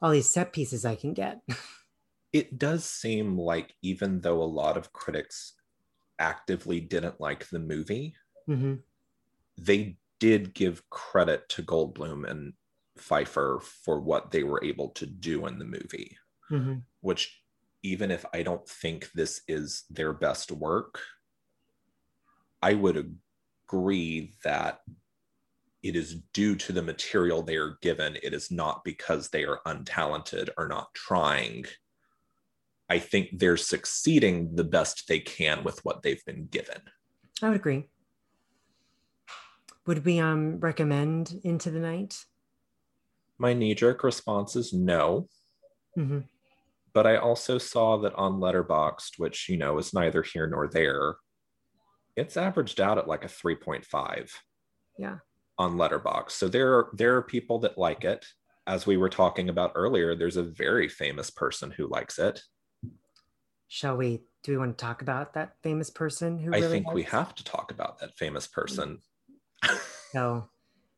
all 0.00 0.10
these 0.10 0.30
set 0.30 0.52
pieces 0.52 0.84
I 0.84 0.96
can 0.96 1.14
get. 1.14 1.40
it 2.32 2.58
does 2.58 2.84
seem 2.84 3.38
like 3.38 3.74
even 3.82 4.20
though 4.20 4.42
a 4.42 4.44
lot 4.44 4.76
of 4.76 4.92
critics 4.92 5.54
actively 6.18 6.80
didn't 6.80 7.20
like 7.20 7.48
the 7.48 7.60
movie, 7.60 8.14
mm-hmm. 8.48 8.74
they 9.56 9.96
did 10.18 10.54
give 10.54 10.88
credit 10.90 11.48
to 11.50 11.62
Goldblum 11.62 12.28
and 12.28 12.54
Pfeiffer 12.98 13.60
for 13.62 14.00
what 14.00 14.30
they 14.30 14.42
were 14.42 14.62
able 14.64 14.88
to 14.90 15.06
do 15.06 15.46
in 15.46 15.58
the 15.58 15.64
movie, 15.64 16.16
mm-hmm. 16.50 16.78
which 17.00 17.40
even 17.82 18.10
if 18.10 18.24
I 18.32 18.42
don't 18.42 18.66
think 18.68 19.10
this 19.12 19.42
is 19.46 19.84
their 19.90 20.12
best 20.12 20.50
work, 20.50 21.00
I 22.64 22.72
would 22.72 23.18
agree 23.68 24.32
that 24.42 24.80
it 25.82 25.96
is 25.96 26.22
due 26.32 26.56
to 26.56 26.72
the 26.72 26.80
material 26.80 27.42
they 27.42 27.56
are 27.56 27.76
given. 27.82 28.16
It 28.22 28.32
is 28.32 28.50
not 28.50 28.84
because 28.84 29.28
they 29.28 29.44
are 29.44 29.60
untalented 29.66 30.48
or 30.56 30.66
not 30.66 30.94
trying. 30.94 31.66
I 32.88 33.00
think 33.00 33.38
they're 33.38 33.58
succeeding 33.58 34.56
the 34.56 34.64
best 34.64 35.04
they 35.08 35.18
can 35.18 35.62
with 35.62 35.84
what 35.84 36.02
they've 36.02 36.24
been 36.24 36.46
given. 36.46 36.80
I 37.42 37.48
would 37.48 37.56
agree. 37.56 37.84
Would 39.86 40.06
we 40.06 40.18
um 40.18 40.58
recommend 40.58 41.38
Into 41.44 41.70
the 41.70 41.80
Night? 41.80 42.16
My 43.36 43.52
knee 43.52 43.74
jerk 43.74 44.02
response 44.02 44.56
is 44.56 44.72
no. 44.72 45.28
Mm-hmm. 45.98 46.20
But 46.94 47.06
I 47.06 47.16
also 47.16 47.58
saw 47.58 47.98
that 47.98 48.14
on 48.14 48.40
Letterboxd, 48.40 49.18
which 49.18 49.50
you 49.50 49.58
know 49.58 49.76
is 49.76 49.92
neither 49.92 50.22
here 50.22 50.46
nor 50.46 50.66
there, 50.66 51.16
it's 52.16 52.36
averaged 52.36 52.80
out 52.80 52.98
at 52.98 53.08
like 53.08 53.24
a 53.24 53.28
3.5. 53.28 54.30
Yeah. 54.98 55.18
On 55.58 55.76
Letterboxd 55.76 56.32
So 56.32 56.48
there 56.48 56.74
are 56.74 56.90
there 56.94 57.16
are 57.16 57.22
people 57.22 57.60
that 57.60 57.78
like 57.78 58.04
it. 58.04 58.26
As 58.66 58.86
we 58.86 58.96
were 58.96 59.10
talking 59.10 59.50
about 59.50 59.72
earlier, 59.74 60.14
there's 60.14 60.36
a 60.36 60.42
very 60.42 60.88
famous 60.88 61.30
person 61.30 61.70
who 61.70 61.86
likes 61.86 62.18
it 62.18 62.42
shall 63.74 63.96
we 63.96 64.22
do 64.44 64.52
we 64.52 64.58
want 64.58 64.78
to 64.78 64.84
talk 64.84 65.02
about 65.02 65.34
that 65.34 65.56
famous 65.60 65.90
person 65.90 66.38
who 66.38 66.54
i 66.54 66.58
really 66.58 66.68
think 66.68 66.92
we 66.92 67.02
have 67.02 67.34
to 67.34 67.42
talk 67.42 67.72
about 67.72 67.98
that 67.98 68.16
famous 68.16 68.46
person 68.46 69.00
so 70.12 70.48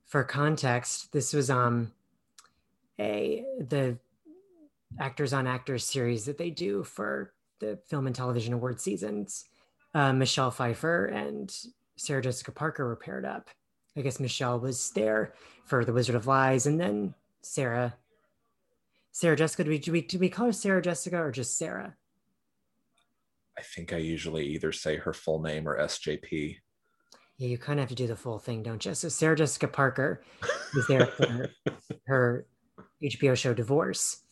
for 0.07 0.23
context 0.23 1.11
this 1.13 1.33
was 1.33 1.49
um 1.49 1.91
a 3.01 3.45
the 3.61 3.97
actors 5.01 5.33
on 5.33 5.47
actors 5.47 5.85
series 5.85 6.27
that 6.27 6.37
they 6.37 6.51
do 6.51 6.85
for 6.85 7.33
the 7.61 7.79
film 7.89 8.07
and 8.07 8.15
television 8.15 8.53
award 8.53 8.79
seasons 8.79 9.47
uh, 9.97 10.13
michelle 10.13 10.51
pfeiffer 10.51 11.07
and 11.07 11.57
sarah 11.97 12.23
jessica 12.23 12.53
parker 12.53 12.87
were 12.87 12.97
paired 12.97 13.25
up 13.25 13.51
i 13.97 14.01
guess 14.01 14.21
michelle 14.21 14.61
was 14.61 14.91
there 14.91 15.33
for 15.65 15.85
the 15.85 15.93
wizard 15.93 16.15
of 16.15 16.27
lies 16.27 16.67
and 16.67 16.81
then 16.81 17.15
sarah 17.43 17.95
sarah 19.13 19.37
jessica 19.37 19.65
do 19.65 19.71
we, 19.71 19.79
do 19.79 19.93
we, 19.93 20.01
do 20.03 20.19
we 20.19 20.29
call 20.29 20.47
her 20.47 20.53
sarah 20.53 20.83
jessica 20.83 21.17
or 21.17 21.31
just 21.31 21.57
sarah 21.57 21.97
I 23.59 23.63
think 23.63 23.93
I 23.93 23.97
usually 23.97 24.47
either 24.49 24.71
say 24.71 24.97
her 24.97 25.13
full 25.13 25.41
name 25.41 25.67
or 25.67 25.79
SJP. 25.79 26.57
Yeah, 27.39 27.49
you 27.49 27.59
kind 27.59 27.79
of 27.79 27.85
have 27.85 27.89
to 27.91 27.95
do 27.95 28.07
the 28.07 28.17
full 28.17 28.39
thing, 28.39 28.63
don't 28.63 28.85
you? 28.85 28.95
So 28.95 29.09
Sarah 29.09 29.37
Jessica 29.37 29.69
Parker 29.69 30.23
is 30.75 30.87
there 30.87 31.07
for 31.07 31.27
her, 31.27 31.51
her 32.07 32.47
HBO 33.03 33.37
show 33.37 33.55
Divorce. 33.55 34.23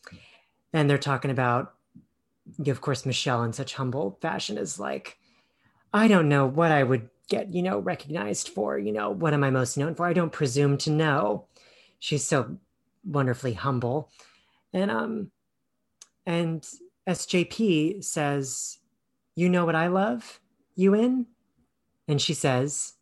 And 0.72 0.88
they're 0.88 0.98
talking 0.98 1.30
about, 1.30 1.74
of 2.66 2.80
course, 2.80 3.06
Michelle 3.06 3.44
in 3.44 3.52
such 3.52 3.74
humble 3.74 4.18
fashion 4.20 4.58
is 4.58 4.78
like, 4.78 5.18
I 5.94 6.08
don't 6.08 6.28
know 6.28 6.44
what 6.44 6.72
I 6.72 6.82
would 6.82 7.08
get, 7.28 7.54
you 7.54 7.62
know, 7.62 7.78
recognized 7.78 8.48
for. 8.48 8.76
You 8.76 8.90
know, 8.90 9.10
what 9.10 9.32
am 9.32 9.44
I 9.44 9.50
most 9.50 9.78
known 9.78 9.94
for? 9.94 10.04
I 10.04 10.12
don't 10.12 10.32
presume 10.32 10.76
to 10.78 10.90
know. 10.90 11.46
She's 12.00 12.24
so 12.24 12.58
wonderfully 13.04 13.52
humble. 13.52 14.10
And 14.72 14.90
um 14.90 15.30
and 16.26 16.66
SJP 17.08 18.02
says, 18.02 18.78
you 19.36 19.48
know 19.48 19.64
what 19.64 19.76
I 19.76 19.86
love 19.86 20.40
you 20.74 20.94
in? 20.94 21.26
And 22.08 22.20
she 22.20 22.34
says, 22.34 22.94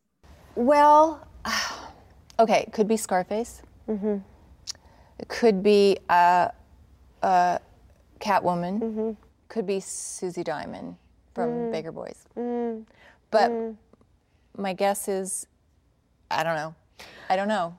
Well, 0.55 1.27
okay, 2.39 2.69
could 2.73 2.89
be 2.89 2.99
Scarface. 2.99 3.63
Mm-hmm. 3.89 4.19
It 5.19 5.29
could 5.29 5.63
be 5.63 5.99
uh, 6.09 6.49
uh, 7.23 7.59
Catwoman. 8.21 8.81
Mm-hmm. 8.81 9.11
Could 9.49 9.67
be 9.67 9.81
Susie 9.81 10.43
Diamond 10.43 10.97
from 11.35 11.51
Mm. 11.51 11.73
Baker 11.73 11.93
Boys. 11.93 12.25
Mm. 12.37 12.85
But 13.31 13.51
Mm. 13.51 13.77
my 14.57 14.73
guess 14.73 15.09
is, 15.09 15.47
I 16.31 16.43
don't 16.43 16.57
know. 16.57 16.75
I 17.29 17.37
don't 17.37 17.49
know. 17.49 17.75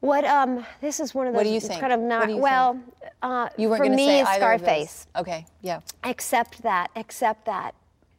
What 0.00 0.24
um 0.24 0.64
this 0.80 1.00
is 1.00 1.14
one 1.14 1.26
of 1.26 1.32
those 1.32 1.38
What 1.38 1.44
do 1.44 1.50
you 1.50 1.60
think? 1.60 1.80
kind 1.80 1.92
of 1.92 2.00
What 2.00 2.28
not 2.28 2.30
well 2.38 2.78
uh 3.22 3.48
You 3.56 3.70
weren't 3.70 3.84
for 3.84 3.90
me 3.90 4.06
say 4.06 4.20
it's 4.20 4.28
either 4.30 4.52
of 4.52 4.60
those. 4.60 4.66
Scarface. 4.68 5.06
Okay, 5.16 5.46
yeah. 5.62 5.80
Except 6.04 6.62
that, 6.62 6.90
except 6.96 7.46
that 7.46 7.74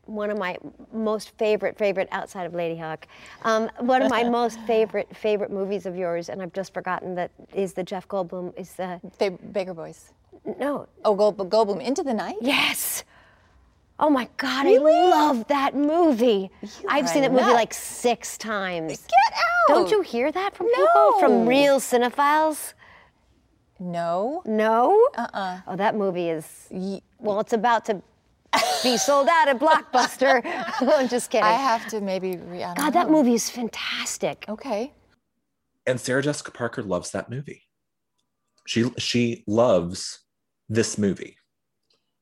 one 0.05 0.30
of 0.30 0.38
my 0.38 0.57
most 0.91 1.32
favorite 1.38 1.78
favorite 1.78 2.07
outside 2.11 2.45
of 2.45 2.53
Ladyhawke, 2.53 3.03
um, 3.43 3.69
one 3.80 4.01
of 4.01 4.09
my 4.09 4.23
most 4.39 4.59
favorite 4.61 5.15
favorite 5.15 5.51
movies 5.51 5.86
of 5.86 5.95
yours, 5.97 6.30
and 6.30 6.41
I've 6.41 6.53
just 6.53 6.73
forgotten 6.73 7.13
that 7.15 7.30
is 7.53 7.73
the 7.73 7.84
Jeff 7.84 8.07
Goldblum 8.07 8.57
is 8.57 8.73
the 8.75 8.99
Ba- 9.19 9.32
Baker 9.51 9.73
Boys. 9.73 10.13
No. 10.57 10.88
Oh, 11.03 11.13
Gold, 11.13 11.38
Goldblum 11.38 11.82
into 11.82 12.03
the 12.03 12.13
night. 12.13 12.38
Yes. 12.41 13.03
Oh 14.00 14.10
my 14.10 14.30
God, 14.38 14.68
I 14.68 14.78
love 14.78 15.48
that 15.48 15.76
movie. 15.76 16.52
I've 16.88 17.10
seen 17.10 17.24
that 17.24 17.32
movie 17.32 17.45
like 17.45 17.74
six 17.74 18.38
times. 18.38 18.91
Get 19.08 19.34
out! 19.36 19.76
Don't 19.76 19.91
you 19.91 20.02
hear 20.02 20.32
that 20.32 20.56
from 20.56 20.68
people? 20.68 21.20
From 21.20 21.48
real 21.48 21.80
cinephiles? 21.80 22.74
No. 23.80 24.43
No? 24.45 25.10
Uh-uh. 25.16 25.62
Oh, 25.68 25.76
that 25.76 25.95
movie 25.95 26.30
is, 26.30 26.68
well, 27.20 27.39
it's 27.39 27.54
about 27.54 27.86
to 27.86 28.02
be 28.84 28.98
sold 28.98 29.28
out 29.30 29.48
at 29.48 29.60
Blockbuster. 29.60 30.41
I'm 30.80 31.08
just 31.08 31.30
kidding. 31.30 31.45
I 31.45 31.54
have 31.54 31.88
to 31.89 32.02
maybe. 32.02 32.38
Re- 32.38 32.64
I 32.64 32.74
don't 32.74 32.86
God, 32.86 32.93
that 32.93 33.10
movie 33.10 33.34
is 33.34 33.50
fantastic. 33.50 34.45
Okay. 34.48 34.93
And 35.86 36.00
Sarah 36.00 36.22
Jessica 36.22 36.52
Parker 36.52 36.84
loves 36.84 37.12
that 37.12 37.30
movie. 37.30 37.64
She 38.66 38.89
she 38.98 39.43
loves 39.48 40.20
this 40.68 40.98
movie. 40.98 41.38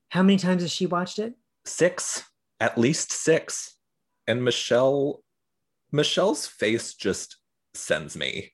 How 0.09 0.21
many 0.21 0.38
times 0.38 0.61
has 0.61 0.71
she 0.71 0.86
watched 0.86 1.19
it? 1.19 1.34
Six, 1.66 2.24
at 2.59 2.78
least 2.78 3.11
six. 3.11 3.78
And 4.28 4.43
Michelle 4.43 5.24
Michelle's 5.91 6.47
face 6.47 6.93
just 6.93 7.38
sends 7.74 8.18
me. 8.18 8.51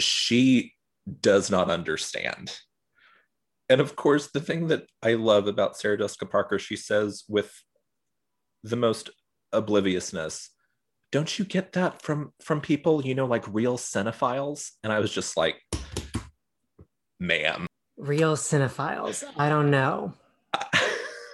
She 0.00 0.72
does 1.20 1.50
not 1.50 1.70
understand. 1.70 2.56
And 3.68 3.80
of 3.80 3.96
course, 3.96 4.30
the 4.30 4.40
thing 4.40 4.68
that 4.68 4.86
I 5.02 5.14
love 5.14 5.46
about 5.46 5.76
Sarah 5.76 5.98
Jessica 5.98 6.26
Parker, 6.26 6.58
she 6.58 6.76
says 6.76 7.24
with 7.28 7.52
the 8.62 8.76
most 8.76 9.10
obliviousness, 9.52 10.50
don't 11.12 11.38
you 11.38 11.44
get 11.44 11.72
that 11.72 12.02
from 12.02 12.32
from 12.42 12.60
people, 12.60 13.04
you 13.04 13.14
know, 13.14 13.26
like 13.26 13.44
real 13.52 13.78
cinephiles? 13.78 14.70
And 14.82 14.92
I 14.92 15.00
was 15.00 15.12
just 15.12 15.36
like, 15.36 15.56
ma'am. 17.20 17.66
Real 17.96 18.36
cinephiles. 18.36 19.22
I 19.36 19.48
don't 19.48 19.70
know. 19.70 20.14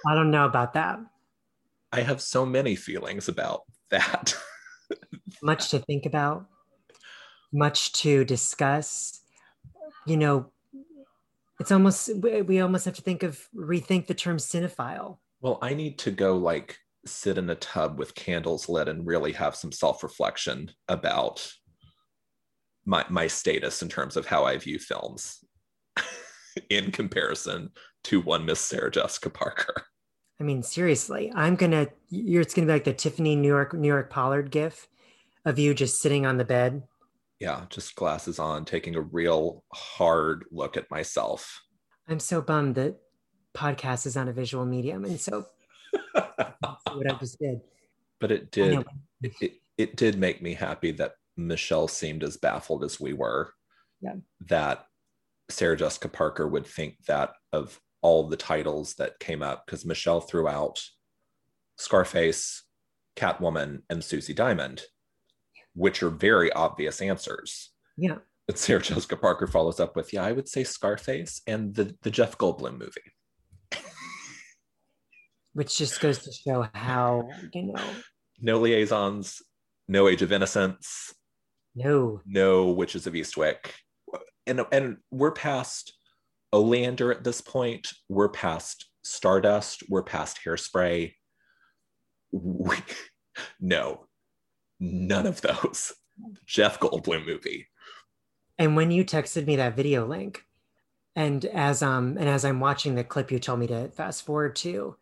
I 0.07 0.15
don't 0.15 0.31
know 0.31 0.45
about 0.45 0.73
that. 0.73 0.99
I 1.91 2.01
have 2.01 2.21
so 2.21 2.45
many 2.45 2.75
feelings 2.75 3.27
about 3.27 3.63
that. 3.89 4.35
Much 5.43 5.69
to 5.69 5.79
think 5.79 6.05
about, 6.05 6.45
much 7.53 7.93
to 7.93 8.23
discuss. 8.25 9.21
You 10.05 10.17
know, 10.17 10.51
it's 11.59 11.71
almost, 11.71 12.09
we 12.21 12.59
almost 12.59 12.85
have 12.85 12.95
to 12.95 13.01
think 13.01 13.23
of, 13.23 13.47
rethink 13.55 14.07
the 14.07 14.13
term 14.13 14.37
cinephile. 14.37 15.17
well, 15.41 15.57
I 15.61 15.73
need 15.73 15.97
to 15.99 16.11
go 16.11 16.37
like 16.37 16.77
sit 17.05 17.37
in 17.37 17.49
a 17.49 17.55
tub 17.55 17.97
with 17.97 18.15
candles 18.15 18.69
lit 18.69 18.87
and 18.87 19.07
really 19.07 19.31
have 19.33 19.55
some 19.55 19.71
self-reflection 19.71 20.71
about 20.87 21.51
my 22.85 23.05
my 23.09 23.27
status 23.27 23.81
in 23.81 23.89
terms 23.89 24.17
of 24.17 24.25
how 24.25 24.43
I 24.43 24.57
view 24.57 24.79
films 24.79 25.43
in 26.69 26.91
comparison 26.91 27.69
to 28.05 28.21
one 28.21 28.45
Miss 28.45 28.59
Sarah 28.59 28.91
Jessica 28.91 29.29
Parker. 29.29 29.85
I 30.41 30.43
mean, 30.43 30.63
seriously, 30.63 31.31
I'm 31.35 31.55
gonna. 31.55 31.87
You're. 32.09 32.41
It's 32.41 32.55
gonna 32.55 32.65
be 32.65 32.73
like 32.73 32.83
the 32.83 32.93
Tiffany 32.93 33.35
New 33.35 33.47
York 33.47 33.75
New 33.75 33.87
York 33.87 34.09
Pollard 34.09 34.49
gif 34.49 34.87
of 35.45 35.59
you 35.59 35.75
just 35.75 36.01
sitting 36.01 36.25
on 36.25 36.37
the 36.37 36.43
bed. 36.43 36.81
Yeah, 37.39 37.65
just 37.69 37.95
glasses 37.95 38.39
on, 38.39 38.65
taking 38.65 38.95
a 38.95 39.01
real 39.01 39.63
hard 39.71 40.45
look 40.51 40.77
at 40.77 40.89
myself. 40.89 41.61
I'm 42.07 42.19
so 42.19 42.41
bummed 42.41 42.73
that 42.73 42.97
podcast 43.53 44.07
is 44.07 44.15
not 44.15 44.29
a 44.29 44.33
visual 44.33 44.65
medium, 44.65 45.05
and 45.05 45.21
so 45.21 45.45
what 46.13 47.11
I 47.11 47.13
just 47.19 47.37
did. 47.37 47.61
But 48.19 48.31
it 48.31 48.49
did 48.49 48.83
it, 49.21 49.33
it, 49.41 49.51
it 49.77 49.95
did 49.95 50.17
make 50.17 50.41
me 50.41 50.55
happy 50.55 50.91
that 50.93 51.13
Michelle 51.37 51.87
seemed 51.87 52.23
as 52.23 52.35
baffled 52.37 52.83
as 52.83 52.99
we 52.99 53.13
were. 53.13 53.53
Yeah. 54.01 54.15
That 54.47 54.87
Sarah 55.49 55.77
Jessica 55.77 56.09
Parker 56.09 56.47
would 56.47 56.65
think 56.65 56.95
that 57.05 57.33
of 57.53 57.79
all 58.01 58.27
the 58.27 58.37
titles 58.37 58.95
that 58.95 59.19
came 59.19 59.41
up, 59.41 59.65
because 59.65 59.85
Michelle 59.85 60.21
threw 60.21 60.47
out 60.47 60.81
Scarface, 61.77 62.63
Catwoman, 63.15 63.81
and 63.89 64.03
Susie 64.03 64.33
Diamond, 64.33 64.83
which 65.75 66.03
are 66.03 66.09
very 66.09 66.51
obvious 66.53 67.01
answers. 67.01 67.71
Yeah. 67.97 68.17
But 68.47 68.57
Sarah 68.57 68.81
Jessica 68.81 69.15
Parker 69.17 69.47
follows 69.47 69.79
up 69.79 69.95
with, 69.95 70.11
yeah, 70.13 70.23
I 70.23 70.31
would 70.31 70.49
say 70.49 70.63
Scarface 70.63 71.41
and 71.47 71.75
the, 71.75 71.95
the 72.01 72.11
Jeff 72.11 72.37
Goldblum 72.37 72.79
movie. 72.79 73.01
Which 75.53 75.77
just 75.77 75.99
goes 75.99 76.19
to 76.19 76.31
show 76.31 76.67
how 76.73 77.29
you 77.53 77.73
know. 77.73 77.83
No 78.39 78.59
liaisons, 78.59 79.41
no 79.87 80.07
age 80.07 80.21
of 80.21 80.31
innocence, 80.31 81.13
No, 81.75 82.21
no 82.25 82.71
Witches 82.71 83.07
of 83.07 83.13
Eastwick. 83.13 83.71
And, 84.47 84.65
and 84.71 84.97
we're 85.11 85.31
past 85.31 85.93
Oleander 86.53 87.11
at 87.11 87.23
this 87.23 87.41
point. 87.41 87.93
We're 88.09 88.29
past 88.29 88.87
Stardust. 89.03 89.83
We're 89.89 90.03
past 90.03 90.39
Hairspray. 90.45 91.13
We, 92.31 92.75
no, 93.59 94.05
none 94.79 95.25
of 95.25 95.41
those. 95.41 95.93
Jeff 96.45 96.79
Goldblum 96.79 97.25
movie. 97.25 97.67
And 98.59 98.75
when 98.75 98.91
you 98.91 99.03
texted 99.03 99.47
me 99.47 99.55
that 99.55 99.75
video 99.75 100.05
link, 100.05 100.45
and 101.15 101.43
as 101.45 101.81
um 101.81 102.17
and 102.17 102.29
as 102.29 102.45
I'm 102.45 102.59
watching 102.59 102.95
the 102.95 103.03
clip 103.03 103.31
you 103.31 103.39
told 103.39 103.59
me 103.59 103.67
to 103.67 103.89
fast 103.89 104.23
forward 104.23 104.55
to, 104.57 104.95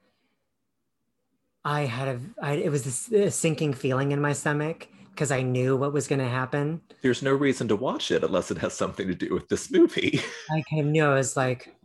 I 1.66 1.82
had 1.82 2.08
a 2.08 2.20
I, 2.42 2.54
it 2.54 2.72
was 2.72 2.84
this, 2.84 3.06
this 3.08 3.36
sinking 3.36 3.74
feeling 3.74 4.12
in 4.12 4.22
my 4.22 4.34
stomach 4.34 4.88
because 5.12 5.32
I 5.32 5.42
knew 5.42 5.76
what 5.76 5.94
was 5.94 6.08
going 6.08 6.20
to 6.20 6.28
happen. 6.28 6.82
There's 7.02 7.22
no 7.22 7.34
reason 7.34 7.68
to 7.70 7.76
watch 7.76 8.12
it 8.12 8.24
unless 8.24 8.52
it 8.52 8.58
has 8.60 8.74
something 8.74 9.08
to 9.08 9.16
do 9.16 9.34
with 9.34 9.48
this 9.50 9.72
movie. 9.72 10.22
I 10.52 10.64
kind 10.70 10.82
of 10.82 10.88
knew 10.88 11.06
I 11.06 11.16
was 11.16 11.36
like, 11.36 11.76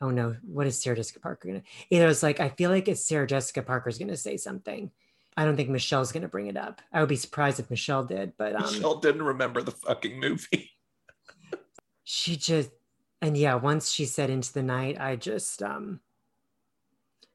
oh 0.00 0.10
no, 0.10 0.36
what 0.42 0.66
is 0.66 0.80
Sarah 0.80 0.96
Jessica 0.96 1.20
Parker 1.20 1.48
gonna? 1.48 1.62
Either 1.90 2.04
I 2.04 2.08
was 2.08 2.22
like, 2.22 2.40
I 2.40 2.50
feel 2.50 2.70
like 2.70 2.88
it's 2.88 3.06
Sarah 3.06 3.26
Jessica 3.26 3.62
Parker's 3.62 3.98
gonna 3.98 4.16
say 4.16 4.36
something. 4.36 4.90
I 5.36 5.44
don't 5.44 5.56
think 5.56 5.68
Michelle's 5.68 6.12
gonna 6.12 6.28
bring 6.28 6.46
it 6.46 6.56
up. 6.56 6.80
I 6.92 7.00
would 7.00 7.08
be 7.08 7.16
surprised 7.16 7.60
if 7.60 7.70
Michelle 7.70 8.04
did, 8.04 8.32
but 8.38 8.54
um, 8.54 8.62
Michelle 8.62 9.00
didn't 9.00 9.22
remember 9.22 9.62
the 9.62 9.72
fucking 9.72 10.18
movie. 10.20 10.70
she 12.04 12.36
just 12.36 12.70
and 13.20 13.36
yeah 13.36 13.54
once 13.56 13.90
she 13.90 14.04
said 14.04 14.30
into 14.30 14.52
the 14.52 14.62
night 14.62 14.96
i 15.00 15.16
just 15.16 15.60
um 15.62 16.00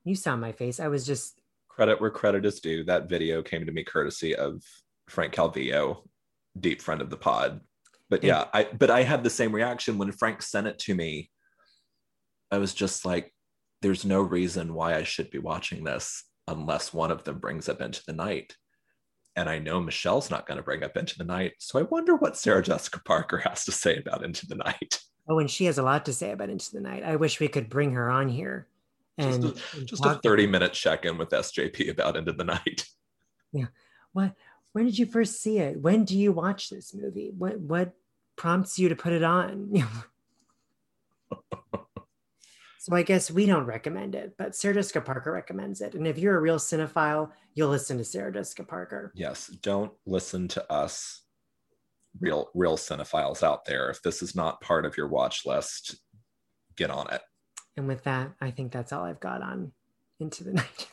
you 0.04 0.16
saw 0.16 0.36
my 0.36 0.54
face 0.54 0.80
i 0.80 0.88
was 0.88 1.06
just 1.06 1.41
Credit 1.82 2.00
where 2.00 2.12
credit 2.12 2.46
is 2.46 2.60
due. 2.60 2.84
That 2.84 3.10
video 3.10 3.42
came 3.42 3.66
to 3.66 3.72
me 3.72 3.84
courtesy 3.84 4.36
of 4.36 4.62
Frank 5.10 5.34
Calvillo, 5.34 6.08
deep 6.60 6.80
friend 6.80 7.02
of 7.02 7.10
the 7.10 7.18
pod. 7.18 7.60
But 8.08 8.24
yeah, 8.24 8.46
I 8.54 8.66
but 8.66 8.92
I 8.92 9.02
had 9.02 9.24
the 9.24 9.32
same 9.32 9.52
reaction 9.52 9.98
when 9.98 10.12
Frank 10.12 10.44
sent 10.44 10.68
it 10.68 10.78
to 10.78 10.94
me. 10.94 11.32
I 12.52 12.60
was 12.60 12.76
just 12.76 13.04
like, 13.04 13.34
there's 13.82 14.06
no 14.06 14.22
reason 14.22 14.76
why 14.76 14.94
I 14.94 15.02
should 15.02 15.32
be 15.32 15.40
watching 15.40 15.84
this 15.84 16.24
unless 16.48 16.94
one 16.94 17.10
of 17.10 17.24
them 17.24 17.40
brings 17.40 17.68
up 17.68 17.82
into 17.82 18.04
the 18.06 18.14
night. 18.14 18.56
And 19.36 19.50
I 19.50 19.58
know 19.58 19.82
Michelle's 19.82 20.30
not 20.30 20.46
going 20.46 20.58
to 20.58 20.64
bring 20.64 20.84
up 20.84 20.98
into 20.98 21.18
the 21.18 21.24
night. 21.24 21.54
So 21.58 21.80
I 21.80 21.82
wonder 21.82 22.16
what 22.16 22.38
Sarah 22.38 22.62
Jessica 22.62 23.02
Parker 23.04 23.38
has 23.44 23.66
to 23.66 23.72
say 23.72 23.96
about 23.98 24.24
into 24.24 24.46
the 24.46 24.54
night. 24.54 25.00
oh 25.28 25.40
and 25.40 25.50
she 25.50 25.66
has 25.66 25.80
a 25.80 25.84
lot 25.84 26.06
to 26.06 26.14
say 26.14 26.30
about 26.30 26.52
into 26.52 26.72
the 26.74 26.82
night 26.82 27.04
i 27.04 27.16
wish 27.16 27.40
we 27.40 27.48
could 27.48 27.70
bring 27.70 27.92
her 27.92 28.10
on 28.10 28.28
here 28.28 28.68
and 29.18 29.44
Just 29.44 29.74
a, 29.76 29.86
just 29.86 30.06
a 30.06 30.20
30 30.24 30.48
minute 30.48 30.74
check 30.74 31.06
in 31.06 31.18
with 31.18 31.30
SJP 31.30 31.90
about 31.90 32.18
into 32.18 32.34
the 32.34 32.44
night. 32.44 32.86
Yeah. 33.54 33.66
What 34.14 34.34
when 34.72 34.86
did 34.86 34.98
you 34.98 35.06
first 35.06 35.42
see 35.42 35.58
it? 35.58 35.82
When 35.82 36.06
do 36.06 36.18
you 36.18 36.32
watch 36.32 36.70
this 36.70 36.94
movie? 36.94 37.34
What 37.38 37.60
what 37.60 37.92
prompts 38.38 38.80
you 38.80 38.88
to 38.88 38.96
put 38.96 39.12
it 39.12 39.24
on? 39.24 39.74
So 42.82 42.96
i 42.96 43.04
guess 43.04 43.30
we 43.30 43.46
don't 43.46 43.68
recommend 43.68 44.16
it 44.16 44.34
but 44.40 44.56
sarah 44.56 44.74
jessica 44.74 45.02
parker 45.02 45.32
recommends 45.32 45.82
it. 45.82 45.94
And 45.94 46.08
if 46.08 46.18
you're 46.18 46.36
a 46.36 46.42
real 46.42 46.58
cinephile 46.58 47.30
you'll 47.54 47.70
listen 47.70 48.00
to 48.00 48.04
sarah 48.04 48.34
jessica 48.34 48.64
parker. 48.64 49.12
Yes. 49.14 49.46
Don't 49.62 49.92
listen 50.08 50.48
to 50.48 50.72
us 50.72 51.22
real 52.20 52.50
real 52.56 52.78
cinephiles 52.78 53.44
out 53.44 53.66
there. 53.66 53.92
If 53.92 54.02
this 54.02 54.24
is 54.24 54.34
not 54.36 54.62
part 54.62 54.88
of 54.88 54.98
your 54.98 55.10
watch 55.10 55.46
list 55.46 55.98
get 56.76 56.90
on 56.90 57.14
it 57.14 57.22
and 57.82 57.88
with 57.88 58.04
that 58.04 58.32
i 58.40 58.52
think 58.52 58.72
that's 58.72 58.94
all 58.94 59.04
i've 59.04 59.20
got 59.20 59.42
on 59.42 59.72
into 60.22 60.44
the 60.44 60.54
night. 60.62 60.88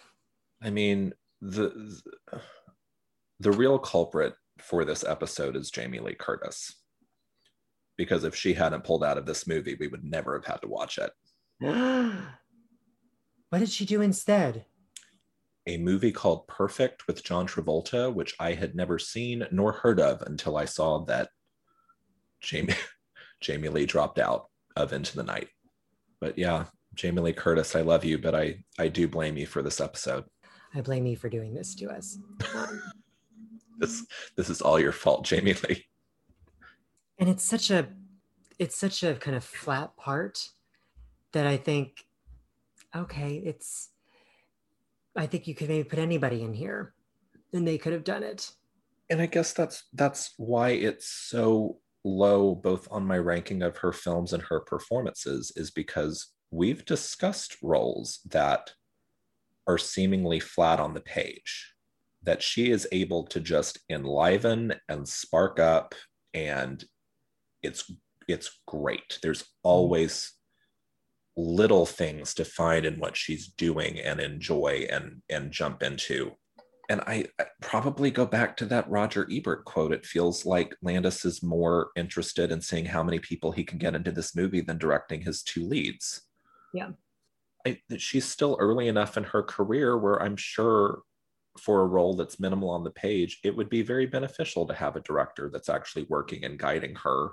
I 0.60 0.70
mean 0.70 1.12
the 1.40 2.00
the 3.38 3.52
real 3.52 3.78
culprit 3.78 4.34
for 4.58 4.84
this 4.84 5.04
episode 5.04 5.54
is 5.54 5.70
jamie 5.70 6.00
lee 6.00 6.14
curtis. 6.14 6.74
Because 7.96 8.22
if 8.22 8.34
she 8.34 8.54
hadn't 8.54 8.84
pulled 8.84 9.04
out 9.04 9.18
of 9.18 9.26
this 9.26 9.46
movie 9.46 9.76
we 9.78 9.86
would 9.86 10.02
never 10.02 10.34
have 10.34 10.46
had 10.46 10.62
to 10.62 10.68
watch 10.68 10.98
it. 10.98 11.12
What 13.50 13.60
did 13.60 13.70
she 13.70 13.86
do 13.86 14.02
instead? 14.02 14.66
A 15.66 15.78
movie 15.78 16.12
called 16.12 16.48
perfect 16.48 17.06
with 17.06 17.22
john 17.22 17.46
travolta 17.46 18.12
which 18.12 18.34
i 18.40 18.52
had 18.52 18.74
never 18.74 18.98
seen 18.98 19.46
nor 19.50 19.72
heard 19.72 20.00
of 20.00 20.22
until 20.22 20.56
i 20.56 20.64
saw 20.64 21.04
that 21.04 21.30
jamie 22.40 22.74
jamie 23.40 23.68
lee 23.68 23.86
dropped 23.86 24.18
out 24.18 24.46
of 24.76 24.92
into 24.92 25.16
the 25.16 25.22
night. 25.22 25.48
But 26.20 26.38
yeah 26.38 26.64
jamie 26.98 27.22
lee 27.22 27.32
curtis 27.32 27.74
i 27.74 27.80
love 27.80 28.04
you 28.04 28.18
but 28.18 28.34
i 28.34 28.54
i 28.78 28.88
do 28.88 29.08
blame 29.08 29.36
you 29.36 29.46
for 29.46 29.62
this 29.62 29.80
episode 29.80 30.24
i 30.74 30.80
blame 30.80 31.06
you 31.06 31.16
for 31.16 31.28
doing 31.28 31.54
this 31.54 31.74
to 31.74 31.88
us 31.88 32.18
this 33.78 34.04
this 34.36 34.50
is 34.50 34.60
all 34.60 34.78
your 34.78 34.92
fault 34.92 35.24
jamie 35.24 35.54
lee 35.68 35.84
and 37.18 37.28
it's 37.28 37.44
such 37.44 37.70
a 37.70 37.88
it's 38.58 38.76
such 38.76 39.02
a 39.02 39.14
kind 39.14 39.36
of 39.36 39.44
flat 39.44 39.96
part 39.96 40.48
that 41.32 41.46
I 41.46 41.56
think, 41.56 42.04
okay, 42.94 43.36
it's. 43.44 43.90
I 45.16 45.26
think 45.26 45.46
you 45.48 45.54
could 45.54 45.68
maybe 45.68 45.88
put 45.88 45.98
anybody 45.98 46.42
in 46.42 46.54
here, 46.54 46.94
and 47.52 47.66
they 47.66 47.78
could 47.78 47.92
have 47.92 48.04
done 48.04 48.22
it. 48.22 48.52
And 49.10 49.20
I 49.20 49.26
guess 49.26 49.52
that's 49.52 49.84
that's 49.92 50.34
why 50.36 50.70
it's 50.70 51.08
so 51.08 51.78
low 52.04 52.54
both 52.54 52.86
on 52.90 53.04
my 53.04 53.18
ranking 53.18 53.62
of 53.62 53.76
her 53.78 53.92
films 53.92 54.32
and 54.32 54.42
her 54.44 54.60
performances 54.60 55.52
is 55.56 55.70
because 55.70 56.28
we've 56.50 56.84
discussed 56.84 57.56
roles 57.62 58.20
that 58.28 58.72
are 59.66 59.78
seemingly 59.78 60.40
flat 60.40 60.80
on 60.80 60.94
the 60.94 61.00
page 61.00 61.74
that 62.22 62.42
she 62.42 62.70
is 62.70 62.88
able 62.90 63.24
to 63.24 63.40
just 63.40 63.78
enliven 63.90 64.74
and 64.88 65.06
spark 65.08 65.58
up 65.60 65.94
and 66.34 66.84
it's 67.62 67.90
it's 68.28 68.60
great 68.66 69.18
there's 69.22 69.42
mm-hmm. 69.42 69.68
always 69.68 70.32
little 71.36 71.86
things 71.86 72.34
to 72.34 72.44
find 72.44 72.84
in 72.84 72.98
what 72.98 73.16
she's 73.16 73.48
doing 73.48 74.00
and 74.00 74.20
enjoy 74.20 74.86
and 74.90 75.22
and 75.28 75.52
jump 75.52 75.82
into 75.82 76.32
and 76.90 77.02
I, 77.02 77.26
I, 77.38 77.44
probably 77.60 78.10
go 78.10 78.24
back 78.24 78.56
to 78.56 78.64
that 78.66 78.88
Roger 78.88 79.28
Ebert 79.30 79.66
quote. 79.66 79.92
It 79.92 80.06
feels 80.06 80.46
like 80.46 80.74
Landis 80.80 81.26
is 81.26 81.42
more 81.42 81.90
interested 81.96 82.50
in 82.50 82.62
seeing 82.62 82.86
how 82.86 83.02
many 83.02 83.18
people 83.18 83.52
he 83.52 83.62
can 83.62 83.76
get 83.76 83.94
into 83.94 84.10
this 84.10 84.34
movie 84.34 84.62
than 84.62 84.78
directing 84.78 85.20
his 85.20 85.42
two 85.42 85.66
leads. 85.66 86.27
Yeah. 86.72 86.90
I, 87.66 87.80
she's 87.96 88.24
still 88.24 88.56
early 88.60 88.88
enough 88.88 89.16
in 89.16 89.24
her 89.24 89.42
career 89.42 89.98
where 89.98 90.22
I'm 90.22 90.36
sure 90.36 91.02
for 91.58 91.82
a 91.82 91.86
role 91.86 92.14
that's 92.14 92.40
minimal 92.40 92.70
on 92.70 92.84
the 92.84 92.90
page, 92.90 93.40
it 93.44 93.56
would 93.56 93.68
be 93.68 93.82
very 93.82 94.06
beneficial 94.06 94.66
to 94.66 94.74
have 94.74 94.96
a 94.96 95.00
director 95.00 95.50
that's 95.52 95.68
actually 95.68 96.06
working 96.08 96.44
and 96.44 96.58
guiding 96.58 96.94
her 96.94 97.32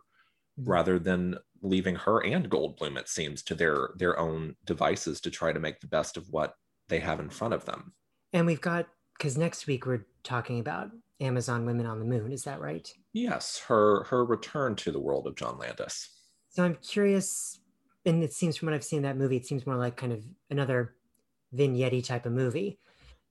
mm-hmm. 0.60 0.70
rather 0.70 1.00
than 1.00 1.38
leaving 1.62 1.96
her 1.96 2.24
and 2.26 2.50
Goldblum, 2.50 2.98
it 2.98 3.08
seems, 3.08 3.44
to 3.44 3.56
their 3.56 3.92
their 3.98 4.20
own 4.20 4.56
devices 4.66 5.22
to 5.22 5.32
try 5.32 5.52
to 5.52 5.60
make 5.60 5.80
the 5.80 5.88
best 5.88 6.18
of 6.18 6.26
what 6.30 6.54
they 6.90 7.00
have 7.00 7.20
in 7.20 7.30
front 7.30 7.54
of 7.54 7.66
them. 7.66 7.94
And 8.34 8.46
we've 8.46 8.62
got 8.62 8.88
because 9.18 9.38
next 9.38 9.68
week 9.68 9.86
we're 9.86 10.06
talking 10.24 10.60
about 10.60 10.90
Amazon 11.22 11.66
Women 11.66 11.86
on 11.86 12.00
the 12.00 12.06
Moon. 12.06 12.32
Is 12.32 12.44
that 12.44 12.60
right? 12.60 12.92
Yes, 13.14 13.60
her 13.68 14.04
her 14.06 14.26
return 14.26 14.76
to 14.78 14.92
the 14.92 15.00
world 15.00 15.28
of 15.28 15.36
John 15.36 15.58
Landis. 15.58 16.10
So 16.50 16.64
I'm 16.64 16.76
curious, 16.76 17.60
and 18.06 18.24
it 18.24 18.34
seems 18.34 18.58
from 18.58 18.68
what 18.68 18.76
I've 18.76 18.84
seen 18.84 19.04
that 19.04 19.18
movie, 19.18 19.38
it 19.38 19.46
seems 19.46 19.66
more 19.66 19.76
like 19.76 19.98
kind 19.98 20.14
of 20.14 20.24
another 20.50 20.96
vignette 21.52 22.04
type 22.04 22.26
of 22.26 22.34
movie. 22.34 22.80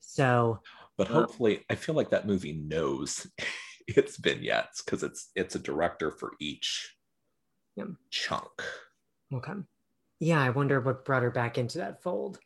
So, 0.01 0.61
but 0.97 1.11
uh, 1.11 1.15
hopefully, 1.15 1.65
I 1.71 1.75
feel 1.75 1.95
like 1.95 2.11
that 2.11 2.27
movie 2.27 2.53
knows 2.53 3.27
its 3.87 4.17
vignettes 4.17 4.83
because 4.83 5.03
it's 5.03 5.31
it's 5.35 5.55
a 5.55 5.61
director 5.61 6.11
for 6.11 6.33
each 6.41 6.95
yeah. 7.77 7.85
chunk. 8.11 8.63
Okay. 9.33 9.53
Yeah, 10.21 10.41
I 10.41 10.51
wonder 10.51 10.81
what 10.81 11.05
brought 11.05 11.23
her 11.23 11.31
back 11.31 11.59
into 11.59 11.79
that 11.79 12.03
fold. 12.03 12.39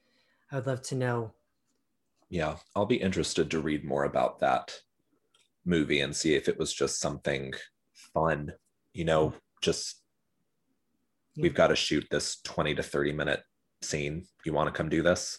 I 0.51 0.57
would 0.57 0.67
love 0.67 0.83
to 0.83 0.95
know 0.95 1.35
yeah, 2.31 2.57
I'll 2.77 2.87
be 2.87 2.97
interested 2.97 3.51
to 3.51 3.61
read 3.61 3.85
more 3.85 4.05
about 4.05 4.41
that 4.41 4.75
movie 5.65 6.01
and 6.01 6.15
see 6.15 6.35
if 6.35 6.49
it 6.49 6.59
was 6.59 6.73
just 6.73 7.01
something 7.01 7.53
fun, 7.93 8.53
you 8.93 9.05
know, 9.05 9.31
mm. 9.31 9.35
just 9.63 10.03
yeah. 11.39 11.43
we've 11.43 11.55
got 11.55 11.69
to 11.69 11.77
shoot 11.77 12.07
this 12.11 12.41
20 12.43 12.75
to 12.75 12.83
30 12.83 13.13
minute 13.13 13.43
scene. 13.83 14.27
You 14.45 14.53
want 14.53 14.69
to 14.69 14.77
come 14.77 14.89
do 14.89 15.03
this? 15.03 15.39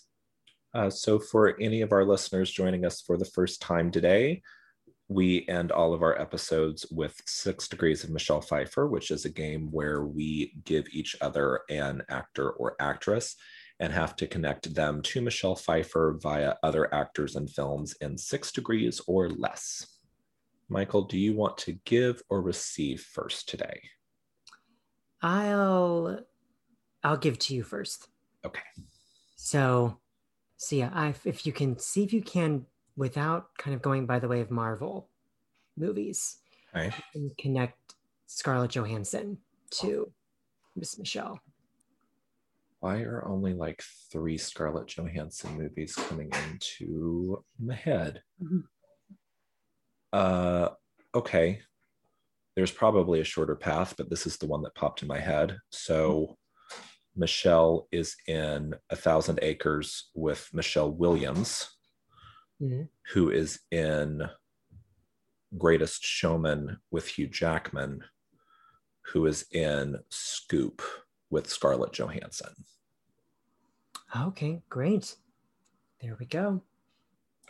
Uh, 0.74 0.90
so, 0.90 1.20
for 1.20 1.60
any 1.60 1.82
of 1.82 1.92
our 1.92 2.06
listeners 2.06 2.52
joining 2.52 2.86
us 2.86 3.02
for 3.02 3.18
the 3.18 3.26
first 3.26 3.62
time 3.62 3.92
today, 3.92 4.42
we 5.08 5.48
end 5.50 5.72
all 5.72 5.94
of 5.94 6.04
our 6.04 6.20
episodes 6.22 6.86
with 6.92 7.20
Six 7.26 7.68
Degrees 7.68 8.04
of 8.04 8.12
Michelle 8.12 8.42
Pfeiffer, 8.42 8.88
which 8.88 9.10
is 9.10 9.26
a 9.26 9.30
game 9.30 9.70
where 9.72 10.04
we 10.04 10.54
give 10.66 10.88
each 10.92 11.16
other 11.22 11.62
an 11.70 12.04
actor 12.10 12.52
or 12.52 12.76
actress 12.80 13.36
and 13.80 13.92
have 13.92 14.16
to 14.18 14.28
connect 14.28 14.76
them 14.76 15.02
to 15.02 15.22
Michelle 15.22 15.56
Pfeiffer 15.56 16.20
via 16.22 16.56
other 16.62 16.94
actors 16.94 17.36
and 17.36 17.50
films 17.50 17.96
in 18.02 18.18
six 18.18 18.52
degrees 18.52 19.02
or 19.08 19.30
less. 19.30 19.88
Michael, 20.68 21.02
do 21.02 21.18
you 21.18 21.34
want 21.34 21.58
to 21.58 21.80
give 21.86 22.22
or 22.30 22.44
receive 22.44 23.02
first 23.02 23.50
today? 23.50 23.82
I'll 25.22 26.20
I'll 27.04 27.18
give 27.18 27.40
to 27.40 27.56
you 27.56 27.64
first. 27.64 28.10
Okay. 28.46 28.62
So, 29.36 29.98
so 30.58 30.76
yeah, 30.76 30.90
I, 30.94 31.14
if 31.26 31.46
you 31.46 31.54
can 31.54 31.78
see 31.80 32.04
if 32.04 32.14
you 32.14 32.22
can 32.22 32.66
without 32.96 33.56
kind 33.58 33.76
of 33.76 33.82
going 33.82 34.06
by 34.06 34.20
the 34.20 34.28
way 34.28 34.42
of 34.42 34.52
Marvel 34.52 35.10
movies, 35.78 36.38
right. 36.76 36.94
connect 37.38 37.96
Scarlett 38.28 38.72
Johansson 38.72 39.38
to 39.72 40.12
Miss 40.76 40.98
Michelle 40.98 41.42
why 42.80 43.02
are 43.02 43.28
only 43.28 43.54
like 43.54 43.84
three 44.12 44.38
Scarlett 44.38 44.88
Johansson 44.88 45.58
movies 45.58 45.96
coming 45.96 46.32
into 46.50 47.44
my 47.60 47.76
head? 47.76 48.22
Mm-hmm. 48.42 48.60
Uh, 50.14 50.70
okay. 51.14 51.60
There's 52.56 52.72
probably 52.72 53.22
a 53.22 53.26
shorter 53.26 53.56
path, 53.56 53.96
but 53.98 54.10
this 54.10 54.26
is 54.26 54.38
the 54.38 54.48
one 54.48 54.62
that 54.64 54.76
popped 54.76 55.02
in 55.02 55.08
my 55.08 55.20
head. 55.20 55.58
So 55.72 56.38
Michelle 57.16 57.88
is 57.92 58.16
in 58.28 58.74
A 58.90 58.96
Thousand 58.96 59.40
Acres 59.42 60.10
with 60.14 60.50
Michelle 60.54 60.92
Williams, 60.92 61.70
mm-hmm. 62.62 62.84
who 63.14 63.30
is 63.30 63.60
in 63.72 64.24
Greatest 65.58 66.04
Showman 66.04 66.78
with 66.92 67.08
Hugh 67.08 67.28
Jackman, 67.28 68.04
who 69.06 69.26
is 69.26 69.46
in 69.52 69.98
Scoop 70.10 70.82
with 71.30 71.50
Scarlett 71.50 71.94
Johansson. 71.94 72.54
Okay, 74.16 74.62
great. 74.70 75.16
There 76.02 76.16
we 76.20 76.26
go. 76.26 76.62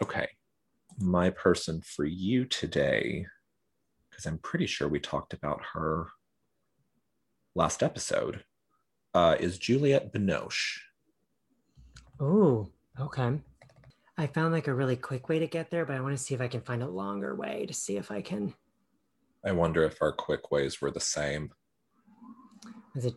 Okay. 0.02 0.30
My 1.00 1.30
person 1.30 1.82
for 1.82 2.06
you 2.06 2.46
today, 2.46 3.26
because 4.20 4.30
I'm 4.30 4.40
pretty 4.40 4.66
sure 4.66 4.90
we 4.90 5.00
talked 5.00 5.32
about 5.32 5.62
her 5.74 6.08
last 7.56 7.82
episode, 7.82 8.44
uh, 9.14 9.38
is 9.40 9.58
Juliette 9.58 10.12
Binoche. 10.12 10.80
Oh, 12.20 12.68
okay. 13.00 13.40
I 14.18 14.28
found 14.28 14.52
like 14.52 14.68
a 14.68 14.74
really 14.74 14.98
quick 14.98 15.30
way 15.30 15.40
to 15.40 15.48
get 15.48 15.72
there, 15.72 15.86
but 15.86 15.96
I 15.96 16.02
want 16.02 16.18
to 16.18 16.22
see 16.22 16.36
if 16.36 16.42
I 16.42 16.50
can 16.50 16.60
find 16.60 16.84
a 16.84 16.88
longer 16.90 17.34
way 17.34 17.66
to 17.66 17.74
see 17.74 17.96
if 17.96 18.12
I 18.12 18.22
can. 18.22 18.54
I 19.46 19.54
wonder 19.54 19.86
if 19.86 20.02
our 20.02 20.12
quick 20.12 20.52
ways 20.52 20.82
were 20.82 20.92
the 20.92 21.00
same. 21.00 21.54
Was 22.94 23.06
it 23.06 23.16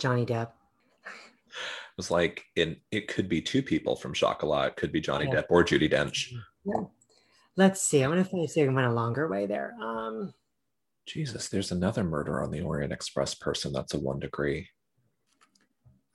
Johnny 0.00 0.26
Depp. 0.26 0.48
It 0.48 1.96
was 1.96 2.10
like 2.10 2.44
in 2.56 2.76
it 2.90 3.06
could 3.06 3.28
be 3.28 3.40
two 3.40 3.62
people 3.62 3.94
from 3.94 4.14
Chocolat. 4.14 4.68
It 4.70 4.76
could 4.76 4.90
be 4.90 5.00
Johnny 5.00 5.26
yeah. 5.26 5.42
Depp 5.42 5.46
or 5.50 5.62
Judi 5.62 5.92
Dench. 5.92 6.32
Yeah. 6.64 6.84
Let's 7.56 7.82
see. 7.82 8.02
I'm 8.02 8.10
gonna 8.10 8.24
see 8.24 8.60
if 8.60 8.64
I 8.64 8.66
can 8.66 8.74
find 8.74 8.86
a 8.86 8.92
longer 8.92 9.28
way 9.28 9.46
there. 9.46 9.74
Um 9.80 10.32
Jesus, 11.12 11.48
there's 11.48 11.72
another 11.72 12.04
murder 12.04 12.42
on 12.42 12.50
the 12.50 12.60
Orient 12.60 12.92
Express 12.92 13.34
person 13.34 13.72
that's 13.72 13.94
a 13.94 13.98
one 13.98 14.18
degree. 14.18 14.68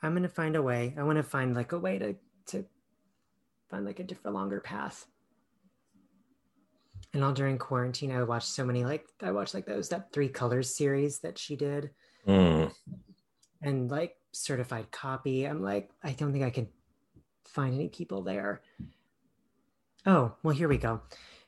I'm 0.01 0.13
gonna 0.13 0.29
find 0.29 0.55
a 0.55 0.61
way. 0.61 0.95
I 0.97 1.03
want 1.03 1.17
to 1.17 1.23
find 1.23 1.55
like 1.55 1.71
a 1.71 1.79
way 1.79 1.99
to 1.99 2.15
to 2.47 2.65
find 3.69 3.85
like 3.85 3.99
a 3.99 4.03
different 4.03 4.35
longer 4.35 4.59
path. 4.59 5.05
And 7.13 7.23
all 7.23 7.33
during 7.33 7.57
quarantine, 7.57 8.11
I 8.11 8.23
watched 8.23 8.47
so 8.47 8.65
many 8.65 8.85
like 8.85 9.05
I 9.21 9.31
watched 9.31 9.53
like 9.53 9.65
those 9.65 9.89
that 9.89 10.13
three 10.13 10.29
colors 10.29 10.75
series 10.75 11.19
that 11.19 11.37
she 11.37 11.55
did. 11.55 11.89
Mm 12.27 12.71
and 13.65 13.89
like 13.89 14.15
certified 14.31 14.91
copy. 14.91 15.45
I'm 15.45 15.61
like, 15.61 15.89
I 16.03 16.11
don't 16.11 16.31
think 16.31 16.45
I 16.45 16.49
can 16.51 16.67
find 17.45 17.73
any 17.73 17.89
people 17.89 18.21
there. 18.21 18.61
Oh, 20.05 20.33
well, 20.43 20.55
here 20.55 20.67
we 20.67 20.77
go. 20.77 21.01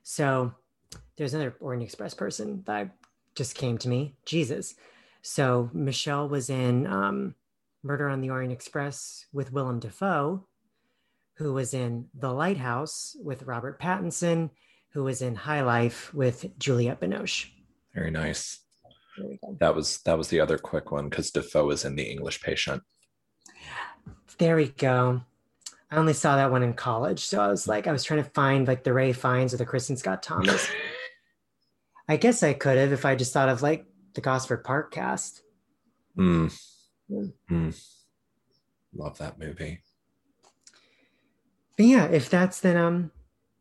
So 0.04 0.52
there's 1.16 1.34
another 1.34 1.56
Orient 1.60 1.84
Express 1.84 2.14
person 2.14 2.64
that 2.66 2.96
just 3.38 3.56
came 3.56 3.78
to 3.78 3.88
me. 3.88 4.16
Jesus. 4.26 4.76
So 5.22 5.70
Michelle 5.74 6.28
was 6.28 6.50
in 6.50 6.88
um, 6.88 7.36
Murder 7.84 8.10
on 8.10 8.22
the 8.22 8.32
Orient 8.32 8.52
Express 8.52 9.26
with 9.32 9.54
Willem 9.54 9.80
Dafoe, 9.80 10.46
who 11.36 11.54
was 11.54 11.74
in 11.74 12.08
The 12.18 12.34
Lighthouse 12.34 13.16
with 13.24 13.44
Robert 13.44 13.80
Pattinson, 13.80 14.50
who 14.90 15.04
was 15.04 15.22
in 15.22 15.36
High 15.36 15.62
Life 15.62 16.14
with 16.14 16.58
Juliette 16.58 17.00
Binoche. 17.00 17.52
Very 17.94 18.12
nice. 18.12 18.60
That 19.60 19.76
was 19.76 20.00
that 20.04 20.18
was 20.18 20.28
the 20.28 20.40
other 20.40 20.58
quick 20.58 20.92
one 20.92 21.10
because 21.10 21.32
Dafoe 21.32 21.72
is 21.72 21.86
in 21.86 21.96
The 21.96 22.04
English 22.04 22.42
Patient. 22.42 22.84
There 24.38 24.56
we 24.56 24.70
go. 24.70 25.22
I 25.90 25.96
only 25.96 26.14
saw 26.14 26.36
that 26.36 26.52
one 26.52 26.64
in 26.64 26.74
college, 26.74 27.26
so 27.26 27.42
I 27.42 27.48
was 27.48 27.68
like, 27.68 27.88
I 27.88 27.92
was 27.92 28.04
trying 28.04 28.24
to 28.24 28.30
find 28.32 28.68
like 28.68 28.84
the 28.84 28.94
Ralph 28.94 29.18
Fiennes 29.18 29.54
or 29.54 29.58
the 29.58 29.66
Kristin 29.66 29.98
Scott 29.98 30.22
Thomas. 30.22 30.70
I 32.08 32.18
guess 32.18 32.44
I 32.44 32.54
could 32.54 32.78
have 32.78 32.94
if 32.94 33.06
I 33.06 33.16
just 33.16 33.34
thought 33.34 33.50
of 33.50 33.62
like 33.62 33.86
the 34.14 34.22
Gosford 34.22 34.64
Park 34.64 34.92
cast. 34.92 35.42
Mm. 36.18 36.54
Mm. 37.52 37.80
Love 38.96 39.18
that 39.20 39.38
movie. 39.38 39.82
But 41.76 41.86
yeah, 41.86 42.06
if 42.06 42.30
that's 42.30 42.60
then 42.60 42.78
um 42.78 43.12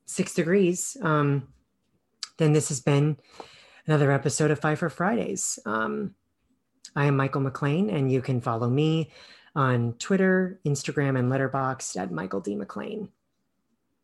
six 0.07 0.35
degrees, 0.35 0.97
um, 1.03 1.49
then 2.39 2.53
this 2.53 2.69
has 2.69 2.81
been 2.81 3.19
another 3.87 4.11
episode 4.11 4.51
of 4.51 4.61
Pfeiffer 4.61 4.89
Fridays. 4.89 5.59
Um, 5.67 6.15
I 6.95 7.07
am 7.07 7.17
Michael 7.17 7.43
McLean, 7.43 7.91
and 7.91 8.11
you 8.11 8.23
can 8.23 8.41
follow 8.41 8.69
me 8.69 9.11
on 9.55 9.95
Twitter, 9.95 10.61
Instagram, 10.65 11.19
and 11.19 11.31
Letterboxd 11.31 11.97
at 11.97 12.11
Michael 12.11 12.41
D. 12.41 12.55
McLean. 12.55 13.11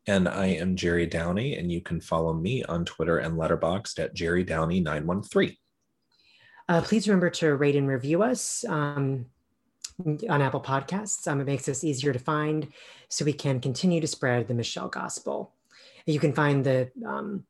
And 0.07 0.29
I 0.29 0.47
am 0.47 0.75
Jerry 0.75 1.07
Downey, 1.07 1.57
and 1.57 1.71
you 1.71 1.81
can 1.81 2.01
follow 2.01 2.33
me 2.33 2.65
on 2.65 2.85
Twitter 2.85 3.19
and 3.19 3.39
Letterboxd 3.39 3.99
at 4.01 4.15
Jerry 4.15 4.45
Downey913. 4.45 5.57
Uh, 6.69 6.81
please 6.81 7.07
remember 7.07 7.31
to 7.31 7.55
rate 7.55 7.77
and 7.77 7.87
review 7.87 8.23
us 8.23 8.65
um, 8.69 9.27
on 10.05 10.43
Apple 10.43 10.61
Podcasts. 10.61 11.29
Um, 11.29 11.41
it 11.41 11.47
makes 11.47 11.69
us 11.69 11.85
easier 11.85 12.13
to 12.13 12.19
find 12.19 12.69
so 13.09 13.25
we 13.25 13.33
can 13.33 13.61
continue 13.61 14.01
to 14.01 14.07
spread 14.07 14.49
the 14.49 14.55
Michelle 14.55 14.89
Gospel. 14.89 15.55
You 16.07 16.19
can 16.19 16.33
find 16.33 16.65
the 16.65 16.91
um, 17.07 17.45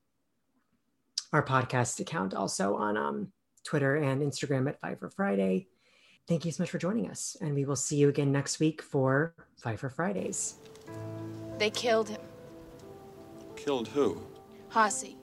our 1.32 1.44
podcast 1.44 2.00
account 2.00 2.34
also 2.34 2.76
on 2.76 2.96
um, 2.96 3.32
Twitter 3.64 3.96
and 3.96 4.20
Instagram 4.22 4.68
at 4.68 4.80
Pfeiffer 4.80 5.10
Friday. 5.10 5.68
Thank 6.28 6.44
you 6.44 6.52
so 6.52 6.62
much 6.62 6.70
for 6.70 6.78
joining 6.78 7.10
us, 7.10 7.36
and 7.40 7.54
we 7.54 7.64
will 7.64 7.76
see 7.76 7.96
you 7.96 8.08
again 8.08 8.30
next 8.30 8.60
week 8.60 8.82
for 8.82 9.34
Pfeiffer 9.62 9.88
Fridays. 9.88 10.56
They 11.58 11.70
killed 11.70 12.10
him. 12.10 12.20
Killed 13.64 13.86
who? 13.86 14.20
Hasi. 14.70 15.16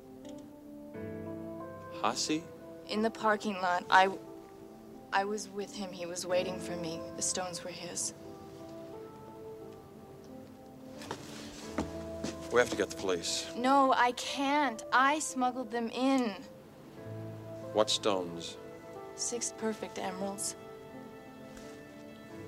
Hasi? 2.01 2.41
In 2.87 3.01
the 3.01 3.09
parking 3.09 3.55
lot. 3.61 3.83
I. 3.89 4.07
I 5.11 5.25
was 5.25 5.49
with 5.49 5.75
him. 5.75 5.91
He 5.91 6.05
was 6.05 6.25
waiting 6.25 6.57
for 6.57 6.73
me. 6.77 7.01
The 7.17 7.21
stones 7.21 7.65
were 7.65 7.69
his. 7.69 8.13
We 12.53 12.59
have 12.59 12.69
to 12.69 12.77
get 12.77 12.89
the 12.89 12.95
police. 12.95 13.47
No, 13.57 13.91
I 13.91 14.13
can't. 14.13 14.83
I 14.93 15.19
smuggled 15.19 15.69
them 15.69 15.89
in. 15.89 16.33
What 17.73 17.89
stones? 17.89 18.55
Six 19.15 19.53
perfect 19.57 19.99
emeralds. 19.99 20.55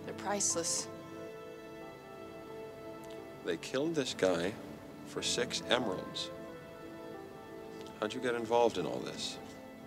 They're 0.06 0.14
priceless. 0.14 0.88
They 3.44 3.58
killed 3.58 3.94
this 3.94 4.14
guy 4.18 4.54
for 5.12 5.22
six 5.22 5.62
emeralds. 5.70 6.30
How'd 8.00 8.14
you 8.14 8.22
get 8.22 8.34
involved 8.34 8.78
in 8.78 8.86
all 8.86 9.00
this? 9.00 9.38